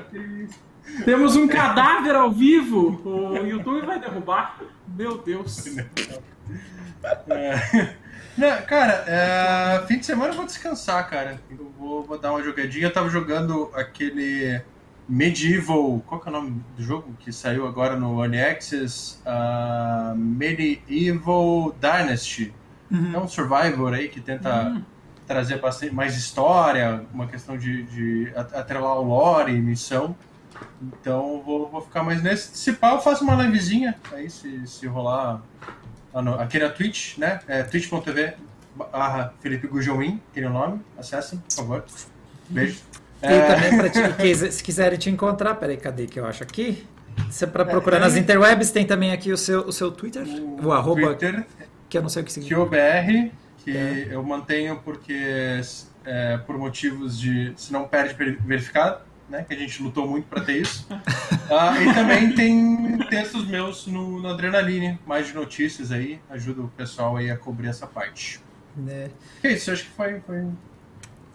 [1.06, 3.02] Temos um cadáver ao vivo!
[3.04, 4.60] O YouTube vai derrubar.
[4.96, 5.66] Meu Deus.
[7.30, 7.96] É.
[8.38, 11.40] Não, cara, é, fim de semana eu vou descansar, cara.
[11.50, 12.86] Eu vou, vou dar uma jogadinha.
[12.88, 14.62] Eu tava jogando aquele
[15.12, 16.02] Medieval.
[16.08, 19.20] Qual que é o nome do jogo que saiu agora no Early Access?
[19.26, 22.54] Ah, Medieval Dynasty.
[23.14, 24.82] É um survivor aí que tenta Hum.
[25.28, 30.16] trazer bastante, mais história, uma questão de, de at- atrelar o lore e missão.
[30.82, 32.58] Então vou, vou ficar mais nesse.
[32.58, 33.96] Se pá, eu faço uma livezinha.
[34.14, 35.42] Aí se, se rolar
[36.14, 37.40] lá no- aqui na Twitch, né?
[37.48, 38.34] É twitch.tv
[38.76, 40.82] barra Felipe Gujoin, aquele é o nome.
[40.98, 41.86] Acessem, por favor.
[42.50, 42.80] Beijo.
[43.22, 46.44] E É, também pra te, que- se quiserem te encontrar, peraí, cadê que eu acho
[46.44, 46.86] aqui?
[47.30, 48.20] Se é pra procurar É, nas é.
[48.20, 50.24] interwebs, tem também aqui o seu, o seu Twitter,
[50.64, 51.46] o, arroba, Twitter,
[51.90, 52.62] que eu não sei o que significa.
[52.66, 54.08] QBR, que É.
[54.12, 55.62] eu mantenho porque
[56.06, 59.46] é, por motivos de se não perde ver- verificado, né?
[59.48, 60.88] Que a gente lutou muito para ter isso.
[61.54, 66.70] Ah, e também tem textos meus no, no Adrenaline, mais de notícias aí, ajuda o
[66.70, 68.40] pessoal aí a cobrir essa parte.
[68.88, 69.10] É
[69.52, 70.46] isso, acho que foi, foi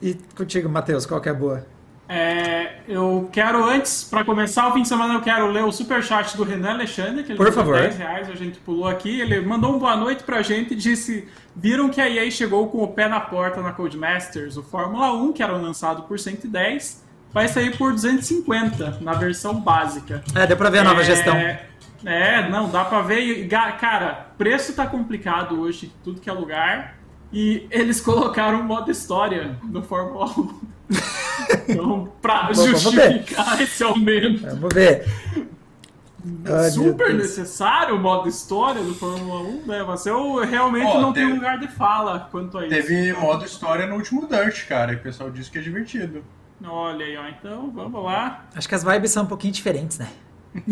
[0.01, 1.67] E contigo, Matheus, qual que é a boa?
[2.09, 6.37] É, eu quero, antes, pra começar o fim de semana, eu quero ler o superchat
[6.37, 7.79] do Renan Alexandre, que ele Por favor.
[7.81, 9.21] 10 reais, a gente pulou aqui.
[9.21, 12.83] Ele mandou um boa noite pra gente e disse: Viram que a EA chegou com
[12.83, 14.57] o pé na porta na Codemasters?
[14.57, 20.23] O Fórmula 1, que era lançado por 110, vai sair por 250 na versão básica.
[20.35, 21.37] É, deu pra ver a nova É, gestão.
[22.05, 23.21] É, não, dá pra ver.
[23.21, 26.99] e, Cara, preço tá complicado hoje, tudo que é lugar.
[27.33, 30.76] E eles colocaram modo história no Fórmula 1.
[31.69, 35.05] Então, pra Bom, vamos justificar esse aumento Vamos ver.
[36.45, 39.85] Ai, meu super necessário, o modo história do Fórmula 1, né?
[39.87, 42.75] Mas eu realmente Ó, não teve- tenho lugar de fala quanto a isso.
[42.75, 46.25] Teve modo história no último Dirt, cara, e o pessoal disse que é divertido.
[46.65, 47.29] Olha aí, ó.
[47.29, 48.45] Então, vamos lá.
[48.57, 50.09] Acho que as vibes são um pouquinho diferentes, né?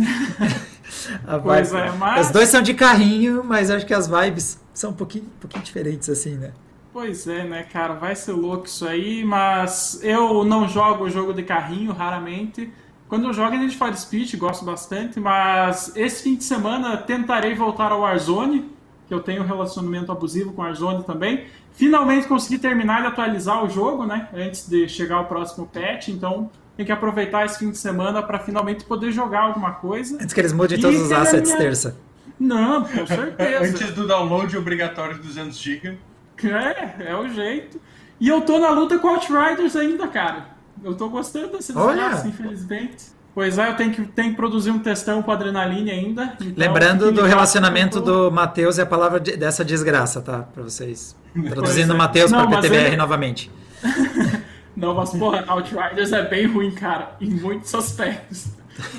[1.27, 4.59] A Pois vibe- é, mas- Os dois são de carrinho, mas acho que as vibes
[4.73, 6.53] são um pouquinho, um pouquinho diferentes, assim, né?
[6.95, 7.95] Pois é, né, cara?
[7.95, 12.73] Vai ser louco isso aí, mas eu não jogo jogo de carrinho, raramente.
[13.09, 17.53] Quando eu jogo é Need for Speed, gosto bastante, mas esse fim de semana tentarei
[17.53, 18.71] voltar ao Warzone,
[19.09, 21.47] que eu tenho um relacionamento abusivo com o Warzone também.
[21.73, 26.49] Finalmente consegui terminar de atualizar o jogo, né, antes de chegar o próximo patch, então
[26.77, 30.15] tem que aproveitar esse fim de semana para finalmente poder jogar alguma coisa.
[30.23, 31.97] Antes que eles mudem todos os a assets minha- terça.
[32.39, 33.65] Não, com certeza.
[33.66, 35.99] Antes do download obrigatório de 200 GB.
[36.43, 37.81] É, é o jeito.
[38.20, 40.47] E eu tô na luta com Outriders ainda, cara.
[40.82, 43.15] Eu tô gostando desse desgraça, infelizmente.
[43.35, 46.36] Pois é, eu tenho que, tenho que produzir um testão com adrenaline ainda.
[46.40, 50.40] então Lembrando do relacionamento tô- do Matheus e a palavra de- dessa desgraça, tá?
[50.43, 51.16] Pra vocês.
[51.51, 51.97] Traduzindo é.
[51.97, 53.51] Matheus pra PTBR ele- novamente.
[54.77, 58.48] Não, mas porra, Outriders é bem ruim, cara, em muitos aspectos.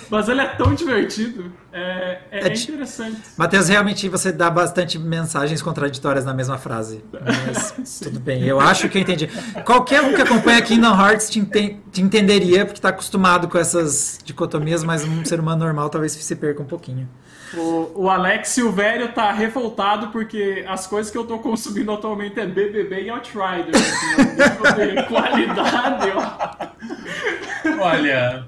[0.09, 3.19] Mas ele é tão divertido, é, é, é interessante.
[3.37, 7.03] Matheus, realmente você dá bastante mensagens contraditórias na mesma frase.
[7.11, 9.29] Mas tudo bem, eu acho que eu entendi.
[9.65, 14.19] Qualquer um que acompanha Kingdom Hearts te, ente te entenderia, porque está acostumado com essas
[14.23, 17.09] dicotomias, mas um ser humano normal talvez se perca um pouquinho.
[17.53, 22.45] O, o Alex Silvério tá revoltado porque as coisas que eu tô consumindo atualmente é
[22.45, 23.77] BBB e Outriders.
[23.77, 27.75] Assim, qualidade, ó.
[27.79, 28.45] Olha,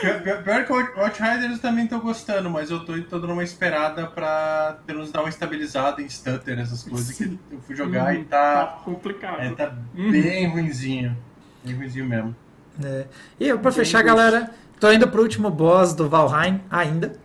[0.00, 4.78] Pior, que o Outriders também tô gostando, mas eu tô, tô dando uma esperada pra
[4.88, 7.38] nos dar uma estabilizada em stutter, essas coisas Sim.
[7.48, 8.66] que eu fui jogar hum, e tá.
[8.66, 9.40] Tá complicado.
[9.40, 10.10] É, tá hum.
[10.10, 11.16] bem ruinzinho.
[11.64, 12.34] Bem ruinzinho mesmo.
[12.82, 13.06] É.
[13.38, 14.50] E eu, pra bem fechar, galera,
[14.80, 17.16] tô indo pro último boss do Valheim ainda.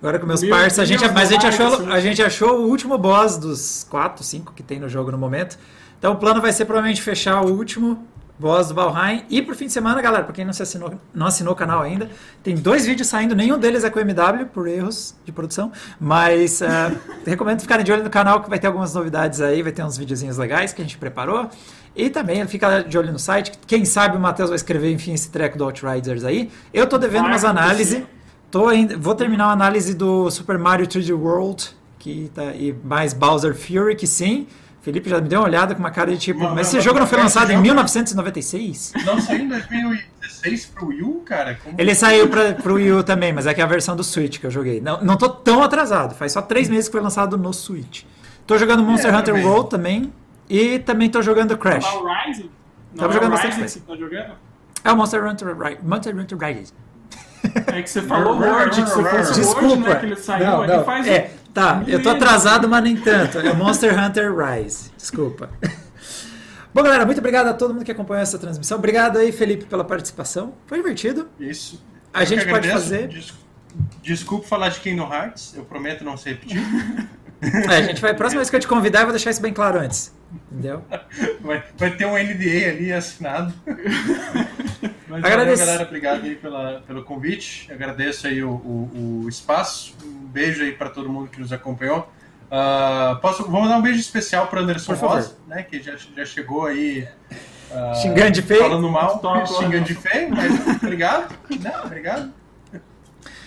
[0.00, 2.68] Agora com meus Meu parceiros, a gente, mas a gente, achou, a gente achou o
[2.68, 5.58] último boss dos 4, 5 que tem no jogo no momento.
[5.98, 8.06] Então o plano vai ser provavelmente fechar o último
[8.38, 9.24] boss do Valheim.
[9.28, 12.08] E pro fim de semana, galera, pra quem não, assinou, não assinou o canal ainda,
[12.42, 15.72] tem dois vídeos saindo, nenhum deles é com MW, por erros de produção.
[16.00, 16.96] Mas uh,
[17.26, 19.98] recomendo ficarem de olho no canal que vai ter algumas novidades aí, vai ter uns
[19.98, 21.50] videozinhos legais que a gente preparou.
[21.96, 23.52] E também fica de olho no site.
[23.66, 26.48] Quem sabe o Matheus vai escrever, enfim, esse treco do Outriders aí.
[26.72, 28.02] Eu tô devendo umas análises.
[28.50, 33.12] Tô ainda, vou terminar a análise do Super Mario 3D World, que tá, e mais
[33.12, 34.46] Bowser Fury, que sim.
[34.80, 36.98] Felipe já me deu uma olhada com uma cara de tipo, mas, mas esse jogo
[36.98, 38.92] não foi lançado em 1996?
[39.04, 41.58] Não saiu em 2016 pro Wii U, cara?
[41.62, 41.74] Como...
[41.78, 44.38] Ele saiu pra, pro Wii U também, mas é que é a versão do Switch
[44.38, 44.80] que eu joguei.
[44.80, 48.04] Não, não tô tão atrasado, faz só três meses que foi lançado no Switch.
[48.46, 49.46] Tô jogando Monster é, Hunter também.
[49.46, 50.12] World também,
[50.48, 51.84] e também tô jogando Crash.
[51.84, 52.50] Não, Rise?
[52.96, 53.80] Tava jogando bastante Rise.
[53.80, 54.32] Tá jogando?
[54.84, 56.72] É o Monster Hunter, Monster Hunter Rise.
[57.66, 59.66] É que você falou Word, que se fosse Desculpa.
[59.66, 60.84] Word, né, que ele saiu, não, não.
[60.84, 61.06] faz...
[61.06, 63.38] É, tá, eu tô atrasado, mas nem tanto.
[63.38, 64.90] É Monster Hunter Rise.
[64.96, 65.50] Desculpa.
[66.72, 68.78] Bom, galera, muito obrigado a todo mundo que acompanhou essa transmissão.
[68.78, 70.54] Obrigado aí, Felipe, pela participação.
[70.66, 71.28] Foi divertido.
[71.40, 71.84] Isso.
[72.12, 73.08] A eu gente pode fazer...
[73.08, 73.32] Des...
[74.02, 76.60] Desculpa falar de Kingdom Hearts, eu prometo não se repetir.
[77.40, 79.52] É, a gente vai, próxima vez que eu te convidar, eu vou deixar isso bem
[79.52, 80.12] claro antes.
[80.50, 80.84] Entendeu?
[81.40, 83.54] Vai, vai ter um NDA ali assinado.
[85.08, 85.58] Mas Agradeço.
[85.58, 87.72] Valeu, galera, obrigado aí pela, pelo convite.
[87.72, 89.94] Agradeço aí o, o, o espaço.
[90.04, 92.10] Um beijo aí para todo mundo que nos acompanhou.
[92.48, 96.64] Uh, posso, vamos dar um beijo especial para Anderson Rosa, né, que já, já chegou
[96.64, 97.06] aí
[97.70, 102.32] uh, xingando de feio, falando mal, xingando de feio, mas obrigado, né, obrigado.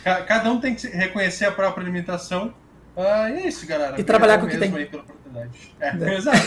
[0.04, 2.54] Cada um tem que reconhecer a própria limitação.
[3.04, 4.00] E é isso, galera.
[4.00, 4.74] E trabalhar com o que tem.
[4.76, 5.76] Aí pela oportunidade.
[5.80, 6.14] É, é.
[6.18, 6.38] Exato.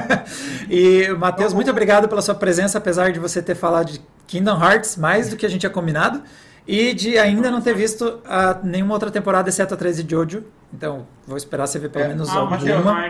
[0.70, 4.96] e, Matheus, muito obrigado pela sua presença, apesar de você ter falado de Kingdom Hearts
[4.96, 6.22] mais do que a gente tinha combinado.
[6.66, 10.44] E de ainda não ter visto a, nenhuma outra temporada, exceto a 3 de Jojo.
[10.70, 12.58] Então, vou esperar você ver pelo é, menos ah, alguma.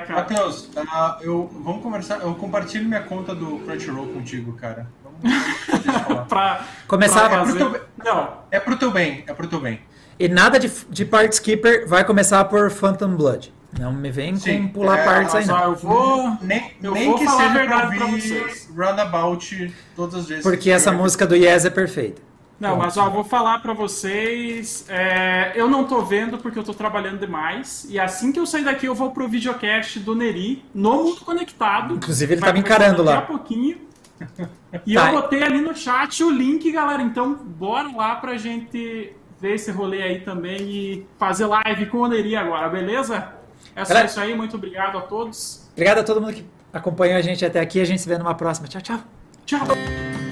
[0.09, 2.21] Matheus, uh, eu, vamos conversar.
[2.21, 4.87] Eu compartilho minha conta do Crunchyroll contigo, cara.
[5.03, 9.25] Vamos pra começar pra é pro teu, Não, é pro teu bem.
[9.27, 9.81] É pro teu bem.
[10.19, 13.53] E nada de, de Part Skipper vai começar por Phantom Blood.
[13.79, 15.63] Não me vem Sim, com pular é, partes aí, não.
[15.63, 16.37] Eu vou.
[16.41, 18.69] Nem, eu nem vou que falar seja a verdade pra, vocês.
[18.75, 20.43] Runabout todas as vezes.
[20.43, 22.23] Porque essa música do Yes é perfeita.
[22.59, 24.85] Não, mas ó, vou falar para vocês.
[24.89, 27.87] É, eu não tô vendo porque eu tô trabalhando demais.
[27.89, 31.95] E assim que eu sair daqui, eu vou pro videocast do Neri no Mundo Conectado.
[31.95, 33.17] Inclusive, ele tá me encarando lá.
[33.17, 33.79] Daqui a pouquinho.
[34.85, 35.07] E tá.
[35.07, 37.03] eu botei ali no chat o link, galera.
[37.03, 42.09] Então, bora lá pra gente ver esse rolê aí também e fazer live com o
[42.09, 43.33] Neri agora, beleza?
[43.75, 45.69] É só isso aí, muito obrigado a todos.
[45.73, 47.81] Obrigado a todo mundo que acompanhou a gente até aqui.
[47.81, 48.67] A gente se vê numa próxima.
[48.67, 49.01] Tchau, tchau.
[49.47, 50.08] Tchau.